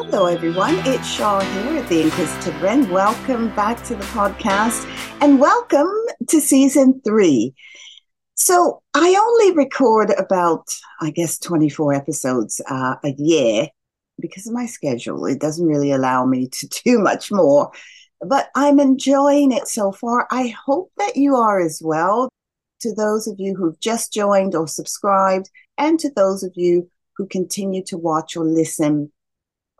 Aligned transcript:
Hello, 0.00 0.26
everyone. 0.26 0.76
It's 0.86 1.08
Sha 1.08 1.40
here 1.40 1.78
at 1.78 1.88
the 1.88 2.02
Inquisitive 2.02 2.62
Wren. 2.62 2.88
Welcome 2.88 3.52
back 3.56 3.82
to 3.86 3.96
the 3.96 4.04
podcast 4.04 4.86
and 5.20 5.40
welcome 5.40 5.92
to 6.28 6.40
season 6.40 7.00
three. 7.04 7.52
So, 8.34 8.80
I 8.94 9.16
only 9.20 9.56
record 9.56 10.12
about, 10.16 10.68
I 11.00 11.10
guess, 11.10 11.36
24 11.40 11.94
episodes 11.94 12.60
uh, 12.70 12.94
a 13.02 13.12
year 13.18 13.66
because 14.20 14.46
of 14.46 14.52
my 14.52 14.66
schedule. 14.66 15.26
It 15.26 15.40
doesn't 15.40 15.66
really 15.66 15.90
allow 15.90 16.24
me 16.24 16.46
to 16.46 16.68
do 16.84 17.00
much 17.00 17.32
more, 17.32 17.72
but 18.20 18.50
I'm 18.54 18.78
enjoying 18.78 19.50
it 19.50 19.66
so 19.66 19.90
far. 19.90 20.28
I 20.30 20.54
hope 20.64 20.92
that 20.98 21.16
you 21.16 21.34
are 21.34 21.58
as 21.58 21.82
well. 21.84 22.28
To 22.82 22.94
those 22.94 23.26
of 23.26 23.40
you 23.40 23.56
who've 23.56 23.80
just 23.80 24.12
joined 24.12 24.54
or 24.54 24.68
subscribed, 24.68 25.50
and 25.76 25.98
to 25.98 26.10
those 26.14 26.44
of 26.44 26.52
you 26.54 26.88
who 27.16 27.26
continue 27.26 27.82
to 27.86 27.98
watch 27.98 28.36
or 28.36 28.44
listen 28.44 29.10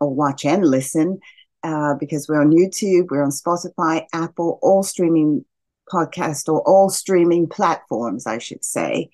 or 0.00 0.14
watch 0.14 0.44
and 0.44 0.64
listen 0.64 1.18
uh, 1.62 1.94
because 1.94 2.28
we're 2.28 2.40
on 2.40 2.52
YouTube, 2.52 3.10
we're 3.10 3.22
on 3.22 3.30
Spotify, 3.30 4.06
Apple, 4.12 4.58
all 4.62 4.82
streaming 4.82 5.44
podcast 5.92 6.48
or 6.48 6.60
all 6.68 6.90
streaming 6.90 7.48
platforms, 7.48 8.26
I 8.26 8.38
should 8.38 8.64
say. 8.64 9.10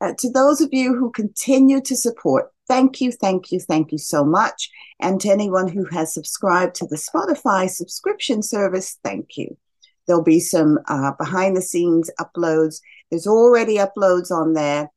Uh, 0.00 0.12
to 0.18 0.30
those 0.30 0.60
of 0.60 0.68
you 0.72 0.94
who 0.94 1.10
continue 1.10 1.80
to 1.80 1.96
support, 1.96 2.52
thank 2.68 3.00
you, 3.00 3.10
thank 3.10 3.50
you, 3.50 3.58
thank 3.58 3.90
you 3.90 3.98
so 3.98 4.24
much. 4.24 4.70
And 5.00 5.20
to 5.20 5.30
anyone 5.30 5.68
who 5.68 5.84
has 5.86 6.14
subscribed 6.14 6.76
to 6.76 6.86
the 6.86 6.96
Spotify 6.96 7.68
subscription 7.68 8.42
service, 8.42 8.98
thank 9.02 9.36
you. 9.36 9.56
There'll 10.06 10.22
be 10.22 10.40
some 10.40 10.78
uh, 10.86 11.12
behind 11.18 11.56
the 11.56 11.62
scenes 11.62 12.10
uploads. 12.20 12.80
There's 13.10 13.26
already 13.26 13.76
uploads 13.76 14.30
on 14.30 14.54
there 14.54 14.90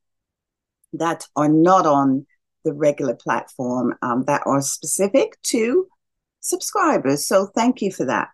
that 0.93 1.27
are 1.35 1.49
not 1.49 1.85
on 1.85 2.25
the 2.63 2.73
regular 2.73 3.15
platform 3.15 3.95
um, 4.01 4.23
that 4.25 4.43
are 4.45 4.61
specific 4.61 5.41
to 5.43 5.87
subscribers. 6.41 7.25
So 7.25 7.47
thank 7.47 7.81
you 7.81 7.91
for 7.91 8.05
that. 8.05 8.29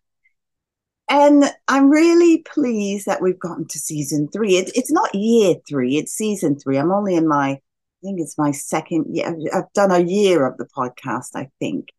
And 1.09 1.45
I'm 1.67 1.89
really 1.89 2.39
pleased 2.39 3.06
that 3.06 3.22
we've 3.22 3.39
gotten 3.39 3.67
to 3.67 3.80
season 3.80 4.28
three. 4.28 4.58
It, 4.58 4.72
it's 4.75 4.92
not 4.92 5.16
year 5.16 5.56
three, 5.67 5.97
it's 5.97 6.11
season 6.11 6.59
three. 6.59 6.78
I'm 6.78 6.92
only 6.92 7.16
in 7.16 7.28
my, 7.28 7.52
I 7.52 7.59
think 8.03 8.19
it's 8.19 8.38
my 8.38 8.52
second 8.52 9.16
year. 9.16 9.36
I've 9.53 9.72
done 9.73 9.92
a 9.92 10.00
year 10.00 10.45
of 10.45 10.58
the 10.58 10.66
podcast, 10.66 11.30
I 11.36 11.50
think. 11.59 11.89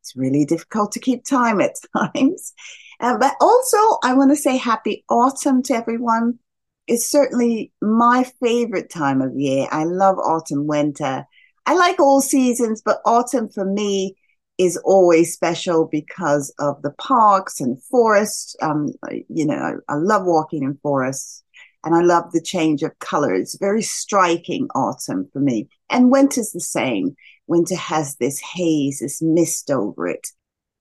It's 0.00 0.16
really 0.16 0.44
difficult 0.44 0.92
to 0.92 1.00
keep 1.00 1.24
time 1.24 1.60
at 1.60 1.74
times. 1.96 2.52
Uh, 3.00 3.18
but 3.18 3.34
also, 3.40 3.76
I 4.04 4.14
want 4.14 4.30
to 4.30 4.36
say 4.36 4.56
happy 4.56 5.04
autumn 5.08 5.62
to 5.64 5.74
everyone. 5.74 6.38
It's 6.86 7.08
certainly 7.08 7.72
my 7.80 8.24
favorite 8.40 8.90
time 8.90 9.22
of 9.22 9.36
year. 9.36 9.66
I 9.70 9.84
love 9.84 10.18
autumn, 10.18 10.66
winter. 10.66 11.26
I 11.66 11.74
like 11.74 12.00
all 12.00 12.20
seasons, 12.20 12.82
but 12.84 13.00
autumn 13.04 13.48
for 13.48 13.64
me 13.64 14.16
is 14.58 14.76
always 14.78 15.32
special 15.32 15.86
because 15.86 16.52
of 16.58 16.80
the 16.82 16.92
parks 16.92 17.60
and 17.60 17.82
forests. 17.84 18.54
Um, 18.60 18.92
you 19.28 19.46
know, 19.46 19.80
I, 19.88 19.94
I 19.94 19.96
love 19.96 20.24
walking 20.24 20.62
in 20.62 20.78
forests 20.82 21.42
and 21.84 21.94
I 21.94 22.02
love 22.02 22.32
the 22.32 22.40
change 22.40 22.82
of 22.82 22.98
color. 22.98 23.34
It's 23.34 23.58
very 23.58 23.82
striking 23.82 24.68
autumn 24.74 25.28
for 25.32 25.40
me. 25.40 25.68
And 25.90 26.10
winter's 26.10 26.52
the 26.52 26.60
same. 26.60 27.16
Winter 27.46 27.76
has 27.76 28.16
this 28.16 28.40
haze, 28.40 29.00
this 29.00 29.20
mist 29.20 29.70
over 29.70 30.06
it. 30.06 30.28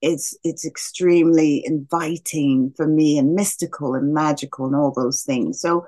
It's 0.01 0.35
it's 0.43 0.65
extremely 0.65 1.63
inviting 1.65 2.73
for 2.75 2.87
me 2.87 3.17
and 3.19 3.35
mystical 3.35 3.93
and 3.93 4.13
magical 4.13 4.65
and 4.65 4.75
all 4.75 4.91
those 4.91 5.23
things. 5.23 5.59
So 5.59 5.87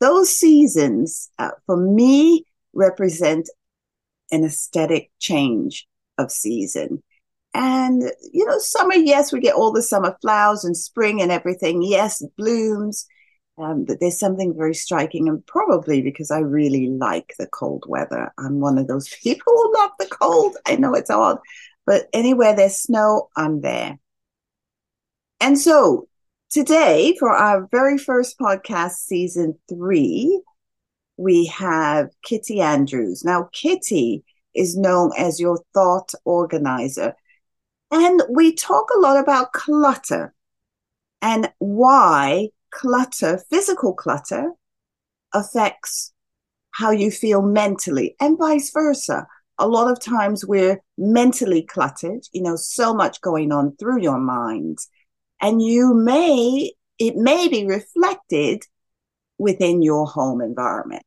those 0.00 0.34
seasons 0.34 1.30
uh, 1.38 1.50
for 1.66 1.76
me 1.76 2.44
represent 2.72 3.50
an 4.30 4.44
aesthetic 4.44 5.10
change 5.18 5.86
of 6.18 6.30
season. 6.30 7.02
And, 7.52 8.02
you 8.32 8.44
know, 8.46 8.58
summer, 8.58 8.94
yes, 8.94 9.32
we 9.32 9.40
get 9.40 9.54
all 9.54 9.72
the 9.72 9.82
summer 9.82 10.16
flowers 10.20 10.64
and 10.64 10.76
spring 10.76 11.20
and 11.20 11.32
everything. 11.32 11.82
Yes, 11.82 12.24
blooms. 12.36 13.06
Um, 13.58 13.84
but 13.84 14.00
there's 14.00 14.18
something 14.18 14.54
very 14.56 14.74
striking, 14.74 15.28
and 15.28 15.44
probably 15.46 16.00
because 16.00 16.30
I 16.30 16.38
really 16.38 16.88
like 16.88 17.34
the 17.38 17.46
cold 17.46 17.84
weather. 17.86 18.32
I'm 18.38 18.60
one 18.60 18.78
of 18.78 18.86
those 18.86 19.08
people 19.22 19.52
who 19.52 19.74
love 19.74 19.90
the 19.98 20.06
cold. 20.06 20.56
I 20.66 20.76
know 20.76 20.94
it's 20.94 21.10
odd, 21.10 21.38
but 21.84 22.06
anywhere 22.12 22.56
there's 22.56 22.76
snow, 22.76 23.28
I'm 23.36 23.60
there. 23.60 23.98
And 25.40 25.58
so 25.58 26.08
today, 26.50 27.16
for 27.18 27.30
our 27.30 27.68
very 27.70 27.98
first 27.98 28.38
podcast, 28.38 28.92
season 28.92 29.58
three, 29.68 30.40
we 31.20 31.44
have 31.46 32.08
Kitti 32.26 32.60
Andrews. 32.60 33.24
Now, 33.24 33.50
Kitti 33.52 34.22
is 34.54 34.76
known 34.76 35.10
as 35.18 35.38
your 35.38 35.62
thought 35.74 36.12
organizer. 36.24 37.14
And 37.90 38.22
we 38.30 38.54
talk 38.54 38.88
a 38.94 38.98
lot 38.98 39.18
about 39.18 39.52
clutter 39.52 40.32
and 41.20 41.52
why 41.58 42.48
clutter, 42.70 43.42
physical 43.50 43.92
clutter, 43.92 44.52
affects 45.34 46.12
how 46.70 46.90
you 46.90 47.10
feel 47.10 47.42
mentally 47.42 48.16
and 48.18 48.38
vice 48.38 48.70
versa. 48.70 49.26
A 49.58 49.68
lot 49.68 49.90
of 49.90 50.00
times 50.00 50.46
we're 50.46 50.80
mentally 50.96 51.62
cluttered, 51.62 52.24
you 52.32 52.42
know, 52.42 52.56
so 52.56 52.94
much 52.94 53.20
going 53.20 53.52
on 53.52 53.76
through 53.76 54.00
your 54.00 54.18
mind. 54.18 54.78
And 55.42 55.60
you 55.60 55.92
may, 55.92 56.72
it 56.98 57.16
may 57.16 57.48
be 57.48 57.66
reflected 57.66 58.62
within 59.36 59.82
your 59.82 60.06
home 60.06 60.40
environment. 60.40 61.04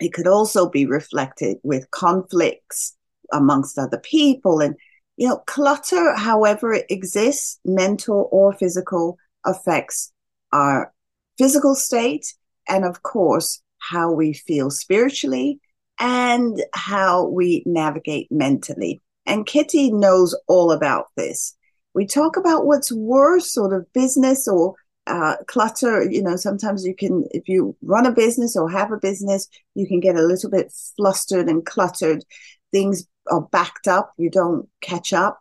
It 0.00 0.12
could 0.12 0.26
also 0.26 0.68
be 0.68 0.86
reflected 0.86 1.58
with 1.62 1.90
conflicts 1.90 2.96
amongst 3.32 3.78
other 3.78 3.98
people. 3.98 4.60
And, 4.60 4.76
you 5.16 5.28
know, 5.28 5.38
clutter, 5.46 6.14
however 6.14 6.72
it 6.74 6.86
exists, 6.90 7.58
mental 7.64 8.28
or 8.30 8.52
physical, 8.52 9.16
affects 9.44 10.12
our 10.52 10.92
physical 11.38 11.74
state 11.74 12.34
and, 12.68 12.84
of 12.84 13.02
course, 13.02 13.62
how 13.78 14.12
we 14.12 14.32
feel 14.32 14.70
spiritually 14.70 15.60
and 15.98 16.62
how 16.74 17.26
we 17.26 17.62
navigate 17.66 18.28
mentally. 18.30 19.00
And 19.24 19.46
Kitti 19.46 19.92
knows 19.92 20.38
all 20.46 20.72
about 20.72 21.06
this. 21.16 21.56
We 21.94 22.06
talk 22.06 22.36
about 22.36 22.66
what's 22.66 22.92
worse, 22.92 23.50
sort 23.52 23.72
of 23.72 23.90
business 23.92 24.46
or 24.46 24.74
uh, 25.06 25.36
clutter, 25.46 26.10
you 26.10 26.22
know, 26.22 26.36
sometimes 26.36 26.84
you 26.84 26.94
can, 26.94 27.24
if 27.30 27.48
you 27.48 27.76
run 27.82 28.06
a 28.06 28.12
business 28.12 28.56
or 28.56 28.70
have 28.70 28.92
a 28.92 28.98
business, 28.98 29.48
you 29.74 29.86
can 29.86 30.00
get 30.00 30.16
a 30.16 30.22
little 30.22 30.50
bit 30.50 30.72
flustered 30.96 31.48
and 31.48 31.64
cluttered. 31.64 32.24
Things 32.72 33.06
are 33.30 33.42
backed 33.42 33.88
up, 33.88 34.12
you 34.16 34.30
don't 34.30 34.68
catch 34.80 35.12
up. 35.12 35.40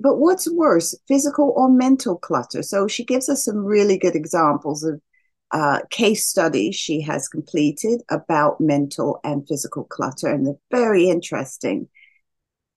But 0.00 0.18
what's 0.18 0.50
worse, 0.50 0.96
physical 1.06 1.52
or 1.56 1.70
mental 1.70 2.16
clutter? 2.16 2.62
So 2.62 2.88
she 2.88 3.04
gives 3.04 3.28
us 3.28 3.44
some 3.44 3.64
really 3.64 3.96
good 3.98 4.16
examples 4.16 4.82
of 4.82 5.00
uh, 5.52 5.80
case 5.90 6.26
studies 6.26 6.74
she 6.74 7.00
has 7.02 7.28
completed 7.28 8.02
about 8.10 8.60
mental 8.60 9.20
and 9.22 9.46
physical 9.46 9.84
clutter, 9.84 10.28
and 10.28 10.46
they're 10.46 10.54
very 10.70 11.08
interesting. 11.08 11.88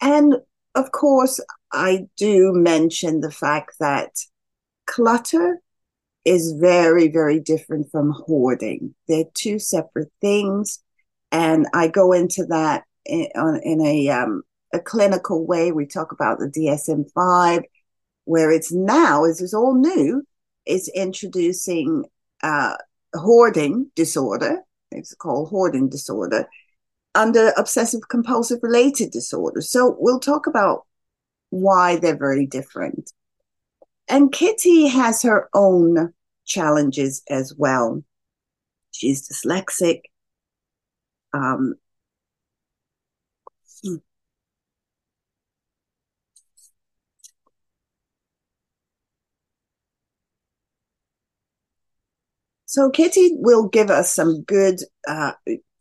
And 0.01 0.35
of 0.75 0.91
course, 0.91 1.39
I 1.71 2.07
do 2.17 2.51
mention 2.53 3.21
the 3.21 3.31
fact 3.31 3.75
that 3.79 4.11
clutter 4.85 5.61
is 6.25 6.53
very, 6.53 7.07
very 7.07 7.39
different 7.39 7.89
from 7.91 8.11
hoarding. 8.11 8.95
They're 9.07 9.25
two 9.35 9.59
separate 9.59 10.11
things. 10.21 10.83
And 11.31 11.67
I 11.73 11.87
go 11.87 12.11
into 12.11 12.45
that 12.47 12.83
in, 13.05 13.27
in 13.63 13.81
a, 13.81 14.09
um, 14.09 14.41
a 14.73 14.79
clinical 14.79 15.45
way. 15.45 15.71
We 15.71 15.85
talk 15.85 16.11
about 16.11 16.39
the 16.39 16.47
DSM 16.47 17.11
5, 17.13 17.63
where 18.25 18.51
it's 18.51 18.71
now, 18.71 19.25
is 19.25 19.41
it's 19.41 19.53
all 19.53 19.75
new, 19.75 20.23
is 20.65 20.89
introducing 20.95 22.05
uh, 22.41 22.75
hoarding 23.13 23.91
disorder. 23.95 24.61
It's 24.91 25.13
called 25.13 25.49
hoarding 25.49 25.89
disorder 25.89 26.47
under 27.13 27.53
obsessive 27.55 28.07
compulsive 28.09 28.59
related 28.61 29.11
disorder. 29.11 29.61
So 29.61 29.95
we'll 29.99 30.19
talk 30.19 30.47
about 30.47 30.85
why 31.49 31.95
they're 31.97 32.17
very 32.17 32.45
different. 32.45 33.11
And 34.07 34.31
Kitti 34.31 34.89
has 34.89 35.23
her 35.23 35.49
own 35.53 36.13
challenges 36.45 37.21
as 37.29 37.53
well. 37.57 38.03
She's 38.91 39.27
dyslexic. 39.27 40.01
Um, 41.33 41.75
so 52.65 52.89
Kitti 52.89 53.31
will 53.33 53.67
give 53.67 53.89
us 53.89 54.13
some 54.13 54.43
good, 54.43 54.79
uh, 55.07 55.33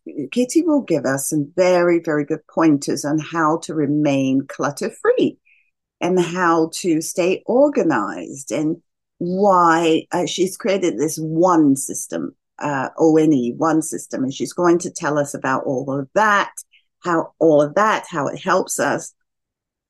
Kitti 0.09 0.65
will 0.65 0.83
give 0.83 1.05
us 1.05 1.29
some 1.29 1.53
very, 1.57 2.01
very 2.01 2.25
good 2.25 2.47
pointers 2.49 3.05
on 3.05 3.19
how 3.19 3.59
to 3.59 3.75
remain 3.75 4.47
clutter 4.47 4.91
free 4.91 5.39
and 6.01 6.21
how 6.21 6.71
to 6.75 7.01
stay 7.01 7.43
organized 7.47 8.53
and 8.53 8.83
why 9.27 10.07
uh, 10.13 10.27
she's 10.27 10.57
created 10.57 10.99
this 10.99 11.17
one 11.19 11.77
system, 11.77 12.35
uh, 12.59 12.91
ONE, 12.99 13.55
one 13.57 13.83
system, 13.83 14.23
and 14.23 14.33
she's 14.33 14.53
going 14.53 14.79
to 14.79 14.91
tell 14.91 15.19
us 15.19 15.35
about 15.35 15.65
all 15.65 15.91
of 15.91 16.09
that, 16.15 16.53
how 17.01 17.33
all 17.39 17.61
of 17.63 17.75
that, 17.75 18.07
how 18.09 18.27
it 18.27 18.41
helps 18.41 18.79
us. 18.79 19.15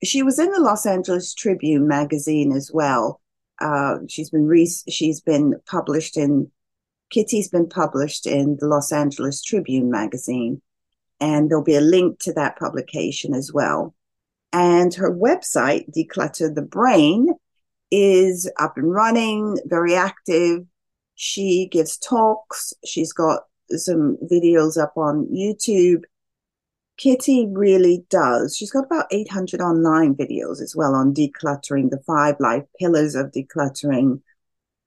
she 0.03 0.23
was 0.23 0.39
in 0.39 0.51
the 0.51 0.61
Los 0.61 0.85
Angeles 0.85 1.33
Tribune 1.33 1.87
magazine 1.87 2.51
as 2.51 2.71
well. 2.73 3.21
Uh, 3.61 3.99
she's 4.09 4.29
been 4.29 4.47
re- 4.47 4.69
she's 4.89 5.21
been 5.21 5.53
published 5.65 6.17
in 6.17 6.51
Kitti's 7.13 7.49
been 7.49 7.69
published 7.69 8.25
in 8.25 8.57
the 8.59 8.67
Los 8.67 8.91
Angeles 8.91 9.41
Tribune 9.41 9.89
magazine, 9.89 10.61
and 11.19 11.49
there'll 11.49 11.63
be 11.63 11.75
a 11.75 11.81
link 11.81 12.19
to 12.19 12.33
that 12.33 12.57
publication 12.57 13.33
as 13.33 13.53
well. 13.53 13.95
And 14.51 14.93
her 14.95 15.11
website, 15.11 15.85
Declutter 15.95 16.53
the 16.53 16.61
Brain, 16.61 17.27
is 17.95 18.51
up 18.59 18.75
and 18.75 18.91
running, 18.91 19.57
very 19.67 19.95
active. 19.95 20.65
She 21.15 21.69
gives 21.71 21.97
talks. 21.97 22.73
She's 22.85 23.13
got 23.13 23.43
some 23.69 24.17
videos 24.29 24.77
up 24.77 24.97
on 24.97 25.27
YouTube. 25.27 26.03
Kitti 26.99 27.49
really 27.53 28.05
does. 28.09 28.55
She's 28.57 28.71
got 28.71 28.83
about 28.83 29.07
800 29.11 29.61
online 29.61 30.13
videos 30.13 30.61
as 30.61 30.75
well 30.75 30.93
on 30.93 31.13
decluttering, 31.13 31.89
the 31.89 32.03
five 32.05 32.35
life 32.39 32.65
pillars 32.77 33.15
of 33.15 33.31
decluttering. 33.31 34.21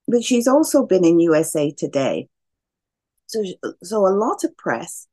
But 0.06 0.22
she's 0.22 0.46
also 0.46 0.84
been 0.84 1.04
in 1.04 1.18
USA 1.18 1.70
Today. 1.70 2.28
So, 3.26 3.42
so 3.82 4.06
a 4.06 4.08
lot 4.08 4.44
of 4.44 4.54
press. 4.58 5.06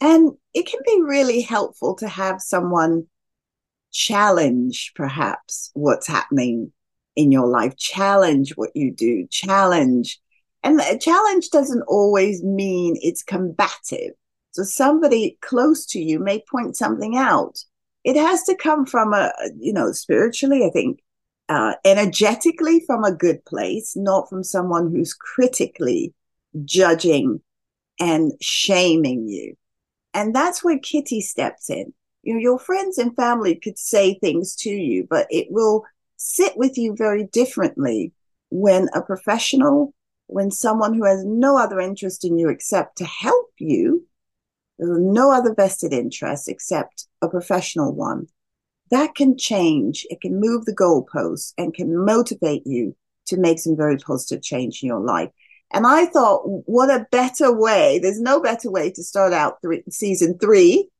And 0.00 0.32
it 0.54 0.66
can 0.66 0.80
be 0.84 1.02
really 1.02 1.40
helpful 1.40 1.94
to 1.96 2.08
have 2.08 2.40
someone 2.40 3.06
challenge 3.92 4.92
perhaps 4.96 5.70
what's 5.74 6.08
happening 6.08 6.72
in 7.16 7.32
your 7.32 7.46
life, 7.46 7.76
challenge 7.76 8.52
what 8.56 8.70
you 8.74 8.92
do, 8.92 9.26
challenge. 9.28 10.20
And 10.62 10.80
a 10.80 10.98
challenge 10.98 11.50
doesn't 11.50 11.82
always 11.82 12.42
mean 12.42 12.96
it's 13.00 13.22
combative. 13.22 14.12
So 14.52 14.62
somebody 14.62 15.38
close 15.40 15.86
to 15.86 16.00
you 16.00 16.18
may 16.18 16.44
point 16.50 16.76
something 16.76 17.16
out. 17.16 17.64
It 18.04 18.16
has 18.16 18.42
to 18.44 18.54
come 18.54 18.86
from 18.86 19.12
a, 19.12 19.32
you 19.58 19.72
know, 19.72 19.92
spiritually, 19.92 20.64
I 20.64 20.70
think, 20.70 21.00
uh, 21.48 21.74
energetically 21.84 22.80
from 22.86 23.04
a 23.04 23.14
good 23.14 23.44
place, 23.44 23.94
not 23.96 24.28
from 24.28 24.44
someone 24.44 24.90
who's 24.90 25.14
critically 25.14 26.14
judging 26.64 27.40
and 28.00 28.32
shaming 28.40 29.28
you. 29.28 29.56
And 30.14 30.34
that's 30.34 30.62
where 30.62 30.78
Kitti 30.78 31.22
steps 31.22 31.70
in. 31.70 31.92
You 32.22 32.34
know, 32.34 32.40
your 32.40 32.58
friends 32.58 32.98
and 32.98 33.14
family 33.16 33.56
could 33.56 33.78
say 33.78 34.14
things 34.14 34.54
to 34.56 34.70
you, 34.70 35.06
but 35.08 35.26
it 35.30 35.48
will 35.50 35.84
sit 36.22 36.56
with 36.56 36.78
you 36.78 36.94
very 36.96 37.24
differently 37.24 38.12
when 38.50 38.88
a 38.94 39.02
professional, 39.02 39.94
when 40.26 40.50
someone 40.50 40.94
who 40.94 41.04
has 41.04 41.24
no 41.24 41.58
other 41.58 41.80
interest 41.80 42.24
in 42.24 42.38
you 42.38 42.48
except 42.48 42.98
to 42.98 43.04
help 43.04 43.50
you, 43.58 44.06
no 44.78 45.32
other 45.32 45.54
vested 45.54 45.92
interest 45.92 46.48
except 46.48 47.06
a 47.22 47.28
professional 47.28 47.94
one, 47.94 48.28
that 48.90 49.14
can 49.14 49.36
change. 49.36 50.06
It 50.10 50.20
can 50.20 50.38
move 50.38 50.64
the 50.64 50.76
goalposts 50.76 51.54
and 51.56 51.74
can 51.74 52.04
motivate 52.04 52.66
you 52.66 52.94
to 53.26 53.36
make 53.38 53.58
some 53.58 53.76
very 53.76 53.96
positive 53.96 54.42
change 54.42 54.82
in 54.82 54.88
your 54.88 55.00
life. 55.00 55.30
And 55.72 55.86
I 55.86 56.06
thought, 56.06 56.42
what 56.44 56.90
a 56.90 57.06
better 57.10 57.50
way. 57.52 57.98
There's 57.98 58.20
no 58.20 58.40
better 58.40 58.70
way 58.70 58.90
to 58.90 59.02
start 59.02 59.32
out 59.32 59.62
three, 59.62 59.82
season 59.88 60.38
three 60.38 60.90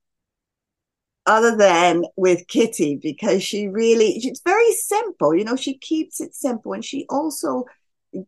other 1.26 1.56
than 1.56 2.04
with 2.16 2.46
Kitti 2.48 3.00
because 3.00 3.42
she 3.42 3.68
really, 3.68 4.14
it's 4.16 4.42
very 4.44 4.72
simple. 4.72 5.34
You 5.34 5.44
know, 5.44 5.56
she 5.56 5.78
keeps 5.78 6.20
it 6.20 6.34
simple 6.34 6.72
and 6.72 6.84
she 6.84 7.06
also 7.08 7.64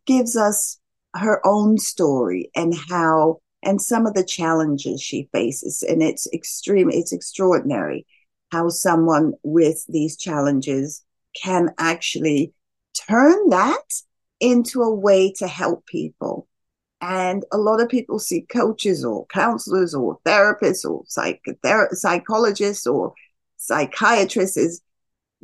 gives 0.05 0.37
us 0.37 0.79
her 1.15 1.45
own 1.45 1.77
story 1.77 2.49
and 2.55 2.73
how, 2.89 3.39
and 3.63 3.81
some 3.81 4.05
of 4.05 4.13
the 4.13 4.23
challenges 4.23 5.01
she 5.01 5.29
faces. 5.33 5.83
And 5.83 6.01
it's 6.01 6.27
extreme, 6.33 6.89
it's 6.89 7.11
extraordinary 7.11 8.05
how 8.51 8.69
someone 8.69 9.33
with 9.43 9.85
these 9.87 10.17
challenges 10.17 11.03
can 11.41 11.71
actually 11.77 12.53
turn 13.07 13.49
that 13.49 14.01
into 14.39 14.81
a 14.81 14.93
way 14.93 15.33
to 15.33 15.47
help 15.47 15.85
people. 15.85 16.47
And 17.01 17.43
a 17.51 17.57
lot 17.57 17.81
of 17.81 17.89
people 17.89 18.19
see 18.19 18.41
coaches 18.41 19.03
or 19.03 19.25
counselors 19.27 19.93
or 19.93 20.19
therapists 20.25 20.85
or 20.85 21.03
psychologists 21.93 22.87
or 22.87 23.13
psychiatrists 23.57 24.57
as 24.57 24.81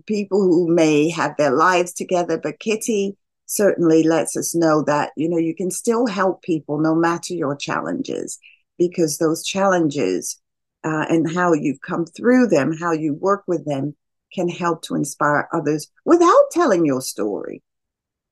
people 0.06 0.42
who 0.42 0.74
may 0.74 1.09
have 1.09 1.36
their 1.38 1.51
lives 1.51 1.94
together. 1.94 2.38
But 2.38 2.59
Kitti 2.59 3.15
certainly 3.45 4.03
lets 4.03 4.38
us 4.38 4.56
know 4.56 4.81
that, 4.83 5.12
you 5.18 5.30
know, 5.30 5.38
you 5.38 5.53
can 5.53 5.71
still 5.71 6.07
help 6.07 6.42
people 6.42 6.80
no 6.80 6.95
matter 6.95 7.33
your 7.33 7.56
challenges 7.56 8.39
because 8.77 9.18
those 9.18 9.44
challenges 9.44 10.42
uh, 10.83 11.06
and 11.09 11.31
how 11.31 11.53
you've 11.53 11.81
come 11.81 12.06
through 12.06 12.48
them, 12.48 12.75
how 12.75 12.92
you 12.92 13.13
work 13.13 13.44
with 13.48 13.65
them 13.65 13.95
can 14.33 14.48
help 14.48 14.81
to 14.83 14.95
inspire 14.95 15.50
others 15.53 15.92
without 16.06 16.44
telling 16.51 16.86
your 16.86 17.01
story. 17.01 17.62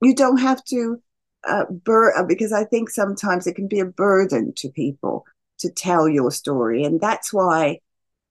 You 0.01 0.15
don't 0.15 0.37
have 0.37 0.63
to 0.65 1.01
uh, 1.47 1.65
bur- 1.69 2.25
because 2.27 2.51
I 2.51 2.63
think 2.63 2.89
sometimes 2.89 3.47
it 3.47 3.55
can 3.55 3.67
be 3.67 3.79
a 3.79 3.85
burden 3.85 4.53
to 4.57 4.69
people 4.69 5.25
to 5.59 5.69
tell 5.69 6.07
your 6.07 6.31
story. 6.31 6.83
And 6.83 6.99
that's 6.99 7.33
why 7.33 7.79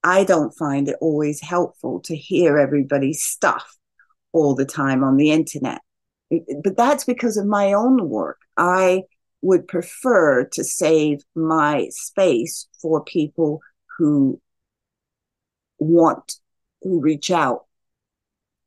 I 0.05 0.25
don't 0.25 0.57
find 0.57 0.89
it 0.89 0.97
always 1.01 1.41
helpful 1.41 2.01
to 2.01 2.17
hear 2.17 2.59
everybody's 2.59 3.23
stuff 3.23 3.77
all 4.33 4.55
the 4.55 4.67
time 4.67 5.03
on 5.03 5.17
the 5.17 5.31
internet. 5.31 5.81
But 6.31 6.77
that's 6.77 7.05
because 7.05 7.37
of 7.37 7.47
my 7.47 7.73
own 7.73 8.09
work. 8.09 8.39
I 8.57 9.05
would 9.41 9.69
prefer 9.69 10.45
to 10.45 10.65
save 10.65 11.21
my 11.35 11.89
space 11.91 12.69
for 12.81 13.03
people 13.05 13.61
who 13.97 14.41
want, 15.79 16.35
who 16.83 17.01
reach 17.01 17.31
out 17.31 17.65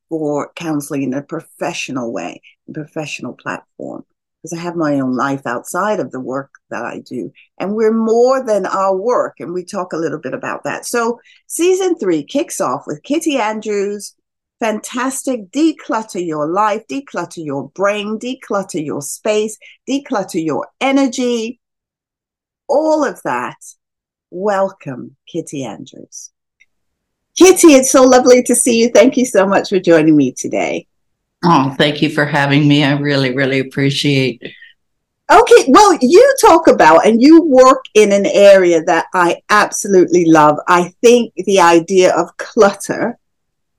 for 0.09 0.51
counseling 0.55 1.03
in 1.03 1.13
a 1.13 1.21
professional 1.21 2.11
way, 2.11 2.41
a 2.67 2.73
professional 2.73 3.33
platform 3.33 4.05
because 4.41 4.57
I 4.57 4.61
have 4.61 4.75
my 4.75 4.99
own 4.99 5.15
life 5.15 5.45
outside 5.45 5.99
of 5.99 6.11
the 6.11 6.19
work 6.19 6.51
that 6.69 6.83
I 6.83 6.99
do. 6.99 7.31
And 7.59 7.75
we're 7.75 7.93
more 7.93 8.43
than 8.43 8.65
our 8.65 8.95
work. 8.95 9.39
And 9.39 9.53
we 9.53 9.63
talk 9.63 9.93
a 9.93 9.97
little 9.97 10.19
bit 10.19 10.33
about 10.33 10.63
that. 10.63 10.85
So 10.85 11.19
season 11.47 11.95
three 11.95 12.23
kicks 12.23 12.59
off 12.59 12.85
with 12.87 13.03
Kitti 13.03 13.39
Andrews. 13.39 14.15
Fantastic. 14.59 15.51
Declutter 15.51 16.25
your 16.25 16.47
life, 16.47 16.83
declutter 16.87 17.43
your 17.43 17.69
brain, 17.69 18.19
declutter 18.19 18.83
your 18.83 19.01
space, 19.01 19.57
declutter 19.89 20.43
your 20.43 20.67
energy. 20.79 21.59
All 22.67 23.03
of 23.03 23.21
that. 23.23 23.57
Welcome, 24.31 25.17
Kitti 25.31 25.65
Andrews. 25.65 26.31
Kitti, 27.39 27.75
it's 27.75 27.91
so 27.91 28.03
lovely 28.03 28.43
to 28.43 28.55
see 28.55 28.79
you. 28.79 28.89
Thank 28.89 29.17
you 29.17 29.25
so 29.25 29.45
much 29.45 29.69
for 29.69 29.79
joining 29.79 30.15
me 30.15 30.31
today. 30.31 30.87
Oh, 31.43 31.73
thank 31.77 32.01
you 32.01 32.09
for 32.09 32.25
having 32.25 32.67
me. 32.67 32.83
I 32.83 32.91
really, 32.93 33.33
really 33.33 33.59
appreciate. 33.59 34.41
Okay, 35.31 35.65
well, 35.69 35.97
you 36.01 36.35
talk 36.41 36.67
about 36.67 37.05
and 37.07 37.21
you 37.21 37.41
work 37.43 37.85
in 37.93 38.11
an 38.11 38.25
area 38.25 38.83
that 38.83 39.05
I 39.13 39.41
absolutely 39.49 40.25
love. 40.25 40.57
I 40.67 40.93
think 41.01 41.33
the 41.35 41.59
idea 41.59 42.13
of 42.15 42.35
clutter, 42.37 43.17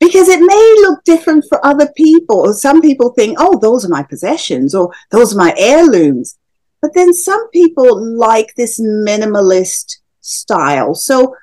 because 0.01 0.29
it 0.29 0.41
may 0.41 0.75
look 0.81 1.05
different 1.05 1.45
for 1.49 1.65
other 1.65 1.89
people. 1.95 2.53
Some 2.55 2.81
people 2.81 3.13
think, 3.13 3.37
oh, 3.39 3.59
those 3.61 3.85
are 3.85 3.91
my 3.91 4.03
possessions 4.03 4.75
or 4.75 4.91
those 5.11 5.35
are 5.35 5.39
my 5.39 5.55
heirlooms. 5.57 6.39
But 6.81 6.95
then 6.95 7.13
some 7.13 7.49
people 7.51 8.03
like 8.17 8.55
this 8.57 8.81
minimalist 8.81 9.99
style. 10.21 10.95
So 10.95 11.37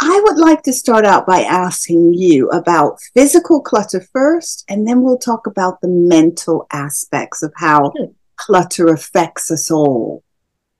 I 0.00 0.20
would 0.24 0.36
like 0.36 0.62
to 0.64 0.72
start 0.72 1.06
out 1.06 1.26
by 1.26 1.40
asking 1.40 2.12
you 2.14 2.50
about 2.50 3.00
physical 3.14 3.62
clutter 3.62 4.00
first, 4.12 4.64
and 4.68 4.86
then 4.86 5.02
we'll 5.02 5.18
talk 5.18 5.46
about 5.46 5.80
the 5.80 5.88
mental 5.88 6.66
aspects 6.70 7.42
of 7.42 7.52
how 7.56 7.92
clutter 8.36 8.88
affects 8.88 9.50
us 9.50 9.70
all. 9.70 10.22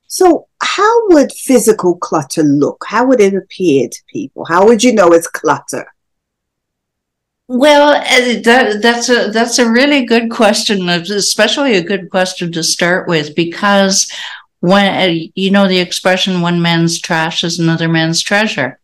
So, 0.06 0.48
how 0.62 1.08
would 1.08 1.32
physical 1.32 1.96
clutter 1.96 2.42
look? 2.42 2.84
How 2.86 3.06
would 3.06 3.20
it 3.20 3.34
appear 3.34 3.88
to 3.88 3.98
people? 4.08 4.44
How 4.44 4.66
would 4.66 4.84
you 4.84 4.92
know 4.92 5.12
it's 5.12 5.26
clutter? 5.26 5.86
Well, 7.48 7.90
uh, 7.90 8.40
that, 8.42 8.80
that's 8.82 9.08
a 9.08 9.30
that's 9.30 9.58
a 9.58 9.70
really 9.70 10.04
good 10.04 10.30
question, 10.30 10.88
especially 10.88 11.76
a 11.76 11.82
good 11.82 12.10
question 12.10 12.52
to 12.52 12.62
start 12.62 13.08
with, 13.08 13.34
because 13.34 14.10
when 14.60 15.10
uh, 15.10 15.28
you 15.34 15.50
know 15.50 15.68
the 15.68 15.78
expression 15.78 16.42
"one 16.42 16.60
man's 16.60 17.00
trash 17.00 17.44
is 17.44 17.58
another 17.58 17.88
man's 17.88 18.20
treasure." 18.20 18.78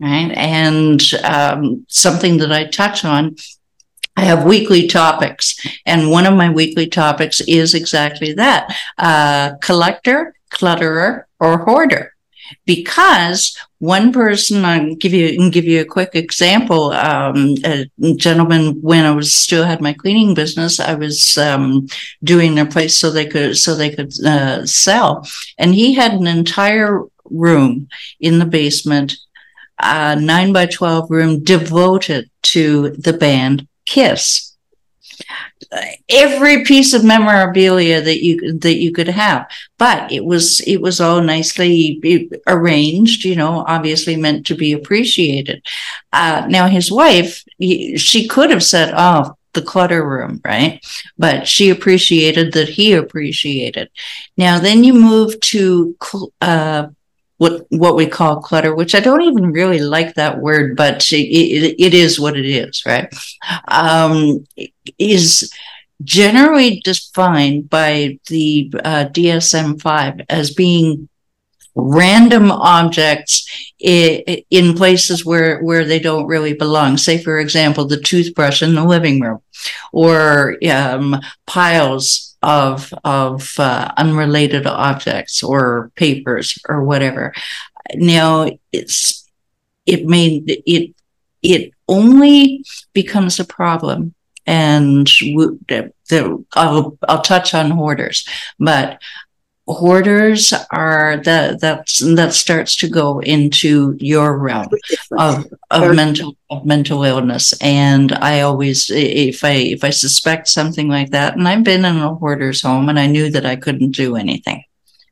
Right? 0.00 0.30
And 0.32 1.02
um, 1.22 1.86
something 1.88 2.38
that 2.38 2.52
I 2.52 2.64
touch 2.64 3.04
on. 3.04 3.36
I 4.16 4.22
have 4.22 4.44
weekly 4.44 4.86
topics, 4.86 5.58
and 5.86 6.08
one 6.08 6.24
of 6.24 6.34
my 6.34 6.48
weekly 6.48 6.86
topics 6.86 7.40
is 7.40 7.74
exactly 7.74 8.32
that 8.34 8.72
uh, 8.96 9.56
collector, 9.60 10.36
clutterer, 10.50 11.24
or 11.40 11.58
hoarder. 11.58 12.12
Because 12.64 13.56
one 13.78 14.12
person, 14.12 14.64
I'll 14.64 14.94
give 14.94 15.12
you 15.12 15.36
can 15.36 15.50
give 15.50 15.64
you 15.64 15.80
a 15.80 15.84
quick 15.84 16.14
example. 16.14 16.92
Um, 16.92 17.56
a 17.64 17.86
gentleman, 18.14 18.80
when 18.82 19.04
I 19.04 19.10
was 19.10 19.34
still 19.34 19.64
had 19.64 19.80
my 19.80 19.92
cleaning 19.92 20.32
business, 20.34 20.78
I 20.78 20.94
was 20.94 21.36
um, 21.36 21.88
doing 22.22 22.54
their 22.54 22.66
place 22.66 22.96
so 22.96 23.10
they 23.10 23.26
could 23.26 23.56
so 23.56 23.74
they 23.74 23.90
could 23.90 24.12
uh, 24.24 24.64
sell, 24.64 25.26
and 25.58 25.74
he 25.74 25.94
had 25.94 26.12
an 26.12 26.28
entire 26.28 27.02
room 27.24 27.88
in 28.20 28.38
the 28.38 28.46
basement 28.46 29.16
a 29.78 30.16
nine 30.16 30.52
by 30.52 30.66
12 30.66 31.10
room 31.10 31.42
devoted 31.42 32.30
to 32.42 32.90
the 32.90 33.12
band 33.12 33.66
Kiss. 33.86 34.52
Every 36.08 36.64
piece 36.64 36.94
of 36.94 37.04
memorabilia 37.04 38.00
that 38.00 38.22
you 38.22 38.58
that 38.58 38.76
you 38.76 38.92
could 38.92 39.08
have, 39.08 39.46
but 39.78 40.10
it 40.10 40.24
was 40.24 40.60
it 40.60 40.80
was 40.80 41.00
all 41.00 41.20
nicely 41.20 42.00
arranged. 42.46 43.24
You 43.24 43.36
know, 43.36 43.64
obviously 43.66 44.16
meant 44.16 44.46
to 44.46 44.56
be 44.56 44.72
appreciated. 44.72 45.64
Uh, 46.12 46.46
now 46.48 46.66
his 46.66 46.90
wife, 46.90 47.44
she 47.60 48.26
could 48.28 48.50
have 48.50 48.62
said, 48.62 48.94
"Oh, 48.96 49.36
the 49.54 49.62
clutter 49.62 50.06
room, 50.06 50.40
right? 50.44 50.84
But 51.16 51.48
she 51.48 51.70
appreciated 51.70 52.52
that 52.52 52.68
he 52.68 52.92
appreciated. 52.92 53.88
Now, 54.36 54.58
then 54.58 54.84
you 54.84 54.94
move 54.94 55.40
to 55.40 55.96
uh, 56.40 56.88
what 57.38 57.66
what 57.70 57.96
we 57.96 58.06
call 58.06 58.40
clutter, 58.40 58.74
which 58.74 58.94
I 58.94 59.00
don't 59.00 59.22
even 59.22 59.52
really 59.52 59.80
like 59.80 60.14
that 60.14 60.38
word, 60.40 60.76
but 60.76 61.10
it, 61.12 61.16
it, 61.16 61.74
it 61.78 61.94
is 61.94 62.20
what 62.20 62.36
it 62.36 62.46
is, 62.46 62.82
right? 62.86 63.12
Um, 63.68 64.46
is 64.98 65.52
generally 66.02 66.80
defined 66.84 67.70
by 67.70 68.18
the 68.28 68.72
uh, 68.84 69.06
DSM 69.12 69.80
five 69.80 70.20
as 70.28 70.52
being 70.52 71.08
random 71.76 72.52
objects 72.52 73.48
in 73.80 74.74
places 74.74 75.24
where 75.24 75.60
where 75.62 75.84
they 75.84 75.98
don't 75.98 76.26
really 76.26 76.54
belong 76.54 76.96
say 76.96 77.20
for 77.20 77.38
example 77.38 77.84
the 77.84 78.00
toothbrush 78.00 78.62
in 78.62 78.76
the 78.76 78.84
living 78.84 79.20
room 79.20 79.40
or 79.92 80.56
um, 80.70 81.20
piles 81.46 82.33
of 82.44 82.92
of 83.04 83.58
uh, 83.58 83.90
unrelated 83.96 84.66
objects 84.66 85.42
or 85.42 85.90
papers 85.96 86.58
or 86.68 86.84
whatever. 86.84 87.32
Now 87.94 88.50
it's 88.72 89.28
it 89.86 90.06
made 90.06 90.62
it 90.66 90.94
it 91.42 91.72
only 91.88 92.64
becomes 92.92 93.38
a 93.38 93.44
problem 93.44 94.14
and 94.46 95.06
the, 95.06 95.92
the, 96.10 96.44
I'll, 96.54 96.98
I'll 97.08 97.22
touch 97.22 97.54
on 97.54 97.70
hoarders 97.70 98.26
but 98.58 99.00
hoarders 99.66 100.52
are 100.70 101.16
that 101.24 101.60
that's 101.60 102.00
that 102.14 102.34
starts 102.34 102.76
to 102.76 102.88
go 102.88 103.20
into 103.20 103.96
your 103.98 104.36
realm 104.38 104.68
of, 105.12 105.46
of 105.70 105.94
mental 105.94 106.36
of 106.50 106.66
mental 106.66 107.02
illness. 107.02 107.54
And 107.62 108.12
i 108.12 108.40
always 108.40 108.90
if 108.90 109.42
i 109.42 109.52
if 109.52 109.82
i 109.82 109.90
suspect 109.90 110.48
something 110.48 110.88
like 110.88 111.10
that 111.10 111.36
and 111.36 111.48
i've 111.48 111.64
been 111.64 111.84
in 111.84 111.96
a 111.96 112.14
hoarder's 112.14 112.60
home 112.60 112.88
and 112.88 112.98
i 112.98 113.06
knew 113.06 113.30
that 113.30 113.46
i 113.46 113.56
couldn't 113.56 113.92
do 113.92 114.16
anything. 114.16 114.64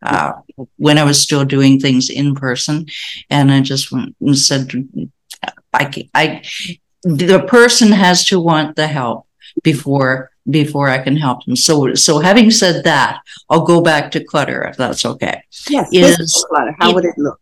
Uh, 0.03 0.33
when 0.79 0.99
i 0.99 1.05
was 1.05 1.21
still 1.21 1.45
doing 1.45 1.79
things 1.79 2.11
in 2.11 2.35
person 2.35 2.87
and 3.31 3.53
i 3.53 3.61
just 3.61 3.95
said 4.35 4.69
i 5.73 6.09
i 6.13 6.43
the 7.05 7.45
person 7.47 7.93
has 7.93 8.25
to 8.25 8.41
want 8.41 8.75
the 8.75 8.89
help 8.89 9.27
before 9.63 10.32
before 10.49 10.89
I 10.89 10.99
can 10.99 11.17
help 11.17 11.45
them. 11.45 11.57
So, 11.57 11.95
so 11.95 12.19
having 12.19 12.51
said 12.51 12.85
that, 12.85 13.21
I'll 13.49 13.65
go 13.65 13.81
back 13.81 14.11
to 14.13 14.25
clutter 14.25 14.63
if 14.65 14.77
that's 14.77 15.05
okay. 15.05 15.43
Yes, 15.69 15.93
is 15.93 16.45
clutter. 16.49 16.75
How 16.79 16.91
it, 16.91 16.95
would 16.95 17.05
it 17.05 17.15
look? 17.17 17.41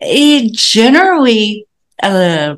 It 0.00 0.52
generally, 0.52 1.66
uh, 2.02 2.56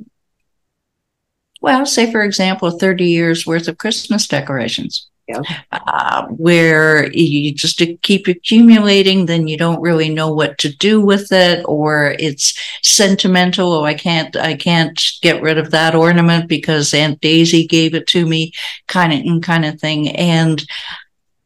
well, 1.61 1.87
say 1.87 2.11
for 2.11 2.23
example, 2.23 2.71
thirty 2.71 3.07
years 3.07 3.47
worth 3.47 3.69
of 3.69 3.79
Christmas 3.79 4.27
decorations 4.27 5.09
yeah. 5.27 5.41
uh, 5.73 6.27
where 6.29 7.11
you 7.13 7.55
just 7.55 7.83
keep 8.03 8.29
accumulating, 8.29 9.27
then 9.27 9.49
you 9.49 9.57
don't 9.57 9.81
really 9.81 10.09
know 10.09 10.33
what 10.33 10.59
to 10.59 10.75
do 10.77 11.01
with 11.01 11.33
it, 11.33 11.65
or 11.67 12.15
it's 12.19 12.59
sentimental. 12.83 13.73
Oh, 13.73 13.85
I 13.85 13.95
can't, 13.95 14.37
I 14.37 14.55
can't 14.55 15.01
get 15.23 15.43
rid 15.43 15.59
of 15.59 15.71
that 15.71 15.95
ornament 15.95 16.49
because 16.49 16.93
Aunt 16.93 17.21
Daisy 17.21 17.67
gave 17.67 17.95
it 17.95 18.07
to 18.09 18.27
me, 18.27 18.53
kind 18.87 19.13
of, 19.13 19.43
kind 19.43 19.65
of 19.65 19.81
thing. 19.81 20.11
And 20.11 20.63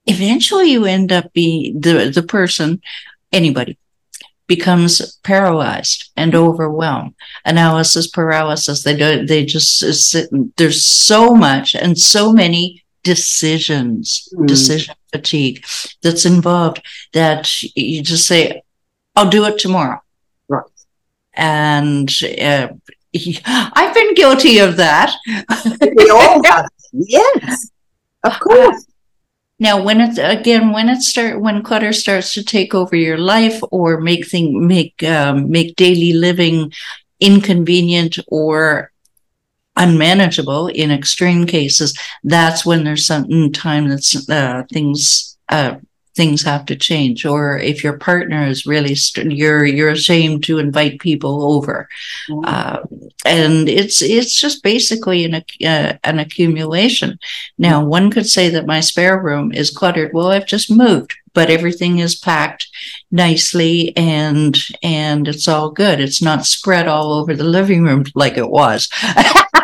eventually, 0.07 0.73
you 0.73 0.85
end 0.85 1.13
up 1.13 1.33
being 1.33 1.81
the 1.81 2.11
the 2.13 2.23
person, 2.23 2.81
anybody 3.33 3.79
becomes 4.49 5.19
paralyzed 5.23 6.11
and 6.17 6.35
overwhelmed 6.35 7.15
analysis 7.45 8.09
paralysis 8.09 8.83
they 8.83 8.97
do 8.97 9.27
they 9.27 9.45
just 9.45 9.79
sit 9.79 10.27
there's 10.57 10.87
so 10.87 11.35
much 11.35 11.75
and 11.75 11.99
so 11.99 12.33
many 12.33 12.83
decisions, 13.09 14.29
mm. 14.35 14.47
decision 14.47 14.95
fatigue 15.13 15.65
that's 16.03 16.27
involved 16.27 16.83
that 17.15 17.63
you 17.75 18.03
just 18.03 18.27
say, 18.27 18.63
I'll 19.17 19.31
do 19.31 19.47
it 19.47 19.59
tomorrow. 19.59 20.01
Right. 20.49 20.65
And 21.33 22.11
uh, 22.41 22.69
I've 23.81 23.95
been 23.95 24.15
guilty 24.15 24.59
of 24.59 24.77
that. 24.77 25.15
we 25.97 26.11
all 26.11 26.45
have. 26.45 26.69
Yes, 26.93 27.71
of 28.25 28.33
uh, 28.33 28.39
course. 28.39 28.85
Uh, 28.85 28.93
now, 29.61 29.83
when 29.83 30.01
it's 30.01 30.19
again, 30.19 30.73
when 30.73 30.89
it 30.89 31.01
start, 31.03 31.41
when 31.41 31.63
clutter 31.63 31.93
starts 31.93 32.35
to 32.35 32.45
take 32.45 32.75
over 32.75 32.95
your 32.95 33.19
life 33.19 33.61
or 33.71 34.01
make 34.01 34.29
thing, 34.29 34.67
make 34.67 35.03
um, 35.03 35.51
make 35.51 35.77
daily 35.77 36.13
living 36.13 36.73
inconvenient 37.21 38.19
or 38.29 38.93
unmanageable 39.79 40.69
in 40.69 40.91
extreme 40.91 41.47
cases, 41.47 41.99
that's 42.25 42.67
when 42.67 42.85
there's 42.85 43.07
some 43.07 43.53
time 43.53 43.89
that's 43.89 44.29
uh, 44.29 44.65
things 44.71 45.37
uh, 45.49 45.77
things 46.19 46.43
have 46.43 46.67
to 46.67 46.77
change. 46.77 47.25
Or 47.25 47.57
if 47.57 47.85
your 47.85 47.97
partner 47.97 48.45
is 48.45 48.67
really 48.67 48.95
st- 48.97 49.33
you're 49.33 49.65
you're 49.65 49.91
ashamed 49.91 50.45
to 50.45 50.59
invite 50.59 51.01
people 51.01 51.55
over, 51.55 51.89
mm-hmm. 52.29 52.45
uh, 52.45 52.81
and 53.25 53.69
it's 53.69 54.03
it's 54.03 54.39
just 54.39 54.63
basically 54.63 55.25
an 55.25 55.35
uh, 55.37 55.93
an 56.05 56.19
accumulation. 56.19 57.19
Now, 57.57 57.85
one 57.85 58.11
could 58.11 58.27
say 58.27 58.51
that 58.51 58.67
my 58.67 58.81
spare 58.81 59.19
room 59.19 59.53
is 59.53 59.71
cluttered. 59.71 60.13
Well, 60.13 60.33
I've 60.33 60.53
just 60.55 60.71
moved, 60.71 61.15
but 61.35 61.51
everything 61.51 62.01
is 62.01 62.17
packed 62.17 62.67
nicely 63.11 63.97
and 63.97 64.59
and 64.83 65.29
it's 65.29 65.47
all 65.47 65.71
good. 65.71 66.01
It's 66.01 66.21
not 66.21 66.45
spread 66.45 66.89
all 66.89 67.13
over 67.13 67.35
the 67.35 67.45
living 67.45 67.85
room 67.85 68.05
like 68.15 68.37
it 68.37 68.51
was. 68.51 68.89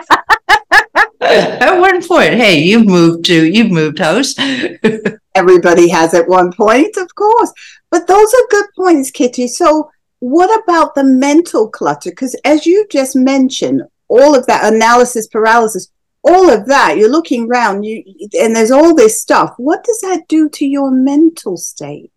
at 1.35 1.79
one 1.79 2.07
point, 2.07 2.35
hey, 2.35 2.61
you've 2.61 2.87
moved 2.87 3.25
to 3.27 3.47
you've 3.47 3.71
moved 3.71 3.99
house. 3.99 4.35
Everybody 5.35 5.89
has 5.89 6.15
at 6.15 6.29
one 6.29 6.53
point, 6.53 6.97
of 6.97 7.13
course. 7.15 7.53
But 7.91 8.07
those 8.07 8.33
are 8.33 8.49
good 8.51 8.67
points, 8.77 9.11
Kitti. 9.11 9.49
So 9.49 9.91
what 10.21 10.63
about 10.63 10.95
the 10.95 11.05
mental 11.05 11.69
clutter? 11.69 12.11
Because 12.11 12.35
as 12.45 12.67
you 12.67 12.87
just 12.91 13.15
mentioned, 13.15 13.83
all 14.09 14.35
of 14.35 14.47
that 14.47 14.73
analysis 14.73 15.27
paralysis, 15.27 15.89
all 16.23 16.49
of 16.49 16.67
that, 16.67 16.97
you're 16.97 17.11
looking 17.11 17.47
around, 17.51 17.83
you 17.83 18.03
and 18.41 18.57
there's 18.57 18.71
all 18.71 18.95
this 18.95 19.21
stuff. 19.21 19.55
What 19.59 19.85
does 19.85 20.01
that 20.01 20.27
do 20.29 20.49
to 20.49 20.67
your 20.67 20.91
mental 20.91 21.57
state? 21.57 22.11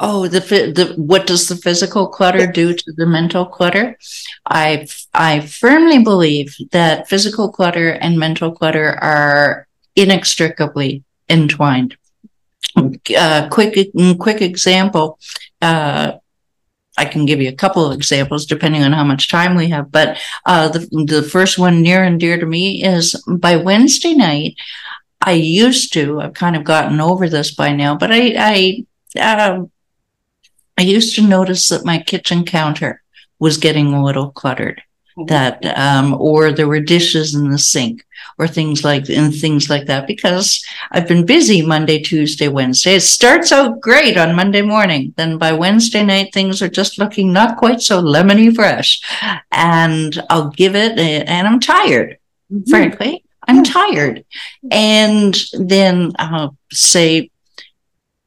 Oh, 0.00 0.28
the 0.28 0.40
the 0.40 0.94
what 0.96 1.26
does 1.26 1.48
the 1.48 1.56
physical 1.56 2.06
clutter 2.06 2.46
do 2.46 2.72
to 2.72 2.92
the 2.96 3.06
mental 3.06 3.44
clutter? 3.44 3.98
I 4.46 4.86
I 5.12 5.40
firmly 5.40 5.98
believe 6.04 6.54
that 6.70 7.08
physical 7.08 7.50
clutter 7.50 7.90
and 7.90 8.16
mental 8.16 8.52
clutter 8.52 8.96
are 9.02 9.66
inextricably 9.96 11.02
entwined. 11.28 11.96
Uh, 13.16 13.48
quick 13.50 13.90
quick 14.20 14.40
example. 14.40 15.18
Uh, 15.60 16.12
I 16.96 17.04
can 17.04 17.26
give 17.26 17.40
you 17.40 17.48
a 17.48 17.52
couple 17.52 17.84
of 17.84 17.92
examples 17.96 18.46
depending 18.46 18.84
on 18.84 18.92
how 18.92 19.04
much 19.04 19.28
time 19.28 19.56
we 19.56 19.68
have. 19.68 19.90
But 19.90 20.18
uh, 20.46 20.68
the 20.68 20.80
the 21.06 21.22
first 21.22 21.58
one 21.58 21.82
near 21.82 22.04
and 22.04 22.20
dear 22.20 22.38
to 22.38 22.46
me 22.46 22.84
is 22.84 23.20
by 23.26 23.56
Wednesday 23.56 24.14
night. 24.14 24.54
I 25.20 25.32
used 25.32 25.92
to. 25.94 26.20
I've 26.20 26.34
kind 26.34 26.54
of 26.54 26.62
gotten 26.62 27.00
over 27.00 27.28
this 27.28 27.52
by 27.52 27.72
now, 27.72 27.96
but 27.96 28.10
I 28.12 28.84
I 29.16 29.48
um, 29.48 29.72
I 30.78 30.82
used 30.82 31.16
to 31.16 31.22
notice 31.22 31.68
that 31.68 31.84
my 31.84 31.98
kitchen 31.98 32.44
counter 32.44 33.02
was 33.40 33.58
getting 33.58 33.92
a 33.92 34.04
little 34.04 34.30
cluttered. 34.30 34.80
Mm-hmm. 35.18 35.26
That 35.26 35.64
um, 35.76 36.14
or 36.14 36.52
there 36.52 36.68
were 36.68 36.80
dishes 36.80 37.34
in 37.34 37.50
the 37.50 37.58
sink 37.58 38.04
or 38.38 38.46
things 38.46 38.84
like 38.84 39.10
and 39.10 39.34
things 39.34 39.68
like 39.68 39.86
that 39.86 40.06
because 40.06 40.64
I've 40.92 41.08
been 41.08 41.26
busy 41.26 41.66
Monday, 41.66 42.00
Tuesday, 42.00 42.46
Wednesday. 42.46 42.94
It 42.94 43.00
starts 43.00 43.50
out 43.50 43.80
great 43.80 44.16
on 44.16 44.36
Monday 44.36 44.62
morning. 44.62 45.14
Then 45.16 45.36
by 45.36 45.52
Wednesday 45.52 46.04
night, 46.04 46.32
things 46.32 46.62
are 46.62 46.68
just 46.68 46.98
looking 47.00 47.32
not 47.32 47.58
quite 47.58 47.80
so 47.80 48.00
lemony 48.00 48.54
fresh. 48.54 49.02
And 49.50 50.22
I'll 50.30 50.50
give 50.50 50.76
it, 50.76 50.96
and 50.96 51.48
I'm 51.48 51.58
tired, 51.58 52.18
mm-hmm. 52.52 52.70
frankly. 52.70 53.24
I'm 53.48 53.64
tired. 53.64 54.24
And 54.70 55.34
then 55.58 56.12
I'll 56.18 56.56
say, 56.70 57.30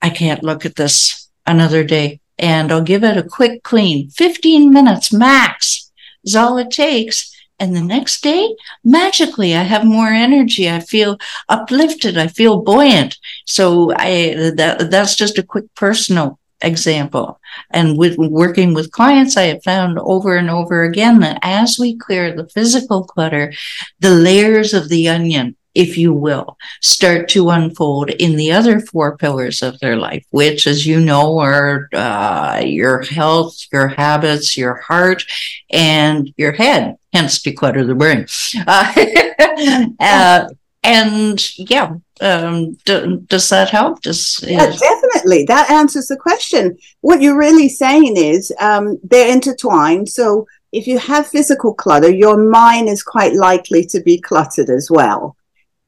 I 0.01 0.09
can't 0.09 0.43
look 0.43 0.65
at 0.65 0.75
this 0.75 1.29
another 1.45 1.83
day 1.83 2.19
and 2.37 2.71
I'll 2.71 2.81
give 2.81 3.03
it 3.03 3.17
a 3.17 3.23
quick 3.23 3.63
clean. 3.63 4.09
15 4.09 4.71
minutes 4.71 5.13
max 5.13 5.91
is 6.23 6.35
all 6.35 6.57
it 6.57 6.71
takes. 6.71 7.31
And 7.59 7.75
the 7.75 7.81
next 7.81 8.23
day, 8.23 8.55
magically, 8.83 9.55
I 9.55 9.61
have 9.61 9.85
more 9.85 10.07
energy. 10.07 10.67
I 10.67 10.79
feel 10.79 11.19
uplifted. 11.47 12.17
I 12.17 12.27
feel 12.27 12.63
buoyant. 12.63 13.19
So 13.45 13.93
I, 13.95 14.51
that, 14.55 14.87
that's 14.89 15.15
just 15.15 15.37
a 15.37 15.43
quick 15.43 15.65
personal 15.75 16.39
example. 16.61 17.39
And 17.69 17.97
with 17.97 18.17
working 18.17 18.73
with 18.73 18.91
clients, 18.91 19.37
I 19.37 19.43
have 19.43 19.63
found 19.63 19.99
over 19.99 20.35
and 20.35 20.49
over 20.49 20.83
again 20.83 21.19
that 21.19 21.37
as 21.43 21.77
we 21.79 21.97
clear 21.97 22.35
the 22.35 22.49
physical 22.49 23.03
clutter, 23.03 23.53
the 23.99 24.09
layers 24.09 24.73
of 24.73 24.89
the 24.89 25.07
onion 25.09 25.55
if 25.73 25.97
you 25.97 26.13
will, 26.13 26.57
start 26.81 27.29
to 27.29 27.49
unfold 27.49 28.09
in 28.09 28.35
the 28.35 28.51
other 28.51 28.79
four 28.79 29.17
pillars 29.17 29.61
of 29.61 29.79
their 29.79 29.95
life, 29.95 30.25
which, 30.31 30.67
as 30.67 30.85
you 30.85 30.99
know, 30.99 31.39
are 31.39 31.87
uh, 31.93 32.61
your 32.63 33.01
health, 33.03 33.57
your 33.71 33.87
habits, 33.87 34.57
your 34.57 34.75
heart, 34.75 35.23
and 35.69 36.33
your 36.37 36.51
head. 36.51 36.97
Hence, 37.13 37.39
declutter 37.39 37.85
the 37.85 37.95
brain. 37.95 38.25
Uh, 38.67 39.85
uh, 39.99 40.49
and 40.83 41.57
yeah, 41.57 41.93
um, 42.21 42.73
do, 42.85 43.23
does 43.27 43.49
that 43.49 43.69
help? 43.69 44.01
Does 44.01 44.43
yeah, 44.45 44.71
definitely. 44.71 45.45
That 45.45 45.69
answers 45.69 46.07
the 46.07 46.17
question. 46.17 46.77
What 47.01 47.21
you're 47.21 47.37
really 47.37 47.69
saying 47.69 48.17
is 48.17 48.51
um, 48.59 48.99
they're 49.03 49.31
intertwined. 49.31 50.09
So 50.09 50.47
if 50.71 50.87
you 50.87 50.97
have 50.97 51.27
physical 51.27 51.73
clutter, 51.73 52.09
your 52.09 52.37
mind 52.37 52.89
is 52.89 53.03
quite 53.03 53.33
likely 53.33 53.85
to 53.87 54.01
be 54.01 54.19
cluttered 54.19 54.69
as 54.69 54.89
well 54.89 55.35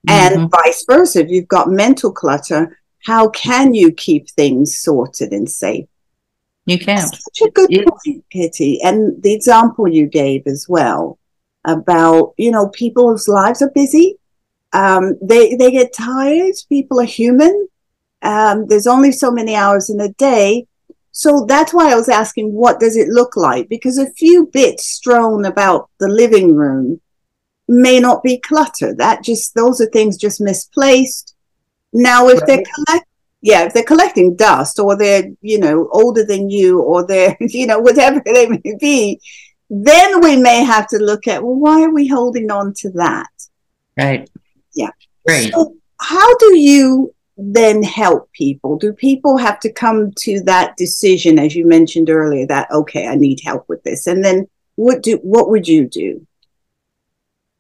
and 0.08 0.36
mm-hmm. 0.36 0.48
vice 0.48 0.86
versa. 0.86 1.22
If 1.22 1.30
you've 1.30 1.48
got 1.48 1.70
mental 1.70 2.12
clutter, 2.12 2.80
how 3.06 3.30
can 3.30 3.74
you 3.74 3.92
keep 3.92 4.30
things 4.30 4.78
sorted 4.78 5.32
and 5.32 5.50
safe? 5.50 5.88
You 6.66 6.80
can't. 6.80 7.02
Such 7.02 7.48
a 7.48 7.52
good 7.52 7.70
point, 7.70 8.24
Kitti. 8.34 8.78
And 8.84 9.22
the 9.22 9.34
example 9.34 9.88
you 9.88 10.08
gave 10.08 10.48
as 10.48 10.68
well 10.70 11.20
about, 11.66 12.34
you 12.38 12.52
know, 12.52 12.70
people's 12.70 13.28
lives 13.28 13.62
are 13.62 13.72
busy. 13.72 14.18
Um, 14.72 15.18
they, 15.22 15.56
they 15.56 15.72
get 15.72 15.94
tired. 15.94 16.56
People 16.70 17.02
are 17.02 17.06
human. 17.06 17.68
Um, 18.22 18.68
there's 18.68 18.88
only 18.88 19.12
so 19.12 19.30
many 19.30 19.56
hours 19.56 19.90
in 19.90 20.00
a 20.00 20.10
day. 20.10 20.66
So 21.12 21.46
that's 21.46 21.74
why 21.74 21.92
I 21.92 21.96
was 21.96 22.10
asking, 22.10 22.54
what 22.54 22.80
does 22.80 22.96
it 22.96 23.10
look 23.10 23.36
like? 23.36 23.70
Because 23.70 23.98
a 23.98 24.12
few 24.12 24.48
bits 24.48 24.86
strewn 24.86 25.46
about 25.46 25.90
the 26.00 26.08
living 26.08 26.56
room 26.56 27.02
may 27.68 28.00
not 28.00 28.24
be 28.24 28.40
clutter. 28.40 28.94
That 28.94 29.24
just 29.24 29.56
those 29.56 29.80
are 29.82 29.88
things 29.88 30.18
just 30.18 30.42
misplaced. 30.42 31.36
Now, 31.92 32.28
if 32.28 32.40
right. 32.40 32.48
they're 32.48 32.64
collect, 32.76 33.06
yeah, 33.42 33.66
if 33.66 33.74
they're 33.74 33.84
collecting 33.84 34.36
dust 34.36 34.80
or 34.80 34.98
they're 34.98 35.30
you 35.42 35.60
know 35.60 35.90
older 35.92 36.26
than 36.26 36.50
you 36.50 36.82
or 36.82 37.06
they're 37.06 37.38
you 37.42 37.68
know 37.68 37.80
whatever 37.80 38.22
they 38.26 38.48
may 38.48 38.76
be, 38.80 39.20
then 39.70 40.22
we 40.22 40.36
may 40.36 40.64
have 40.64 40.88
to 40.88 40.98
look 40.98 41.28
at 41.28 41.44
well, 41.44 41.56
why 41.56 41.84
are 41.84 41.94
we 41.94 42.08
holding 42.08 42.52
on 42.52 42.74
to 42.78 42.92
that? 42.92 43.30
Right. 43.98 44.30
Yeah. 44.74 44.92
Right. 45.28 45.52
So 45.54 45.76
how 46.00 46.38
do 46.38 46.58
you 46.58 47.14
then 47.38 47.82
help 47.82 48.32
people? 48.34 48.78
Do 48.78 48.94
people 48.94 49.38
have 49.38 49.60
to 49.62 49.72
come 49.72 50.12
to 50.20 50.42
that 50.44 50.76
decision, 50.78 51.40
as 51.40 51.56
you 51.56 51.66
mentioned 51.66 52.10
earlier, 52.10 52.46
that 52.48 52.70
okay, 52.72 53.08
I 53.08 53.16
need 53.16 53.40
help 53.44 53.68
with 53.70 53.84
this, 53.84 54.08
and 54.08 54.24
then 54.24 54.48
what 54.76 55.04
do 55.04 55.18
what 55.18 55.50
would 55.50 55.68
you 55.68 55.88
do? 55.88 56.26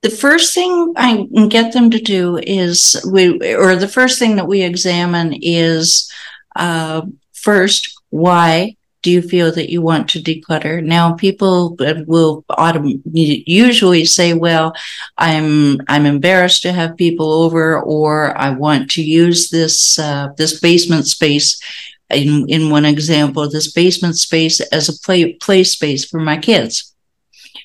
The 0.04 0.10
first 0.10 0.54
thing 0.54 0.94
I 0.98 1.26
get 1.48 1.72
them 1.72 1.90
to 1.92 2.00
do 2.00 2.38
is 2.38 3.02
we, 3.10 3.56
or 3.56 3.78
the 3.78 3.88
first 3.88 4.20
thing 4.20 4.36
that 4.36 4.48
we 4.48 4.62
examine 4.62 5.34
is 5.42 6.12
uh, 6.58 7.04
first, 7.32 7.90
why 8.10 8.76
do 9.02 9.10
you 9.12 9.22
feel 9.22 9.52
that 9.54 9.72
you 9.72 9.82
want 9.82 10.10
to 10.10 10.20
declutter? 10.22 10.84
Now, 10.84 11.14
people 11.14 11.78
will 12.06 12.44
autom- 12.52 13.02
usually 13.06 14.06
say, 14.06 14.34
"Well, 14.34 14.74
I'm 15.18 15.82
I'm 15.88 16.06
embarrassed 16.06 16.62
to 16.64 16.74
have 16.74 16.98
people 16.98 17.32
over, 17.32 17.82
or 17.82 18.38
I 18.38 18.50
want 18.52 18.92
to 18.92 19.02
use 19.02 19.50
this 19.50 19.98
uh, 19.98 20.30
this 20.38 20.60
basement 20.60 21.08
space." 21.08 21.62
In 22.10 22.46
in 22.50 22.70
one 22.70 22.86
example, 22.86 23.50
this 23.50 23.72
basement 23.72 24.18
space 24.18 24.60
as 24.60 24.90
a 24.90 25.00
play 25.00 25.34
play 25.34 25.64
space 25.64 26.06
for 26.06 26.20
my 26.20 26.38
kids. 26.38 26.94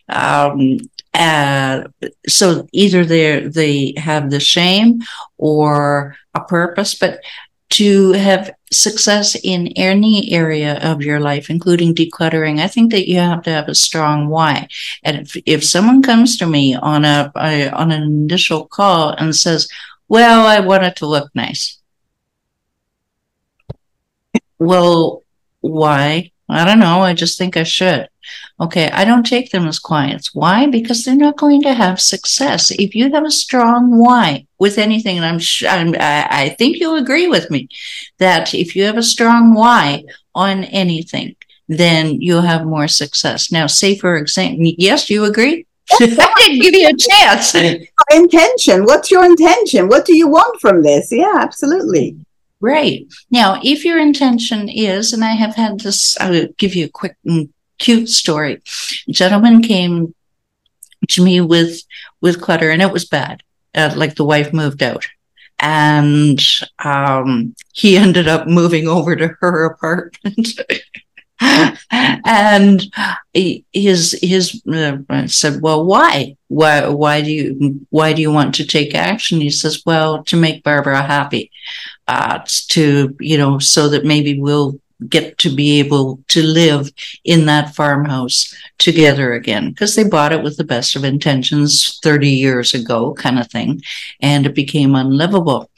Um, 0.08 0.78
uh, 1.18 1.84
so 2.28 2.68
either 2.72 3.04
they 3.04 3.40
they 3.48 3.94
have 3.96 4.30
the 4.30 4.40
shame 4.40 5.00
or 5.36 6.16
a 6.34 6.40
purpose, 6.44 6.94
but 6.94 7.20
to 7.70 8.12
have 8.12 8.54
success 8.72 9.36
in 9.42 9.68
any 9.76 10.32
area 10.32 10.78
of 10.82 11.02
your 11.02 11.20
life, 11.20 11.50
including 11.50 11.94
decluttering, 11.94 12.60
I 12.60 12.66
think 12.68 12.92
that 12.92 13.08
you 13.08 13.18
have 13.18 13.42
to 13.42 13.50
have 13.50 13.68
a 13.68 13.74
strong 13.74 14.28
why. 14.28 14.68
And 15.04 15.18
if, 15.18 15.36
if 15.44 15.64
someone 15.64 16.02
comes 16.02 16.38
to 16.38 16.46
me 16.46 16.74
on 16.74 17.04
a, 17.04 17.30
a 17.36 17.70
on 17.70 17.90
an 17.90 18.02
initial 18.02 18.66
call 18.66 19.10
and 19.10 19.34
says, 19.34 19.68
"Well, 20.08 20.46
I 20.46 20.60
want 20.60 20.84
it 20.84 20.96
to 20.96 21.06
look 21.06 21.30
nice," 21.34 21.78
well, 24.58 25.24
why? 25.60 26.32
I 26.48 26.64
don't 26.64 26.80
know. 26.80 27.02
I 27.02 27.14
just 27.14 27.38
think 27.38 27.56
I 27.56 27.64
should. 27.64 28.08
Okay, 28.60 28.90
I 28.90 29.04
don't 29.04 29.24
take 29.24 29.50
them 29.50 29.66
as 29.66 29.78
clients. 29.78 30.34
Why? 30.34 30.66
Because 30.66 31.04
they're 31.04 31.14
not 31.14 31.36
going 31.36 31.62
to 31.62 31.74
have 31.74 32.00
success. 32.00 32.70
If 32.72 32.94
you 32.94 33.12
have 33.12 33.24
a 33.24 33.30
strong 33.30 33.98
why 33.98 34.46
with 34.58 34.78
anything, 34.78 35.18
and 35.18 35.26
I'm, 35.26 35.40
I'm 35.68 35.94
I 35.98 36.48
think 36.58 36.78
you'll 36.78 36.96
agree 36.96 37.28
with 37.28 37.50
me 37.50 37.68
that 38.18 38.54
if 38.54 38.74
you 38.74 38.84
have 38.84 38.98
a 38.98 39.02
strong 39.02 39.54
why 39.54 40.04
on 40.34 40.64
anything, 40.64 41.36
then 41.68 42.20
you'll 42.20 42.42
have 42.42 42.66
more 42.66 42.88
success. 42.88 43.52
Now, 43.52 43.66
say 43.66 43.96
for 43.96 44.16
example, 44.16 44.72
yes, 44.76 45.08
you 45.08 45.24
agree. 45.24 45.66
I 46.00 46.32
didn't 46.36 46.60
give 46.60 46.74
you 46.74 46.88
a 46.88 46.96
chance. 46.96 47.54
Intention. 48.12 48.84
What's 48.84 49.10
your 49.10 49.24
intention? 49.24 49.88
What 49.88 50.04
do 50.04 50.16
you 50.16 50.28
want 50.28 50.60
from 50.60 50.82
this? 50.82 51.12
Yeah, 51.12 51.36
absolutely. 51.38 52.16
Right. 52.60 53.06
Now, 53.30 53.60
if 53.62 53.84
your 53.84 53.98
intention 53.98 54.68
is, 54.68 55.12
and 55.12 55.24
I 55.24 55.32
have 55.32 55.54
had 55.54 55.80
this, 55.80 56.18
I'll 56.20 56.48
give 56.56 56.74
you 56.74 56.86
a 56.86 56.90
quick 56.90 57.16
mm, 57.26 57.48
cute 57.78 58.08
story. 58.08 58.60
Gentleman 59.08 59.62
came 59.62 60.14
to 61.08 61.24
me 61.24 61.40
with 61.40 61.82
with 62.20 62.40
clutter, 62.40 62.70
and 62.70 62.82
it 62.82 62.92
was 62.92 63.04
bad. 63.04 63.42
Uh, 63.74 63.92
like 63.96 64.16
the 64.16 64.24
wife 64.24 64.52
moved 64.52 64.82
out, 64.82 65.06
and 65.58 66.40
um, 66.84 67.54
he 67.72 67.96
ended 68.06 68.28
up 68.28 68.46
moving 68.46 68.88
over 68.88 69.16
to 69.16 69.28
her 69.40 69.64
apartment. 69.64 70.60
and 71.40 72.82
his 73.72 74.18
his 74.20 74.60
uh, 74.66 75.26
said, 75.28 75.62
"Well, 75.62 75.84
why? 75.84 76.36
Why? 76.48 76.88
Why 76.88 77.22
do 77.22 77.30
you 77.30 77.86
why 77.90 78.12
do 78.12 78.22
you 78.22 78.32
want 78.32 78.56
to 78.56 78.66
take 78.66 78.94
action?" 78.94 79.40
He 79.40 79.50
says, 79.50 79.82
"Well, 79.86 80.24
to 80.24 80.36
make 80.36 80.64
Barbara 80.64 81.02
happy, 81.02 81.52
uh, 82.08 82.40
to 82.70 83.16
you 83.20 83.38
know, 83.38 83.60
so 83.60 83.88
that 83.90 84.04
maybe 84.04 84.40
we'll 84.40 84.80
get 85.08 85.38
to 85.38 85.54
be 85.54 85.78
able 85.78 86.20
to 86.28 86.42
live 86.42 86.90
in 87.24 87.46
that 87.46 87.74
farmhouse 87.74 88.52
together 88.78 89.32
again 89.32 89.70
because 89.70 89.94
they 89.94 90.02
bought 90.04 90.32
it 90.32 90.42
with 90.42 90.56
the 90.56 90.64
best 90.64 90.96
of 90.96 91.04
intentions 91.04 92.00
30 92.02 92.28
years 92.28 92.74
ago, 92.74 93.14
kind 93.14 93.38
of 93.38 93.48
thing, 93.48 93.80
and 94.20 94.46
it 94.46 94.54
became 94.54 94.94
unlivable. 94.94 95.70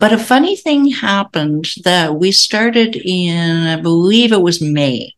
But 0.00 0.12
a 0.12 0.18
funny 0.18 0.56
thing 0.56 0.90
happened 0.90 1.66
that 1.84 2.16
we 2.16 2.32
started 2.32 2.96
in, 2.96 3.66
I 3.68 3.80
believe 3.80 4.32
it 4.32 4.42
was 4.42 4.60
May, 4.60 5.14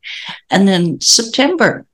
and 0.51 0.69
then 0.69 1.01
September. 1.01 1.87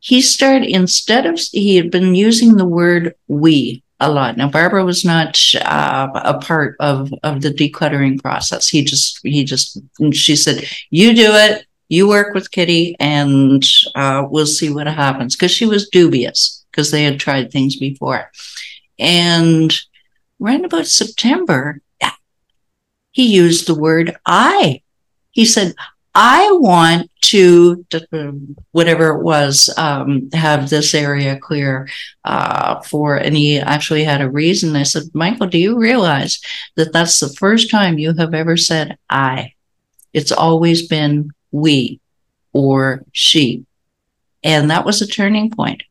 He 0.00 0.20
started, 0.20 0.68
instead 0.68 1.24
of, 1.24 1.38
he 1.38 1.76
had 1.76 1.90
been 1.90 2.14
using 2.14 2.56
the 2.56 2.66
word 2.66 3.14
we 3.28 3.83
a 4.04 4.12
lot. 4.12 4.36
Now, 4.36 4.48
Barbara 4.48 4.84
was 4.84 5.04
not 5.04 5.38
uh, 5.60 6.08
a 6.14 6.38
part 6.38 6.76
of 6.80 7.12
of 7.22 7.40
the 7.40 7.50
decluttering 7.50 8.20
process. 8.20 8.68
He 8.68 8.84
just 8.84 9.20
he 9.22 9.44
just 9.44 9.78
she 10.12 10.36
said, 10.36 10.64
"You 10.90 11.14
do 11.14 11.32
it. 11.32 11.66
You 11.88 12.08
work 12.08 12.34
with 12.34 12.50
Kitti, 12.50 12.94
and 13.00 13.64
uh, 13.94 14.26
we'll 14.28 14.46
see 14.46 14.70
what 14.70 14.86
happens." 14.86 15.34
Because 15.34 15.50
she 15.50 15.66
was 15.66 15.88
dubious 15.88 16.64
because 16.70 16.90
they 16.90 17.04
had 17.04 17.18
tried 17.18 17.50
things 17.50 17.76
before, 17.76 18.30
and 18.98 19.74
right 20.38 20.64
about 20.64 20.86
September, 20.86 21.80
he 23.10 23.34
used 23.34 23.66
the 23.66 23.74
word 23.74 24.16
"I." 24.26 24.82
He 25.30 25.44
said, 25.44 25.74
I 26.14 26.48
want 26.52 27.10
to, 27.22 27.84
whatever 28.70 29.08
it 29.18 29.22
was, 29.22 29.72
um, 29.76 30.30
have 30.32 30.70
this 30.70 30.94
area 30.94 31.38
clear 31.38 31.88
uh, 32.24 32.80
for, 32.82 33.16
and 33.16 33.36
he 33.36 33.58
actually 33.58 34.04
had 34.04 34.20
a 34.20 34.30
reason. 34.30 34.76
I 34.76 34.84
said, 34.84 35.04
Michael, 35.12 35.48
do 35.48 35.58
you 35.58 35.78
realize 35.78 36.40
that 36.76 36.92
that's 36.92 37.18
the 37.18 37.30
first 37.30 37.70
time 37.70 37.98
you 37.98 38.14
have 38.14 38.32
ever 38.32 38.56
said 38.56 38.96
I? 39.10 39.54
It's 40.12 40.32
always 40.32 40.86
been 40.86 41.30
we 41.50 42.00
or 42.52 43.04
she. 43.10 43.66
And 44.44 44.70
that 44.70 44.84
was 44.84 45.02
a 45.02 45.06
turning 45.06 45.50
point 45.50 45.82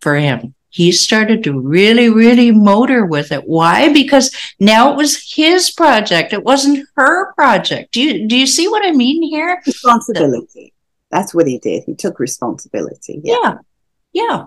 for 0.00 0.14
him 0.14 0.55
he 0.70 0.92
started 0.92 1.42
to 1.44 1.58
really, 1.58 2.10
really 2.10 2.50
motor 2.50 3.06
with 3.06 3.32
it. 3.32 3.46
Why? 3.46 3.92
Because 3.92 4.30
now 4.60 4.92
it 4.92 4.96
was 4.96 5.32
his 5.34 5.70
project. 5.70 6.32
It 6.32 6.44
wasn't 6.44 6.86
her 6.96 7.32
project. 7.34 7.92
Do 7.92 8.02
you 8.02 8.28
do 8.28 8.36
you 8.36 8.46
see 8.46 8.68
what 8.68 8.84
I 8.84 8.92
mean 8.92 9.22
here? 9.22 9.60
Responsibility. 9.66 10.72
That's 11.10 11.32
what 11.34 11.46
he 11.46 11.58
did. 11.58 11.84
He 11.86 11.94
took 11.94 12.18
responsibility. 12.18 13.20
Yeah. 13.24 13.58
Yeah. 14.12 14.44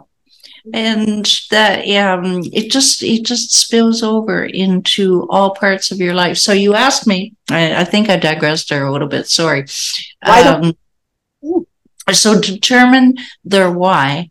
yeah. 0.65 0.73
and 0.73 1.25
that 1.51 1.79
um, 1.97 2.41
it 2.53 2.69
just 2.71 3.01
it 3.01 3.23
just 3.25 3.57
spills 3.57 4.03
over 4.03 4.45
into 4.45 5.25
all 5.29 5.55
parts 5.55 5.91
of 5.91 5.99
your 5.99 6.13
life. 6.13 6.37
So 6.37 6.53
you 6.53 6.75
asked 6.75 7.07
me. 7.07 7.33
I, 7.49 7.81
I 7.81 7.83
think 7.85 8.09
I 8.09 8.17
digressed 8.17 8.69
there 8.69 8.85
a 8.85 8.91
little 8.91 9.07
bit. 9.07 9.27
Sorry. 9.27 9.65
Um, 10.21 10.73
so 12.11 12.39
determine 12.39 13.15
their 13.43 13.71
why, 13.71 14.29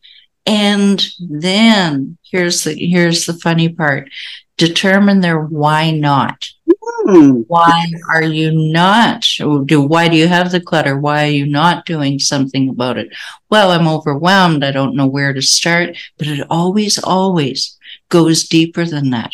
and 0.48 1.06
then 1.20 2.16
here's 2.24 2.64
the 2.64 2.74
here's 2.74 3.26
the 3.26 3.34
funny 3.34 3.68
part. 3.68 4.08
Determine 4.56 5.20
their 5.20 5.40
why 5.40 5.90
not. 5.90 6.48
Hmm. 6.80 7.42
Why 7.46 7.84
are 8.08 8.22
you 8.22 8.50
not? 8.72 9.26
Do 9.66 9.82
why 9.82 10.08
do 10.08 10.16
you 10.16 10.26
have 10.26 10.50
the 10.50 10.60
clutter? 10.60 10.98
Why 10.98 11.24
are 11.24 11.30
you 11.30 11.46
not 11.46 11.84
doing 11.84 12.18
something 12.18 12.70
about 12.70 12.96
it? 12.96 13.10
Well, 13.50 13.70
I'm 13.70 13.86
overwhelmed. 13.86 14.64
I 14.64 14.72
don't 14.72 14.96
know 14.96 15.06
where 15.06 15.34
to 15.34 15.42
start, 15.42 15.96
but 16.16 16.26
it 16.26 16.46
always, 16.48 16.98
always 16.98 17.76
goes 18.08 18.48
deeper 18.48 18.86
than 18.86 19.10
that. 19.10 19.32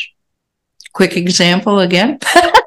Quick 0.93 1.17
example 1.17 1.79
again. 1.79 2.19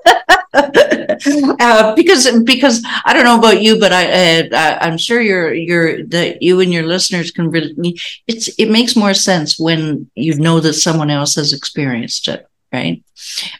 uh, 1.60 1.95
because 1.95 2.31
because 2.43 2.83
I 3.05 3.13
don't 3.13 3.25
know 3.25 3.38
about 3.38 3.62
you, 3.62 3.79
but 3.79 3.91
I, 3.91 4.47
uh, 4.47 4.77
I'm 4.81 4.97
sure 4.97 5.21
you're 5.21 5.53
you're 5.53 6.03
that 6.05 6.41
you 6.41 6.60
and 6.60 6.71
your 6.73 6.83
listeners 6.83 7.31
can 7.31 7.49
really. 7.51 7.99
It's 8.27 8.47
it 8.57 8.69
makes 8.69 8.95
more 8.95 9.13
sense 9.13 9.60
when 9.60 10.10
you 10.15 10.36
know 10.36 10.60
that 10.60 10.73
someone 10.73 11.10
else 11.10 11.36
has 11.36 11.53
experienced 11.53 12.27
it 12.27 12.47
right? 12.71 13.03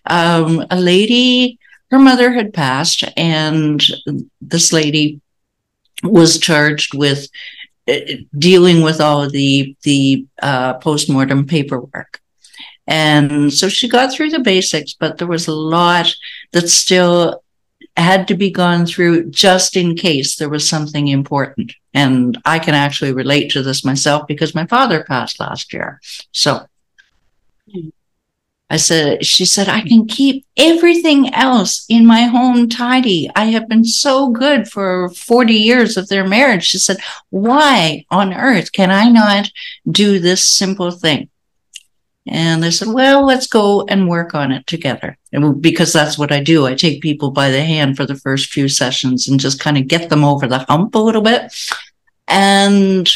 Um, 0.06 0.66
a 0.70 0.80
lady, 0.80 1.60
her 1.92 2.00
mother 2.00 2.34
had 2.34 2.54
passed, 2.54 3.04
and 3.16 3.84
this 4.42 4.74
lady 4.74 5.22
was 6.04 6.40
charged 6.40 6.98
with 6.98 7.28
uh, 7.88 8.00
dealing 8.38 8.82
with 8.82 9.02
all 9.02 9.24
of 9.24 9.32
the 9.32 9.76
the 9.84 10.26
uh, 10.42 10.76
postmortem 10.76 11.48
paperwork. 11.48 12.22
And 12.90 13.52
so 13.52 13.68
she 13.68 13.90
got 13.90 14.14
through 14.14 14.30
the 14.30 14.40
basics, 14.40 14.94
but 14.94 15.18
there 15.18 15.28
was 15.28 15.48
a 15.48 15.54
lot 15.54 16.08
that 16.52 16.70
still 16.70 17.44
had 17.96 18.28
to 18.28 18.36
be 18.36 18.52
gone 18.52 18.86
through 18.86 19.30
just 19.30 19.76
in 19.76 19.96
case 19.96 20.36
there 20.36 20.50
was 20.50 20.68
something 20.68 21.08
important. 21.08 21.74
And 21.94 22.38
I 22.46 22.60
can 22.60 22.76
actually 22.76 23.12
relate 23.12 23.50
to 23.52 23.64
this 23.64 23.84
myself 23.84 24.28
because 24.28 24.54
my 24.54 24.68
father 24.68 25.04
passed 25.04 25.40
last 25.40 25.74
year. 25.74 26.00
So 26.32 26.68
I 28.70 28.78
said, 28.78 29.26
she 29.26 29.46
said, 29.46 29.70
I 29.70 29.82
can 29.82 30.08
keep 30.08 30.46
everything 30.58 31.34
else 31.34 31.86
in 31.90 32.06
my 32.06 32.24
home 32.24 32.68
tidy. 32.68 33.30
I 33.36 33.46
have 33.46 33.70
been 33.70 33.86
so 33.86 34.30
good 34.30 34.68
for 34.68 35.10
40 35.10 35.54
years 35.54 35.96
of 35.96 36.10
their 36.10 36.28
marriage. 36.28 36.66
She 36.66 36.78
said, 36.78 36.98
why 37.30 38.06
on 38.12 38.34
earth 38.34 38.74
can 38.74 38.92
I 38.92 39.10
not 39.10 39.50
do 39.90 40.20
this 40.20 40.44
simple 40.44 40.92
thing? 40.92 41.30
And 42.30 42.62
they 42.62 42.72
said, 42.72 42.90
well, 42.90 43.26
let's 43.26 43.48
go 43.48 43.86
and 43.88 44.10
work 44.10 44.36
on 44.36 44.52
it 44.52 44.68
together. 44.68 45.18
And 45.32 45.62
because 45.62 45.94
that's 45.94 46.18
what 46.18 46.32
I 46.32 46.42
do. 46.42 46.66
I 46.66 46.76
take 46.76 47.02
people 47.02 47.32
by 47.32 47.50
the 47.50 47.62
hand 47.62 47.96
for 47.96 48.06
the 48.06 48.16
first 48.16 48.52
few 48.52 48.68
sessions 48.68 49.28
and 49.28 49.40
just 49.40 49.60
kind 49.60 49.78
of 49.78 49.88
get 49.88 50.10
them 50.10 50.24
over 50.24 50.48
the 50.48 50.60
hump 50.60 50.96
a 50.96 51.00
little 51.00 51.22
bit. 51.22 51.54
And 52.28 53.10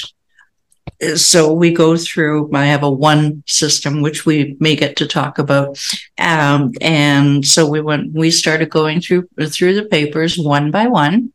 so 1.15 1.51
we 1.51 1.71
go 1.71 1.97
through 1.97 2.49
i 2.53 2.65
have 2.65 2.83
a 2.83 2.89
one 2.89 3.43
system 3.47 4.01
which 4.01 4.25
we 4.25 4.55
may 4.59 4.75
get 4.75 4.95
to 4.95 5.07
talk 5.07 5.39
about 5.39 5.79
um, 6.19 6.71
and 6.79 7.45
so 7.45 7.67
we 7.67 7.81
went 7.81 8.11
we 8.13 8.29
started 8.29 8.69
going 8.69 9.01
through 9.01 9.27
through 9.47 9.73
the 9.73 9.85
papers 9.85 10.37
one 10.37 10.69
by 10.69 10.87
one 10.87 11.33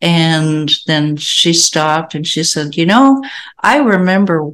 and 0.00 0.72
then 0.86 1.16
she 1.16 1.52
stopped 1.52 2.14
and 2.14 2.26
she 2.26 2.42
said 2.42 2.76
you 2.76 2.86
know 2.86 3.22
i 3.60 3.78
remember 3.78 4.50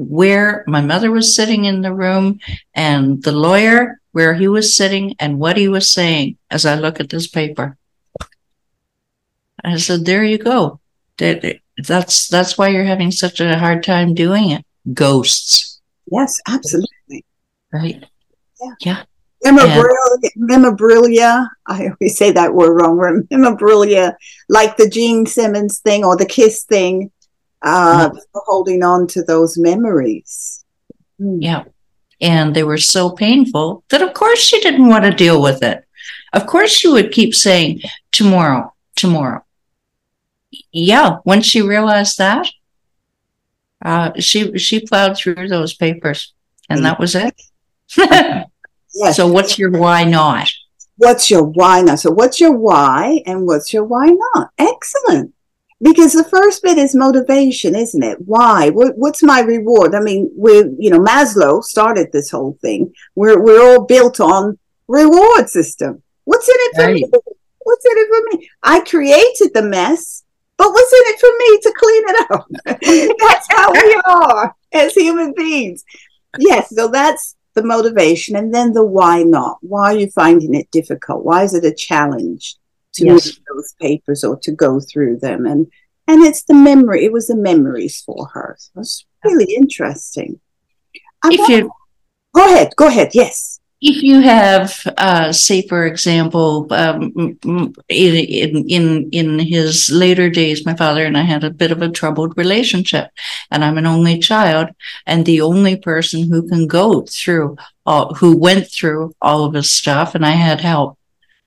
where 0.00 0.62
my 0.68 0.80
mother 0.80 1.10
was 1.10 1.34
sitting 1.34 1.64
in 1.64 1.82
the 1.82 1.92
room 1.92 2.38
and 2.74 3.22
the 3.24 3.32
lawyer 3.32 4.00
where 4.12 4.32
he 4.32 4.46
was 4.46 4.74
sitting 4.74 5.14
and 5.18 5.38
what 5.38 5.56
he 5.56 5.66
was 5.66 5.90
saying 5.90 6.38
as 6.50 6.64
i 6.64 6.74
look 6.76 7.00
at 7.00 7.10
this 7.10 7.26
paper 7.26 7.76
i 9.64 9.76
said 9.76 10.04
there 10.04 10.24
you 10.24 10.38
go 10.38 10.80
that's 11.18 12.28
that's 12.28 12.58
why 12.58 12.68
you're 12.68 12.84
having 12.84 13.10
such 13.10 13.40
a 13.40 13.58
hard 13.58 13.82
time 13.82 14.14
doing 14.14 14.50
it. 14.50 14.64
Ghosts. 14.92 15.80
Yes, 16.10 16.40
absolutely. 16.48 17.24
Right. 17.72 18.04
Yeah. 18.60 18.74
Yeah. 18.80 19.02
Memorabilia, 19.44 20.30
memorabilia, 20.34 21.48
I 21.66 21.88
always 21.88 22.18
say 22.18 22.32
that 22.32 22.54
word 22.54 22.74
wrong. 22.74 23.26
Memorabilia, 23.30 24.16
like 24.48 24.76
the 24.76 24.88
Gene 24.88 25.26
Simmons 25.26 25.78
thing 25.78 26.04
or 26.04 26.16
the 26.16 26.26
Kiss 26.26 26.64
thing, 26.64 27.12
uh, 27.62 28.10
yeah. 28.12 28.20
holding 28.34 28.82
on 28.82 29.06
to 29.08 29.22
those 29.22 29.58
memories. 29.58 30.64
Mm. 31.20 31.38
Yeah. 31.40 31.64
And 32.20 32.54
they 32.54 32.64
were 32.64 32.78
so 32.78 33.10
painful 33.10 33.84
that, 33.90 34.02
of 34.02 34.12
course, 34.14 34.40
she 34.40 34.60
didn't 34.60 34.88
want 34.88 35.04
to 35.04 35.10
deal 35.10 35.40
with 35.40 35.62
it. 35.62 35.84
Of 36.32 36.46
course, 36.46 36.70
she 36.70 36.88
would 36.88 37.12
keep 37.12 37.34
saying, 37.34 37.80
tomorrow, 38.10 38.74
tomorrow, 38.96 39.44
yeah, 40.72 41.18
when 41.24 41.42
she 41.42 41.62
realized 41.62 42.18
that, 42.18 42.48
uh, 43.84 44.12
she 44.18 44.58
she 44.58 44.80
plowed 44.80 45.16
through 45.16 45.48
those 45.48 45.74
papers, 45.74 46.32
and 46.68 46.84
that 46.84 46.98
was 46.98 47.14
it. 47.14 47.40
yes. 47.96 49.16
So, 49.16 49.28
what's 49.28 49.58
your 49.58 49.70
why 49.70 50.04
not? 50.04 50.50
What's 50.96 51.30
your 51.30 51.44
why 51.44 51.82
not? 51.82 52.00
So, 52.00 52.10
what's 52.10 52.40
your 52.40 52.52
why, 52.52 53.22
and 53.26 53.46
what's 53.46 53.72
your 53.72 53.84
why 53.84 54.06
not? 54.34 54.50
Excellent. 54.58 55.32
Because 55.80 56.12
the 56.12 56.24
first 56.24 56.62
bit 56.62 56.76
is 56.76 56.94
motivation, 56.94 57.76
isn't 57.76 58.02
it? 58.02 58.18
Why? 58.24 58.70
What, 58.70 58.96
what's 58.96 59.22
my 59.22 59.40
reward? 59.40 59.94
I 59.94 60.00
mean, 60.00 60.30
we, 60.36 60.54
you 60.78 60.90
know, 60.90 60.98
Maslow 60.98 61.62
started 61.62 62.10
this 62.12 62.30
whole 62.30 62.58
thing. 62.60 62.92
We're 63.14 63.40
we're 63.40 63.62
all 63.62 63.84
built 63.84 64.18
on 64.18 64.58
reward 64.88 65.48
system. 65.48 66.02
What's 66.24 66.48
in 66.48 66.54
it 66.56 66.74
for 66.74 66.82
right. 66.82 66.94
me? 66.94 67.04
What's 67.60 67.84
in 67.84 67.92
it 67.94 68.08
for 68.08 68.38
me? 68.38 68.50
I 68.62 68.80
created 68.80 69.54
the 69.54 69.62
mess 69.62 70.24
but 70.58 70.72
what's 70.72 70.92
in 70.92 70.98
it 71.04 71.20
for 71.20 71.30
me 71.38 71.60
to 71.62 71.72
clean 71.78 72.02
it 72.08 72.30
up? 72.32 73.16
that's 73.20 73.46
how 73.50 73.72
we 73.72 74.02
are 74.04 74.54
as 74.72 74.92
human 74.92 75.32
beings. 75.32 75.84
Yes, 76.36 76.74
so 76.74 76.88
that's 76.88 77.36
the 77.54 77.62
motivation. 77.62 78.36
And 78.36 78.52
then 78.52 78.72
the 78.72 78.84
why 78.84 79.22
not? 79.22 79.58
Why 79.62 79.94
are 79.94 79.98
you 79.98 80.10
finding 80.10 80.54
it 80.54 80.70
difficult? 80.72 81.24
Why 81.24 81.44
is 81.44 81.54
it 81.54 81.64
a 81.64 81.72
challenge 81.72 82.56
to 82.98 83.06
yes. 83.06 83.26
read 83.26 83.44
those 83.52 83.74
papers 83.80 84.24
or 84.24 84.38
to 84.40 84.52
go 84.52 84.80
through 84.80 85.18
them? 85.18 85.46
And 85.46 85.66
and 86.06 86.22
it's 86.24 86.44
the 86.44 86.54
memory, 86.54 87.04
it 87.04 87.12
was 87.12 87.26
the 87.28 87.36
memories 87.36 88.00
for 88.00 88.28
her. 88.32 88.56
So 88.58 88.80
it's 88.80 89.04
really 89.24 89.54
interesting. 89.54 90.40
I 91.22 91.30
if 91.32 91.48
you 91.48 91.70
go 92.34 92.46
ahead, 92.46 92.74
go 92.76 92.86
ahead, 92.86 93.10
yes 93.14 93.58
if 93.80 94.02
you 94.02 94.20
have, 94.20 94.76
uh, 94.96 95.32
say, 95.32 95.62
for 95.62 95.86
example, 95.86 96.66
um, 96.70 97.38
in, 97.88 98.68
in 98.68 99.08
in 99.12 99.38
his 99.38 99.88
later 99.90 100.28
days, 100.28 100.66
my 100.66 100.74
father 100.74 101.04
and 101.04 101.16
I 101.16 101.22
had 101.22 101.44
a 101.44 101.50
bit 101.50 101.70
of 101.70 101.80
a 101.80 101.88
troubled 101.88 102.36
relationship, 102.36 103.10
and 103.52 103.64
I'm 103.64 103.78
an 103.78 103.86
only 103.86 104.18
child, 104.18 104.70
and 105.06 105.24
the 105.24 105.42
only 105.42 105.76
person 105.76 106.28
who 106.28 106.48
can 106.48 106.66
go 106.66 107.02
through 107.02 107.56
all, 107.86 108.14
who 108.14 108.36
went 108.36 108.68
through 108.68 109.14
all 109.22 109.44
of 109.44 109.54
his 109.54 109.70
stuff, 109.70 110.16
and 110.16 110.26
I 110.26 110.32
had 110.32 110.60
help. 110.60 110.97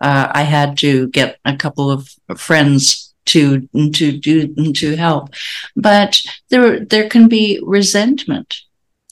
Uh, 0.02 0.32
I 0.32 0.44
had 0.44 0.78
to 0.80 1.08
get 1.10 1.40
a 1.46 1.56
couple 1.56 1.92
of 1.92 2.10
friends 2.36 3.14
to 3.26 3.68
to 3.94 4.12
do 4.18 4.74
to 4.74 4.96
help, 4.96 5.30
but 5.76 6.20
there 6.50 6.80
there 6.80 7.08
can 7.08 7.28
be 7.28 7.62
resentment 7.64 8.62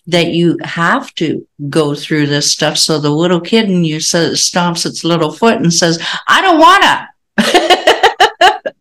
that 0.08 0.32
you 0.32 0.58
have 0.64 1.14
to 1.14 1.48
go 1.70 1.94
through 1.94 2.26
this 2.26 2.52
stuff. 2.52 2.78
So 2.78 3.00
the 3.00 3.12
little 3.12 3.40
kid 3.40 3.70
in 3.70 3.84
you 3.84 4.00
says, 4.00 4.42
stomps 4.42 4.88
its 4.88 5.04
little 5.04 5.32
foot 5.32 5.58
and 5.58 5.72
says, 5.72 6.04
I 6.28 6.42
don't 6.42 6.58
wanna. 6.58 7.10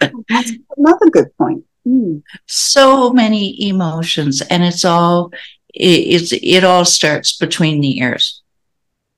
That's 0.30 0.52
another 0.76 1.10
good 1.10 1.36
point. 1.36 1.64
Mm. 1.86 2.22
So 2.46 3.12
many 3.12 3.68
emotions, 3.68 4.42
and 4.42 4.62
it's 4.62 4.84
all 4.84 5.30
it, 5.74 6.22
it's 6.22 6.32
it 6.32 6.64
all 6.64 6.84
starts 6.84 7.36
between 7.36 7.80
the 7.80 7.98
ears. 7.98 8.42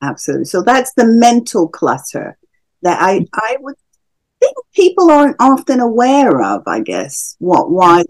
Absolutely. 0.03 0.47
So 0.47 0.63
that's 0.63 0.93
the 0.95 1.05
mental 1.05 1.69
clutter 1.69 2.39
that 2.83 2.99
I 3.01 3.27
I 3.35 3.57
would 3.61 3.77
think 4.41 4.57
people 4.75 5.11
aren't 5.11 5.37
often 5.41 5.81
aware 5.81 6.43
of. 6.43 6.63
I 6.67 6.81
guess 6.81 7.37
what 7.39 7.71
why, 7.71 8.05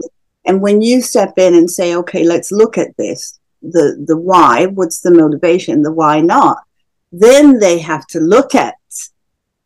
and 0.45 0.61
when 0.61 0.83
you 0.83 1.01
step 1.01 1.35
in 1.39 1.55
and 1.55 1.71
say, 1.71 1.97
okay, 1.97 2.25
let's 2.25 2.53
look 2.53 2.79
at 2.79 2.97
this 2.97 3.41
the 3.63 4.03
the 4.07 4.17
why 4.17 4.67
what's 4.67 5.01
the 5.01 5.11
motivation 5.11 5.83
the 5.83 5.93
why 5.93 6.21
not 6.21 6.59
then 7.13 7.59
they 7.59 7.79
have 7.79 8.07
to 8.07 8.19
look 8.19 8.55
at 8.55 8.75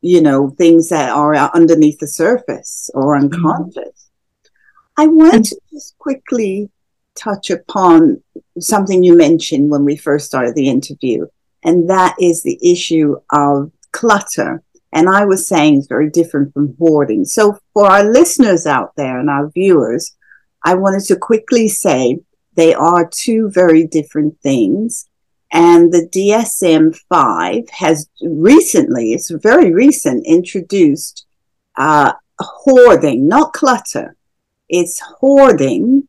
you 0.01 0.21
know 0.21 0.51
things 0.51 0.89
that 0.89 1.11
are 1.11 1.35
underneath 1.35 1.99
the 1.99 2.07
surface 2.07 2.91
or 2.95 3.17
mm-hmm. 3.17 3.25
unconscious 3.25 3.77
mm-hmm. 3.77 5.03
i 5.03 5.07
want 5.07 5.47
to 5.47 5.61
just 5.71 5.97
quickly 5.99 6.69
touch 7.15 7.51
upon 7.51 8.21
something 8.59 9.05
you 9.05 9.17
mentioned 9.17 9.71
when 9.71 9.85
we 9.85 9.97
first 9.97 10.27
started 10.27 10.55
the 10.55 10.69
interview 10.69 11.27
and 11.63 11.89
that 11.89 12.17
is 12.21 12.43
the 12.43 12.59
issue 12.63 13.17
of 13.31 13.71
clutter 13.93 14.61
and 14.95 15.09
i 15.09 15.25
was 15.25 15.47
saying 15.47 15.77
it's 15.77 15.87
very 15.87 16.09
different 16.09 16.53
from 16.55 16.75
hoarding 16.79 17.25
so 17.25 17.59
for 17.75 17.87
our 17.87 18.05
listeners 18.05 18.67
out 18.67 18.93
there 18.97 19.21
and 19.21 19.29
our 19.29 19.51
viewers 19.51 20.17
i 20.65 20.75
wanted 20.75 21.05
to 21.05 21.17
quickly 21.17 21.69
say 21.69 22.19
they 22.55 22.75
are 22.75 23.09
two 23.09 23.51
very 23.51 23.87
different 23.87 24.41
things. 24.41 25.09
And 25.53 25.93
the 25.93 26.09
DSM 26.09 26.97
5 27.09 27.71
has 27.71 28.09
recently, 28.23 29.13
it's 29.13 29.31
very 29.31 29.73
recent, 29.73 30.27
introduced 30.27 31.27
uh, 31.77 32.13
hoarding, 32.39 33.29
not 33.29 33.53
clutter. 33.53 34.17
It's 34.69 35.01
hoarding, 35.01 36.09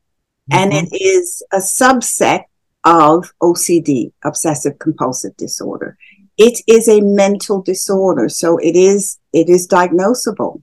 mm-hmm. 0.51 0.53
and 0.53 0.73
it 0.73 0.89
is 0.99 1.43
a 1.51 1.57
subset 1.57 2.45
of 2.83 3.31
OCD, 3.41 4.13
obsessive 4.23 4.79
compulsive 4.79 5.35
disorder. 5.37 5.97
It 6.37 6.61
is 6.67 6.89
a 6.89 7.01
mental 7.01 7.61
disorder, 7.61 8.29
so 8.29 8.57
it 8.57 8.75
is 8.75 9.19
it 9.31 9.49
is 9.49 9.67
diagnosable. 9.67 10.61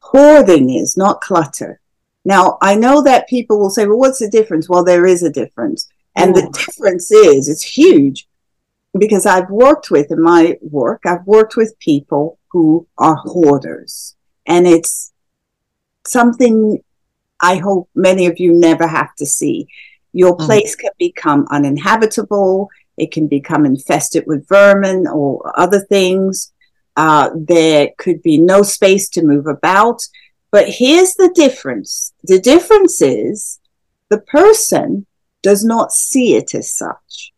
Hoarding 0.00 0.70
is 0.70 0.96
not 0.96 1.20
clutter. 1.20 1.80
Now, 2.24 2.58
I 2.62 2.74
know 2.74 3.02
that 3.02 3.28
people 3.28 3.58
will 3.58 3.70
say, 3.70 3.86
well, 3.86 3.98
what's 3.98 4.18
the 4.18 4.28
difference? 4.28 4.68
Well, 4.68 4.84
there 4.84 5.06
is 5.06 5.22
a 5.22 5.30
difference. 5.30 5.88
And 6.16 6.34
the 6.34 6.50
difference 6.66 7.10
is, 7.10 7.48
it's 7.48 7.62
huge 7.62 8.28
because 8.98 9.26
I've 9.26 9.50
worked 9.50 9.90
with 9.90 10.10
in 10.10 10.20
my 10.22 10.58
work, 10.60 11.02
I've 11.06 11.26
worked 11.26 11.56
with 11.56 11.78
people 11.78 12.38
who 12.48 12.86
are 12.98 13.16
hoarders. 13.16 14.16
And 14.46 14.66
it's 14.66 15.12
something 16.06 16.82
I 17.40 17.56
hope 17.56 17.88
many 17.94 18.26
of 18.26 18.38
you 18.40 18.52
never 18.52 18.86
have 18.86 19.14
to 19.16 19.26
see. 19.26 19.68
Your 20.12 20.36
mm. 20.36 20.44
place 20.44 20.74
can 20.74 20.90
become 20.98 21.46
uninhabitable. 21.50 22.68
It 22.98 23.12
can 23.12 23.26
become 23.26 23.64
infested 23.64 24.24
with 24.26 24.48
vermin 24.48 25.06
or 25.06 25.52
other 25.58 25.80
things. 25.80 26.52
Uh, 26.96 27.30
there 27.34 27.90
could 27.98 28.22
be 28.22 28.38
no 28.38 28.62
space 28.62 29.08
to 29.10 29.22
move 29.22 29.46
about. 29.46 30.00
But 30.50 30.68
here's 30.68 31.14
the 31.14 31.30
difference 31.34 32.12
the 32.24 32.40
difference 32.40 33.00
is 33.02 33.60
the 34.08 34.20
person 34.20 35.06
does 35.42 35.64
not 35.64 35.92
see 35.92 36.34
it 36.34 36.54
as 36.54 36.70
such. 36.70 37.32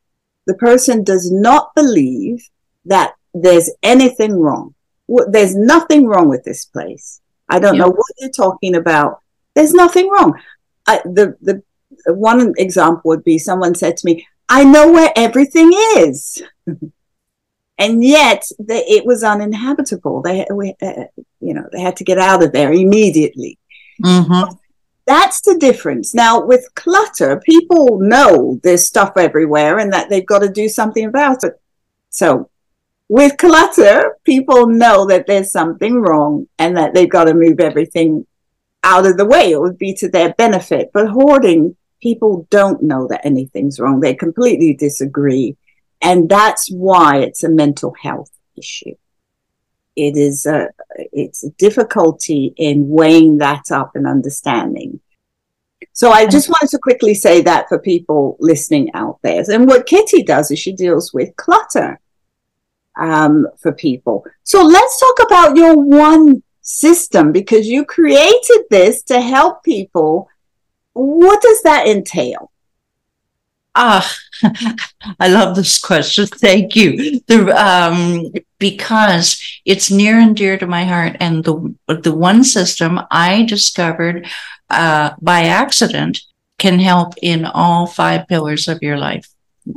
The 0.47 0.55
person 0.55 1.05
does 1.05 1.31
not 1.31 1.75
believe 1.75 2.49
that 2.85 3.15
there's 3.35 3.71
anything 3.83 4.37
wrong. 4.37 4.75
There's 5.09 5.55
nothing 5.55 6.07
wrong 6.07 6.29
with 6.29 6.45
this 6.45 6.65
place. 6.65 7.21
I 7.49 7.59
don't 7.59 7.79
know 7.79 7.91
what 7.91 8.07
you're 8.19 8.31
talking 8.31 8.77
about. 8.77 9.21
There's 9.55 9.75
nothing 9.75 10.09
wrong. 10.09 10.41
I, 10.87 11.01
the 11.05 11.37
the 11.43 11.63
one 12.07 12.55
example 12.57 13.03
would 13.11 13.25
be 13.25 13.39
someone 13.39 13.75
said 13.75 13.97
to 13.97 14.07
me, 14.07 14.27
"I 14.51 14.65
know 14.65 14.93
where 14.93 15.13
everything 15.17 15.71
is." 15.97 16.43
and 17.79 18.05
yet 18.05 18.45
the, 18.59 18.75
it 18.75 19.07
was 19.07 19.25
uninhabitable. 19.25 20.21
They, 20.21 20.47
we, 20.53 20.75
uh, 20.83 21.05
you 21.41 21.55
know, 21.55 21.67
they 21.73 21.81
had 21.81 21.97
to 21.97 22.05
get 22.05 22.19
out 22.19 22.43
of 22.43 22.53
there 22.53 22.73
immediately. 22.73 23.59
Mm-hmm. 24.05 24.55
That's 25.07 25.41
the 25.41 25.57
difference. 25.59 26.15
Now, 26.15 26.45
with 26.45 26.69
clutter, 26.75 27.41
people 27.41 27.99
know 27.99 28.61
there's 28.63 28.87
stuff 28.87 29.15
everywhere 29.17 29.79
and 29.79 29.93
that 29.93 30.09
they've 30.09 30.27
got 30.27 30.41
to 30.41 30.49
do 30.49 30.69
something 30.69 31.07
about 31.07 31.43
it. 31.43 31.61
So, 32.11 32.51
with 33.09 33.37
clutter, 33.39 34.19
people 34.25 34.69
know 34.69 35.07
that 35.07 35.27
there's 35.27 35.51
something 35.51 36.01
wrong 36.01 36.47
and 36.59 36.77
that 36.77 36.95
they've 36.95 37.11
got 37.11 37.25
to 37.25 37.35
move 37.35 37.59
everything 37.59 38.27
out 38.85 39.07
of 39.07 39.17
the 39.17 39.25
way. 39.25 39.51
It 39.51 39.61
would 39.61 39.79
be 39.79 39.95
to 39.95 40.09
their 40.09 40.33
benefit. 40.35 40.91
But 40.93 41.09
hoarding, 41.09 41.75
people 42.01 42.47
don't 42.51 42.83
know 42.83 43.07
that 43.09 43.25
anything's 43.25 43.79
wrong. 43.79 44.01
They 44.01 44.15
completely 44.15 44.75
disagree 44.75 45.57
and 46.03 46.29
that's 46.29 46.71
why 46.71 47.19
it's 47.19 47.45
a 47.45 47.49
mental 47.49 47.95
health 48.01 48.31
issue. 48.57 48.95
It 49.97 50.17
is 50.17 50.47
a, 50.47 50.69
it's 50.97 51.45
a 51.45 51.51
difficulty 51.51 52.55
in 52.57 52.89
weighing 52.89 53.39
that 53.39 53.71
up 53.71 53.93
and 53.95 54.07
understanding. 54.07 55.01
So 55.93 56.11
I 56.11 56.27
just 56.27 56.49
wanted 56.49 56.71
to 56.71 56.79
quickly 56.79 57.15
say 57.15 57.43
that 57.43 57.69
for 57.69 57.79
people 57.79 58.37
listening 58.41 58.91
out 58.95 59.19
there. 59.23 59.43
And 59.51 59.67
what 59.67 59.87
Kitti 59.87 60.25
does 60.25 60.51
is 60.51 60.59
she 60.59 60.73
deals 60.73 61.13
with 61.13 61.37
clutter 61.37 62.01
um, 62.97 63.47
for 63.61 63.73
people. 63.73 64.25
So 64.45 64.63
let's 64.63 65.01
talk 65.01 65.27
about 65.27 65.57
your 65.57 65.75
one 65.77 66.43
system 66.63 67.33
because 67.33 67.67
you 67.67 67.85
created 67.85 68.65
this 68.71 69.03
to 69.05 69.21
help 69.21 69.65
people. 69.65 70.29
What 70.93 71.41
does 71.43 71.63
that 71.63 71.87
entail? 71.87 72.51
Ah, 73.75 74.13
I 75.21 75.29
love 75.29 75.55
this 75.55 75.79
question. 75.79 76.27
Thank 76.27 76.75
you. 76.75 77.21
The, 77.29 77.55
um, 77.55 78.33
because 78.59 79.41
it's 79.65 79.91
near 79.91 80.19
and 80.19 80.37
dear 80.37 80.59
to 80.59 80.67
my 80.67 80.85
heart, 80.85 81.17
and 81.21 81.45
the 81.45 81.75
the 81.87 82.15
one 82.15 82.43
system 82.43 83.01
I 83.11 83.45
discovered 83.45 84.27
uh, 84.69 85.11
by 85.21 85.45
accident 85.45 86.21
can 86.59 86.79
help 86.79 87.15
in 87.23 87.45
all 87.45 87.87
five 87.87 88.27
pillars 88.29 88.69
of 88.69 88.83
your 88.83 88.99
life 88.99 89.29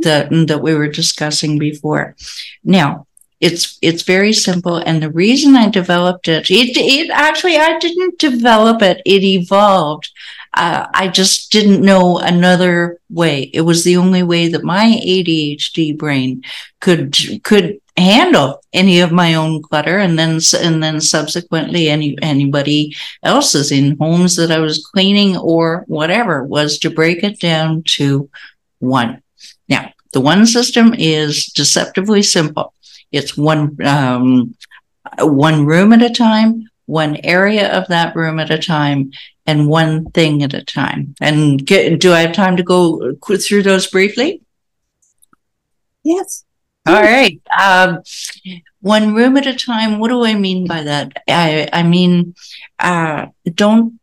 that 0.02 0.30
that 0.48 0.62
we 0.62 0.74
were 0.74 0.88
discussing 0.90 1.60
before. 1.60 2.16
Now, 2.64 3.06
it's 3.44 3.78
it's 3.82 4.04
very 4.04 4.34
simple, 4.34 4.78
and 4.78 5.02
the 5.02 5.12
reason 5.12 5.56
I 5.56 5.70
developed 5.70 6.28
it, 6.28 6.50
it, 6.50 6.78
it 6.78 7.10
actually 7.12 7.58
I 7.58 7.78
didn't 7.80 8.20
develop 8.20 8.82
it; 8.82 9.02
it 9.06 9.24
evolved 9.24 10.10
uh, 10.56 10.88
I 10.94 11.08
just 11.08 11.52
didn't 11.52 11.82
know 11.82 12.20
another 12.20 13.00
way. 13.10 13.50
It 13.54 13.62
was 13.62 13.84
the 13.84 13.98
only 13.98 14.22
way 14.22 14.48
that 14.50 14.64
my 14.64 15.00
ADHD 15.04 15.98
brain 15.98 16.44
could 16.80 17.16
could 17.44 17.80
handle 17.98 18.62
any 18.72 19.00
of 19.00 19.12
my 19.12 19.34
own 19.34 19.64
clutter, 19.64 19.98
and 19.98 20.18
then 20.18 20.40
and 20.60 20.84
then 20.84 21.02
subsequently 21.02 21.90
any 21.90 22.16
anybody 22.22 22.96
else's 23.24 23.72
in 23.72 23.98
homes 23.98 24.36
that 24.36 24.52
I 24.52 24.60
was 24.60 24.86
cleaning 24.86 25.38
or 25.38 25.86
whatever 25.88 26.44
was 26.44 26.78
to 26.80 26.92
break 26.92 27.24
it 27.24 27.40
down 27.40 27.84
to 27.98 28.30
one. 28.80 29.24
Now, 29.68 29.92
the 30.12 30.22
one 30.22 30.46
system 30.46 30.94
is 30.96 31.48
deceptively 31.48 32.22
simple. 32.22 32.74
It's 33.14 33.38
one 33.38 33.78
um, 33.86 34.56
one 35.20 35.66
room 35.66 35.94
at 35.94 36.02
a 36.02 36.10
time, 36.10 36.68
one 36.86 37.18
area 37.24 37.72
of 37.72 37.88
that 37.88 38.16
room 38.16 38.40
at 38.40 38.52
a 38.52 38.58
time, 38.58 39.12
and 39.46 39.68
one 39.68 40.12
thing 40.12 40.44
at 40.44 40.54
a 40.54 40.64
time. 40.64 41.16
And 41.22 41.66
get, 41.66 42.00
do 42.00 42.12
I 42.12 42.22
have 42.22 42.34
time 42.34 42.58
to 42.58 42.64
go 42.64 43.14
through 43.16 43.64
those 43.64 43.88
briefly? 43.88 44.42
Yes. 46.04 46.44
All 46.86 47.02
right. 47.02 47.40
Um, 47.58 48.02
one 48.82 49.14
room 49.14 49.38
at 49.38 49.48
a 49.48 49.56
time. 49.56 50.00
What 50.00 50.10
do 50.10 50.26
I 50.26 50.34
mean 50.36 50.68
by 50.68 50.84
that? 50.84 51.14
I, 51.30 51.70
I 51.72 51.84
mean, 51.84 52.36
uh, 52.80 53.28
don't 53.54 54.00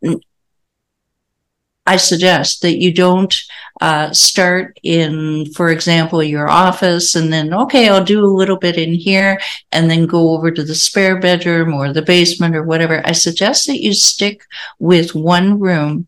I 1.91 1.97
suggest 1.97 2.63
that 2.63 2.79
you 2.79 2.93
don't 2.95 3.35
uh, 3.81 4.13
start 4.13 4.79
in, 4.85 5.53
for 5.55 5.71
example, 5.71 6.23
your 6.23 6.49
office 6.49 7.17
and 7.17 7.33
then, 7.33 7.53
okay, 7.53 7.89
I'll 7.89 8.05
do 8.05 8.25
a 8.25 8.39
little 8.41 8.59
bit 8.59 8.77
in 8.77 8.95
here 8.95 9.41
and 9.73 9.91
then 9.91 10.07
go 10.07 10.31
over 10.31 10.53
to 10.53 10.63
the 10.63 10.77
spare 10.77 11.19
bedroom 11.19 11.75
or 11.75 11.93
the 11.93 12.03
basement 12.03 12.55
or 12.55 12.63
whatever. 12.63 13.03
I 13.05 13.11
suggest 13.11 13.67
that 13.67 13.83
you 13.83 13.93
stick 13.93 14.43
with 14.79 15.17
one 15.17 15.59
room, 15.59 16.07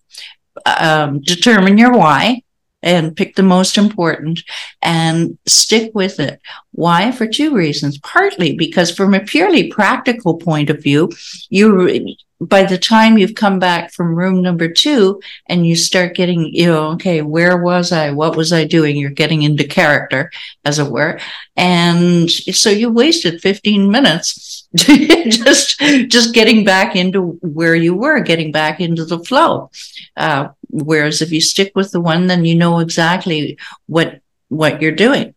um, 0.66 1.20
determine 1.20 1.78
your 1.78 1.94
why 1.98 2.42
and 2.84 3.16
pick 3.16 3.34
the 3.34 3.42
most 3.42 3.76
important 3.76 4.40
and 4.82 5.36
stick 5.46 5.90
with 5.94 6.20
it. 6.20 6.40
Why? 6.70 7.10
For 7.10 7.26
two 7.26 7.56
reasons. 7.56 7.98
Partly 7.98 8.54
because 8.54 8.94
from 8.94 9.14
a 9.14 9.20
purely 9.20 9.68
practical 9.68 10.36
point 10.36 10.70
of 10.70 10.80
view, 10.80 11.10
you 11.50 12.16
by 12.46 12.64
the 12.64 12.78
time 12.78 13.18
you've 13.18 13.34
come 13.34 13.58
back 13.58 13.92
from 13.92 14.14
room 14.14 14.42
number 14.42 14.68
two 14.68 15.20
and 15.46 15.66
you 15.66 15.76
start 15.76 16.14
getting, 16.16 16.52
you 16.54 16.66
know, 16.66 16.90
okay, 16.92 17.22
where 17.22 17.56
was 17.58 17.92
I? 17.92 18.10
What 18.10 18.36
was 18.36 18.52
I 18.52 18.64
doing? 18.64 18.96
You're 18.96 19.10
getting 19.10 19.42
into 19.42 19.64
character, 19.64 20.30
as 20.64 20.78
it 20.78 20.90
were. 20.90 21.20
And 21.56 22.30
so 22.30 22.70
you 22.70 22.90
wasted 22.90 23.40
15 23.40 23.90
minutes 23.90 24.68
just, 24.74 25.78
just 26.08 26.34
getting 26.34 26.64
back 26.64 26.96
into 26.96 27.38
where 27.42 27.74
you 27.74 27.94
were, 27.94 28.20
getting 28.20 28.50
back 28.50 28.80
into 28.80 29.04
the 29.04 29.18
flow. 29.18 29.70
Uh, 30.16 30.48
whereas 30.70 31.20
if 31.20 31.30
you 31.30 31.40
stick 31.40 31.72
with 31.74 31.90
the 31.90 32.00
one, 32.00 32.26
then 32.26 32.44
you 32.44 32.54
know 32.54 32.78
exactly 32.78 33.58
what 33.86 34.21
what 34.52 34.82
you're 34.82 34.92
doing. 34.92 35.34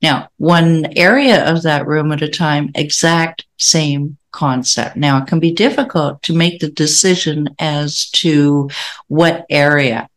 Now, 0.00 0.28
one 0.36 0.86
area 0.96 1.44
of 1.50 1.62
that 1.62 1.86
room 1.86 2.12
at 2.12 2.22
a 2.22 2.28
time, 2.28 2.70
exact 2.74 3.46
same 3.58 4.16
concept. 4.30 4.96
Now, 4.96 5.18
it 5.18 5.26
can 5.26 5.40
be 5.40 5.52
difficult 5.52 6.22
to 6.22 6.32
make 6.34 6.60
the 6.60 6.70
decision 6.70 7.48
as 7.58 8.08
to 8.10 8.70
what 9.08 9.44
area 9.50 10.08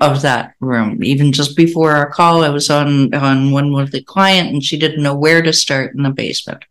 of 0.00 0.22
that 0.22 0.54
room. 0.60 1.04
Even 1.04 1.30
just 1.30 1.56
before 1.56 1.92
our 1.92 2.10
call, 2.10 2.42
I 2.42 2.48
was 2.48 2.70
on, 2.70 3.14
on 3.14 3.50
one 3.50 3.72
with 3.72 3.92
the 3.92 4.02
client 4.02 4.48
and 4.48 4.64
she 4.64 4.78
didn't 4.78 5.02
know 5.02 5.14
where 5.14 5.42
to 5.42 5.52
start 5.52 5.94
in 5.94 6.02
the 6.02 6.10
basement. 6.10 6.64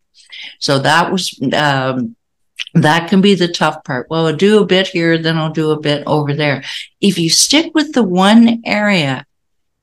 So 0.59 0.79
that 0.79 1.11
was, 1.11 1.39
um, 1.53 2.15
that 2.73 3.09
can 3.09 3.21
be 3.21 3.35
the 3.35 3.47
tough 3.47 3.83
part. 3.83 4.07
Well, 4.09 4.27
I'll 4.27 4.35
do 4.35 4.61
a 4.61 4.65
bit 4.65 4.87
here, 4.87 5.17
then 5.17 5.37
I'll 5.37 5.53
do 5.53 5.71
a 5.71 5.79
bit 5.79 6.03
over 6.07 6.33
there. 6.33 6.63
If 7.01 7.19
you 7.19 7.29
stick 7.29 7.73
with 7.75 7.93
the 7.93 8.03
one 8.03 8.61
area 8.65 9.25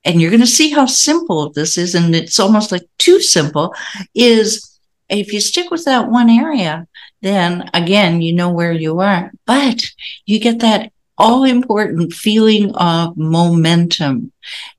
and 0.07 0.21
you're 0.21 0.31
going 0.31 0.41
to 0.41 0.47
see 0.47 0.71
how 0.71 0.87
simple 0.87 1.51
this 1.51 1.77
is, 1.77 1.95
and 1.95 2.15
it's 2.15 2.41
almost 2.41 2.73
like 2.73 2.89
too 2.99 3.21
simple, 3.21 3.75
is 4.15 4.79
if 5.09 5.33
you 5.33 5.41
stick 5.41 5.71
with 5.71 5.85
that 5.85 6.09
one 6.09 6.31
area, 6.31 6.87
then 7.23 7.69
again, 7.75 8.23
you 8.23 8.33
know 8.33 8.51
where 8.51 8.73
you 8.73 9.01
are, 9.01 9.33
but 9.47 9.83
you 10.25 10.39
get 10.39 10.61
that 10.61 10.93
all 11.19 11.45
important 11.45 12.13
feeling 12.13 12.75
of 12.77 13.17
momentum 13.17 14.33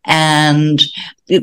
and 0.06 0.82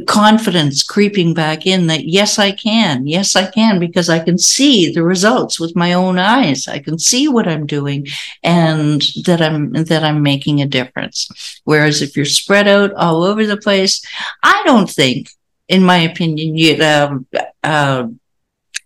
confidence 0.07 0.83
creeping 0.83 1.35
back 1.35 1.67
in 1.67 1.87
that 1.89 2.05
yes 2.05 2.39
i 2.39 2.51
can 2.51 3.07
yes 3.07 3.37
i 3.37 3.51
can 3.51 3.79
because 3.79 4.09
i 4.09 4.19
can 4.19 4.39
see 4.39 4.93
the 4.93 5.03
results 5.03 5.61
with 5.61 5.77
my 5.77 5.93
own 5.93 6.19
eyes 6.19 6.69
i 6.69 6.79
can 6.79 6.99
see 6.99 7.29
what 7.29 7.47
i'm 7.47 7.67
doing 7.67 8.07
and 8.43 9.03
that 9.25 9.43
i'm 9.43 9.73
that 9.73 10.03
i'm 10.03 10.23
making 10.23 10.63
a 10.63 10.67
difference 10.67 11.61
whereas 11.65 12.01
if 12.01 12.17
you're 12.17 12.25
spread 12.25 12.67
out 12.67 12.93
all 12.95 13.23
over 13.23 13.47
the 13.47 13.57
place 13.57 14.03
i 14.43 14.63
don't 14.65 14.91
think 14.91 15.29
in 15.69 15.83
my 15.83 15.99
opinion 15.99 16.57
you 16.57 16.83
um, 16.83 17.27
uh, 17.63 18.07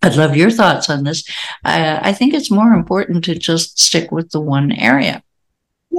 I'd 0.01 0.15
love 0.15 0.35
your 0.35 0.49
thoughts 0.49 0.89
on 0.89 1.03
this. 1.03 1.27
Uh, 1.65 1.99
I 2.01 2.13
think 2.13 2.33
it's 2.33 2.49
more 2.49 2.71
important 2.71 3.25
to 3.25 3.35
just 3.35 3.79
stick 3.79 4.11
with 4.11 4.31
the 4.31 4.39
one 4.39 4.71
area. 4.71 5.21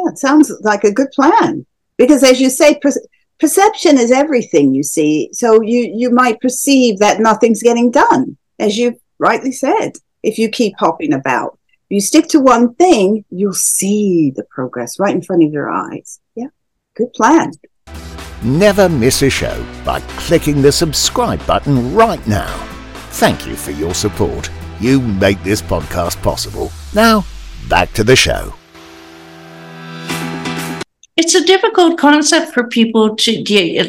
Yeah, 0.01 0.13
it 0.13 0.19
sounds 0.19 0.53
like 0.63 0.85
a 0.85 0.93
good 0.93 1.11
plan 1.11 1.67
because, 1.97 2.23
as 2.23 2.41
you 2.41 2.51
say, 2.51 2.79
per- 2.79 2.93
perception 3.39 3.99
is 3.99 4.11
everything. 4.11 4.75
You 4.75 4.83
see, 4.83 5.31
so 5.33 5.61
you 5.63 5.93
you 5.95 6.11
might 6.11 6.41
perceive 6.41 6.99
that 6.99 7.21
nothing's 7.21 7.63
getting 7.63 7.91
done, 7.91 8.37
as 8.59 8.77
you 8.77 9.01
rightly 9.19 9.53
said. 9.53 9.93
If 10.23 10.39
you 10.39 10.49
keep 10.49 10.75
hopping 10.79 11.13
about, 11.13 11.59
you 11.89 12.01
stick 12.01 12.29
to 12.29 12.41
one 12.41 12.75
thing, 12.75 13.25
you'll 13.31 13.53
see 13.53 14.33
the 14.35 14.45
progress 14.45 14.99
right 14.99 15.15
in 15.15 15.23
front 15.23 15.43
of 15.43 15.53
your 15.53 15.71
eyes. 15.71 16.21
Yeah, 16.35 16.49
good 16.95 17.13
plan. 17.15 17.53
Never 18.43 18.89
miss 18.89 19.23
a 19.23 19.31
show 19.31 19.67
by 19.85 20.01
clicking 20.17 20.63
the 20.63 20.73
subscribe 20.73 21.45
button 21.47 21.95
right 21.95 22.25
now. 22.27 22.55
Thank 23.13 23.47
you 23.47 23.57
for 23.57 23.73
your 23.73 23.95
support. 23.95 24.51
You 24.79 25.01
make 25.01 25.43
this 25.43 25.61
podcast 25.61 26.23
possible. 26.23 26.71
Now, 26.95 27.27
back 27.69 27.93
to 27.95 28.05
the 28.05 28.17
show. 28.17 28.55
It's 31.20 31.35
a 31.35 31.44
difficult 31.44 31.98
concept 31.98 32.52
for 32.54 32.76
people 32.78 33.16
to. 33.16 33.33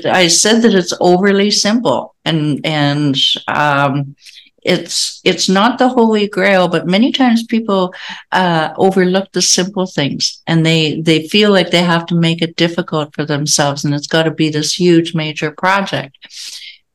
I 0.09 0.27
said 0.27 0.61
that 0.61 0.73
it's 0.73 0.93
overly 0.99 1.51
simple, 1.51 2.15
and 2.25 2.59
and 2.65 3.15
um, 3.47 4.15
it's 4.63 5.21
it's 5.23 5.47
not 5.49 5.79
the 5.79 5.89
holy 5.89 6.27
grail 6.27 6.67
but 6.67 6.85
many 6.85 7.11
times 7.11 7.53
people 7.55 7.93
uh, 8.31 8.73
overlook 8.77 9.31
the 9.31 9.41
simple 9.41 9.87
things 9.87 10.43
and 10.45 10.63
they 10.63 11.01
they 11.01 11.27
feel 11.29 11.49
like 11.49 11.71
they 11.71 11.81
have 11.93 12.05
to 12.05 12.15
make 12.27 12.43
it 12.43 12.55
difficult 12.57 13.15
for 13.15 13.25
themselves 13.25 13.83
and 13.83 13.95
it's 13.95 14.13
got 14.15 14.23
to 14.23 14.31
be 14.31 14.49
this 14.49 14.79
huge 14.79 15.15
major 15.15 15.49
project 15.49 16.15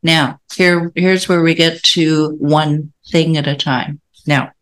now, 0.07 0.41
here, 0.55 0.93
here's 0.95 1.29
where 1.29 1.43
we 1.43 1.57
get 1.57 1.83
to 1.95 2.37
one 2.39 2.93
thing 3.11 3.37
at 3.37 3.49
a 3.49 3.57
time. 3.57 4.01
Now, 4.25 4.53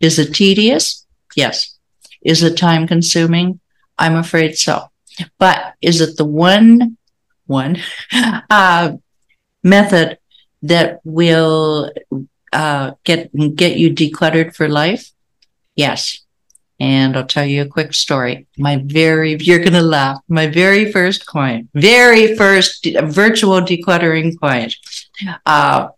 is 0.00 0.20
it 0.20 0.32
tedious? 0.32 1.04
Yes. 1.34 1.76
Is 2.22 2.44
it 2.44 2.56
time 2.56 2.86
consuming? 2.86 3.58
I'm 3.98 4.14
afraid 4.14 4.56
so. 4.56 4.91
But 5.38 5.74
is 5.80 6.00
it 6.00 6.16
the 6.16 6.24
one, 6.24 6.96
one, 7.46 7.78
uh, 8.50 8.92
method 9.62 10.18
that 10.62 11.00
will 11.04 11.92
uh, 12.52 12.92
get 13.04 13.30
get 13.56 13.76
you 13.76 13.90
decluttered 13.90 14.54
for 14.54 14.68
life? 14.68 15.10
Yes. 15.76 16.20
And 16.80 17.16
I'll 17.16 17.26
tell 17.26 17.46
you 17.46 17.62
a 17.62 17.66
quick 17.66 17.94
story. 17.94 18.48
My 18.58 18.82
very, 18.84 19.36
you're 19.36 19.60
going 19.60 19.72
to 19.74 19.82
laugh. 19.82 20.18
My 20.28 20.48
very 20.48 20.90
first 20.90 21.26
client, 21.26 21.68
very 21.74 22.34
first 22.36 22.84
virtual 23.04 23.60
decluttering 23.60 24.36
client. 24.36 24.74
Uh, 25.46 25.90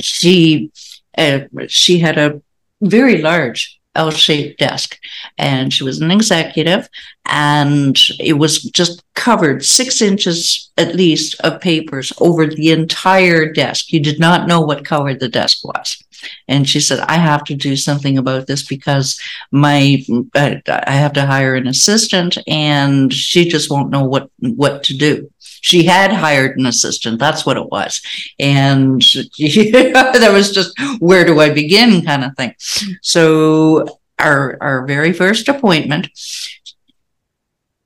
she, 0.00 0.72
uh, 1.16 1.42
she 1.68 2.00
had 2.00 2.18
a 2.18 2.42
very 2.80 3.22
large 3.22 3.80
L-shaped 3.94 4.58
desk 4.58 4.98
and 5.38 5.72
she 5.72 5.84
was 5.84 6.00
an 6.00 6.10
executive 6.10 6.88
and 7.26 7.98
it 8.18 8.34
was 8.34 8.62
just 8.62 9.02
covered 9.14 9.64
six 9.64 10.02
inches 10.02 10.70
at 10.76 10.94
least 10.94 11.40
of 11.40 11.60
papers 11.60 12.12
over 12.18 12.46
the 12.46 12.70
entire 12.70 13.52
desk. 13.52 13.92
You 13.92 14.00
did 14.00 14.18
not 14.18 14.48
know 14.48 14.60
what 14.60 14.84
color 14.84 15.14
the 15.14 15.28
desk 15.28 15.64
was. 15.64 16.03
And 16.48 16.68
she 16.68 16.80
said, 16.80 17.00
I 17.00 17.16
have 17.16 17.44
to 17.44 17.54
do 17.54 17.76
something 17.76 18.18
about 18.18 18.46
this 18.46 18.66
because 18.66 19.20
my, 19.50 20.04
I 20.34 20.92
have 20.92 21.12
to 21.14 21.26
hire 21.26 21.54
an 21.54 21.66
assistant 21.66 22.38
and 22.46 23.12
she 23.12 23.48
just 23.48 23.70
won't 23.70 23.90
know 23.90 24.04
what, 24.04 24.30
what 24.38 24.82
to 24.84 24.96
do. 24.96 25.30
She 25.40 25.84
had 25.84 26.12
hired 26.12 26.58
an 26.58 26.66
assistant. 26.66 27.18
That's 27.18 27.46
what 27.46 27.56
it 27.56 27.70
was. 27.70 28.02
And 28.38 29.00
there 29.38 30.32
was 30.32 30.52
just, 30.52 30.78
where 30.98 31.24
do 31.24 31.40
I 31.40 31.50
begin 31.50 32.04
kind 32.04 32.24
of 32.24 32.36
thing. 32.36 32.54
So 33.02 33.98
our, 34.18 34.58
our 34.60 34.86
very 34.86 35.12
first 35.12 35.48
appointment, 35.48 36.08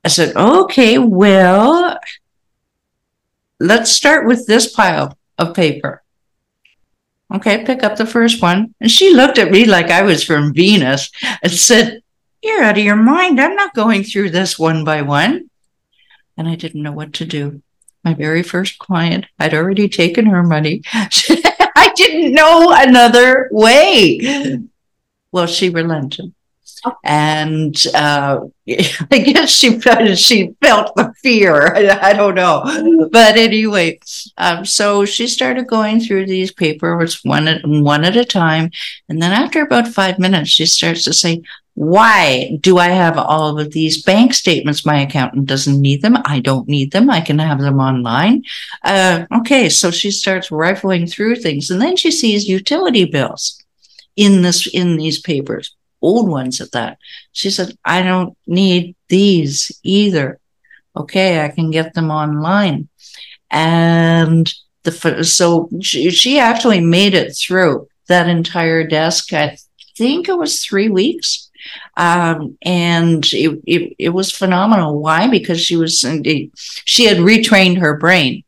I 0.05 0.09
said, 0.09 0.37
okay, 0.37 0.99
well, 0.99 1.99
let's 3.61 3.91
start 3.91 4.27
with 4.27 4.47
this 4.47 4.73
pile 4.73 5.19
of 5.39 5.55
paper. 5.55 6.03
Okay, 7.35 7.65
pick 7.65 7.83
up 7.83 7.97
the 7.97 8.07
first 8.07 8.41
one. 8.41 8.75
And 8.81 8.91
she 8.91 9.15
looked 9.15 9.39
at 9.39 9.51
me 9.51 9.65
like 9.67 9.91
I 9.91 10.03
was 10.03 10.25
from 10.25 10.55
Venus 10.55 11.11
and 11.43 11.53
said, 11.53 12.03
You're 12.43 12.63
out 12.63 12.79
of 12.79 12.85
your 12.85 12.97
mind. 12.97 13.41
I'm 13.41 13.55
not 13.55 13.75
going 13.75 14.03
through 14.03 14.31
this 14.31 14.59
one 14.59 14.85
by 14.85 15.03
one. 15.03 15.51
And 16.37 16.49
I 16.49 16.55
didn't 16.55 16.83
know 16.83 16.93
what 16.93 17.13
to 17.15 17.27
do. 17.27 17.63
My 18.05 18.15
very 18.15 18.43
first 18.43 18.79
client, 18.79 19.27
I'd 19.39 19.55
already 19.55 19.89
taken 19.89 20.27
her 20.27 20.43
money. 20.43 20.83
I 20.93 21.93
didn't 21.95 22.33
know 22.33 22.73
another 22.73 23.49
way. 23.51 24.61
Well, 25.33 25.47
she 25.47 25.69
relented 25.69 26.33
and 27.05 27.75
uh, 27.95 28.41
I 29.11 29.19
guess 29.19 29.51
she 29.51 29.81
felt 29.81 30.19
she 30.19 30.55
felt 30.61 30.95
the 30.95 31.13
fear. 31.23 31.75
I, 31.75 32.11
I 32.11 32.13
don't 32.13 32.35
know, 32.35 33.09
but 33.11 33.37
anyway, 33.37 33.99
um, 34.37 34.65
so 34.65 35.05
she 35.05 35.27
started 35.27 35.67
going 35.67 36.01
through 36.01 36.27
these 36.27 36.53
papers 36.53 37.21
one 37.25 37.49
at 37.49 37.67
one 37.67 38.05
at 38.05 38.17
a 38.17 38.25
time, 38.25 38.71
and 39.09 39.23
then 39.23 39.33
after 39.33 39.63
about 39.63 39.89
five 39.89 40.19
minutes, 40.19 40.51
she 40.51 40.67
starts 40.67 41.05
to 41.05 41.13
say, 41.13 41.43
"Why 41.75 42.59
do 42.61 42.79
I 42.79 42.89
have 42.89 43.17
all 43.17 43.59
of 43.59 43.73
these 43.73 44.03
bank 44.03 44.35
statements? 44.35 44.85
My 44.85 45.01
accountant 45.01 45.47
doesn't 45.47 45.81
need 45.81 46.03
them. 46.03 46.19
I 46.25 46.41
don't 46.41 46.69
need 46.69 46.93
them. 46.93 47.09
I 47.09 47.21
can 47.21 47.39
have 47.39 47.61
them 47.61 47.79
online." 47.81 48.43
Uh, 48.85 49.25
okay, 49.39 49.69
so 49.69 49.91
she 49.91 50.11
starts 50.11 50.51
rifling 50.51 51.07
through 51.07 51.37
things, 51.37 51.71
and 51.71 51.81
then 51.81 51.97
she 51.97 52.11
sees 52.11 52.49
utility 52.49 53.05
bills 53.05 53.63
in 54.15 54.43
this 54.43 54.67
in 54.67 54.97
these 54.97 55.21
papers 55.21 55.75
old 56.01 56.29
ones 56.29 56.61
at 56.61 56.73
that. 56.73 56.99
She 57.33 57.51
said, 57.51 57.77
I 57.85 58.03
don't 58.03 58.37
need 58.47 58.97
these 59.09 59.73
either. 59.83 60.39
Okay, 60.97 61.45
I 61.45 61.49
can 61.49 61.71
get 61.71 61.95
them 61.95 62.11
online. 62.11 62.89
And 63.51 64.53
the 64.83 65.25
so 65.25 65.69
she, 65.81 66.11
she 66.11 66.39
actually 66.39 66.81
made 66.81 67.15
it 67.15 67.33
through 67.37 67.89
that 68.09 68.29
entire 68.29 68.87
desk. 68.87 69.33
I 69.33 69.57
think 69.97 70.29
it 70.29 70.39
was 70.39 70.65
three 70.65 70.89
weeks. 70.89 71.51
Um, 71.97 72.57
and 72.63 73.25
it, 73.33 73.61
it, 73.67 73.95
it 73.99 74.09
was 74.11 74.31
phenomenal. 74.31 75.01
Why? 75.01 75.29
Because 75.29 75.61
she 75.61 75.77
was, 75.77 76.01
she 76.85 77.05
had 77.05 77.19
retrained 77.19 77.79
her 77.79 77.97
brain 77.97 78.45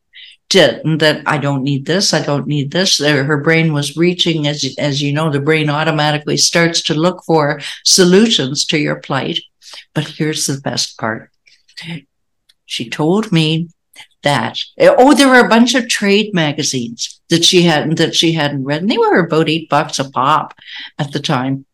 that 0.53 1.21
I 1.25 1.37
don't 1.37 1.63
need 1.63 1.85
this, 1.85 2.13
I 2.13 2.23
don't 2.23 2.47
need 2.47 2.71
this. 2.71 2.99
Her 2.99 3.37
brain 3.37 3.73
was 3.73 3.97
reaching, 3.97 4.47
as 4.47 4.75
as 4.77 5.01
you 5.01 5.13
know, 5.13 5.29
the 5.29 5.39
brain 5.39 5.69
automatically 5.69 6.37
starts 6.37 6.81
to 6.83 6.93
look 6.93 7.23
for 7.25 7.59
solutions 7.85 8.65
to 8.65 8.77
your 8.77 8.97
plight. 8.97 9.39
But 9.93 10.07
here's 10.07 10.45
the 10.45 10.59
best 10.59 10.97
part. 10.97 11.31
She 12.65 12.89
told 12.89 13.31
me 13.31 13.69
that 14.23 14.59
oh, 14.79 15.13
there 15.13 15.27
were 15.27 15.45
a 15.45 15.49
bunch 15.49 15.75
of 15.75 15.87
trade 15.87 16.33
magazines 16.33 17.19
that 17.29 17.43
she 17.43 17.63
hadn't 17.63 17.95
that 17.95 18.15
she 18.15 18.33
hadn't 18.33 18.63
read, 18.63 18.81
and 18.81 18.91
they 18.91 18.97
were 18.97 19.19
about 19.19 19.49
eight 19.49 19.69
bucks 19.69 19.99
a 19.99 20.09
pop 20.09 20.53
at 20.97 21.11
the 21.11 21.19
time, 21.19 21.65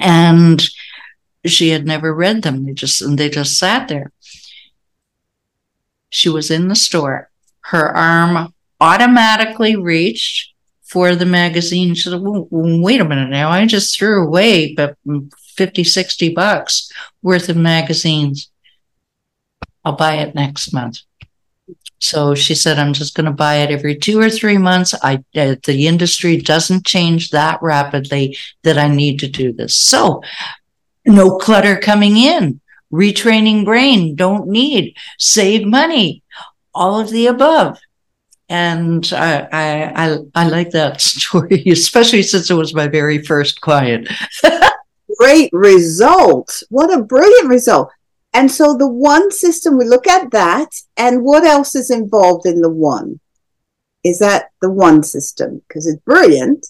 and 0.00 0.62
she 1.46 1.70
had 1.70 1.86
never 1.86 2.14
read 2.14 2.42
them. 2.42 2.64
They 2.64 2.72
just 2.72 3.02
and 3.02 3.18
they 3.18 3.28
just 3.28 3.58
sat 3.58 3.88
there. 3.88 4.12
She 6.10 6.28
was 6.28 6.50
in 6.50 6.68
the 6.68 6.74
store 6.74 7.27
her 7.68 7.94
arm 7.94 8.54
automatically 8.80 9.76
reached 9.76 10.54
for 10.84 11.14
the 11.14 11.26
magazine. 11.26 11.94
She 11.94 12.08
said, 12.08 12.18
wait 12.22 13.00
a 13.00 13.04
minute 13.04 13.28
now. 13.28 13.50
I 13.50 13.66
just 13.66 13.98
threw 13.98 14.26
away 14.26 14.74
but 14.74 14.96
50, 15.56 15.84
60 15.84 16.34
bucks 16.34 16.90
worth 17.22 17.50
of 17.50 17.56
magazines. 17.58 18.50
I'll 19.84 19.96
buy 19.96 20.16
it 20.16 20.34
next 20.34 20.72
month. 20.72 21.00
So 22.00 22.34
she 22.34 22.54
said, 22.54 22.78
I'm 22.78 22.94
just 22.94 23.14
going 23.14 23.26
to 23.26 23.32
buy 23.32 23.56
it 23.56 23.70
every 23.70 23.96
two 23.96 24.18
or 24.18 24.30
three 24.30 24.56
months. 24.56 24.94
I, 25.02 25.16
uh, 25.36 25.56
the 25.64 25.88
industry 25.88 26.38
doesn't 26.38 26.86
change 26.86 27.30
that 27.30 27.58
rapidly 27.60 28.38
that 28.62 28.78
I 28.78 28.88
need 28.88 29.18
to 29.20 29.28
do 29.28 29.52
this. 29.52 29.76
So 29.76 30.22
no 31.04 31.36
clutter 31.36 31.76
coming 31.76 32.16
in, 32.16 32.60
retraining 32.90 33.66
brain, 33.66 34.14
don't 34.14 34.48
need, 34.48 34.96
save 35.18 35.66
money 35.66 36.22
all 36.78 37.00
of 37.00 37.10
the 37.10 37.26
above. 37.26 37.78
And 38.48 39.10
I, 39.12 39.48
I, 39.52 40.06
I, 40.06 40.18
I 40.34 40.48
like 40.48 40.70
that 40.70 41.00
story, 41.00 41.64
especially 41.66 42.22
since 42.22 42.50
it 42.50 42.54
was 42.54 42.74
my 42.74 42.86
very 42.86 43.22
first 43.22 43.60
client. 43.60 44.08
Great 45.18 45.50
result. 45.52 46.62
What 46.70 46.96
a 46.96 47.02
brilliant 47.02 47.48
result. 47.48 47.90
And 48.32 48.50
so 48.50 48.76
the 48.76 48.88
one 48.88 49.30
system, 49.30 49.76
we 49.76 49.84
look 49.84 50.06
at 50.06 50.30
that, 50.30 50.68
and 50.96 51.24
what 51.24 51.44
else 51.44 51.74
is 51.74 51.90
involved 51.90 52.46
in 52.46 52.60
the 52.60 52.70
one? 52.70 53.20
Is 54.04 54.18
that 54.20 54.50
the 54.62 54.70
one 54.70 55.02
system? 55.02 55.62
Because 55.66 55.86
it's 55.86 56.00
brilliant. 56.02 56.66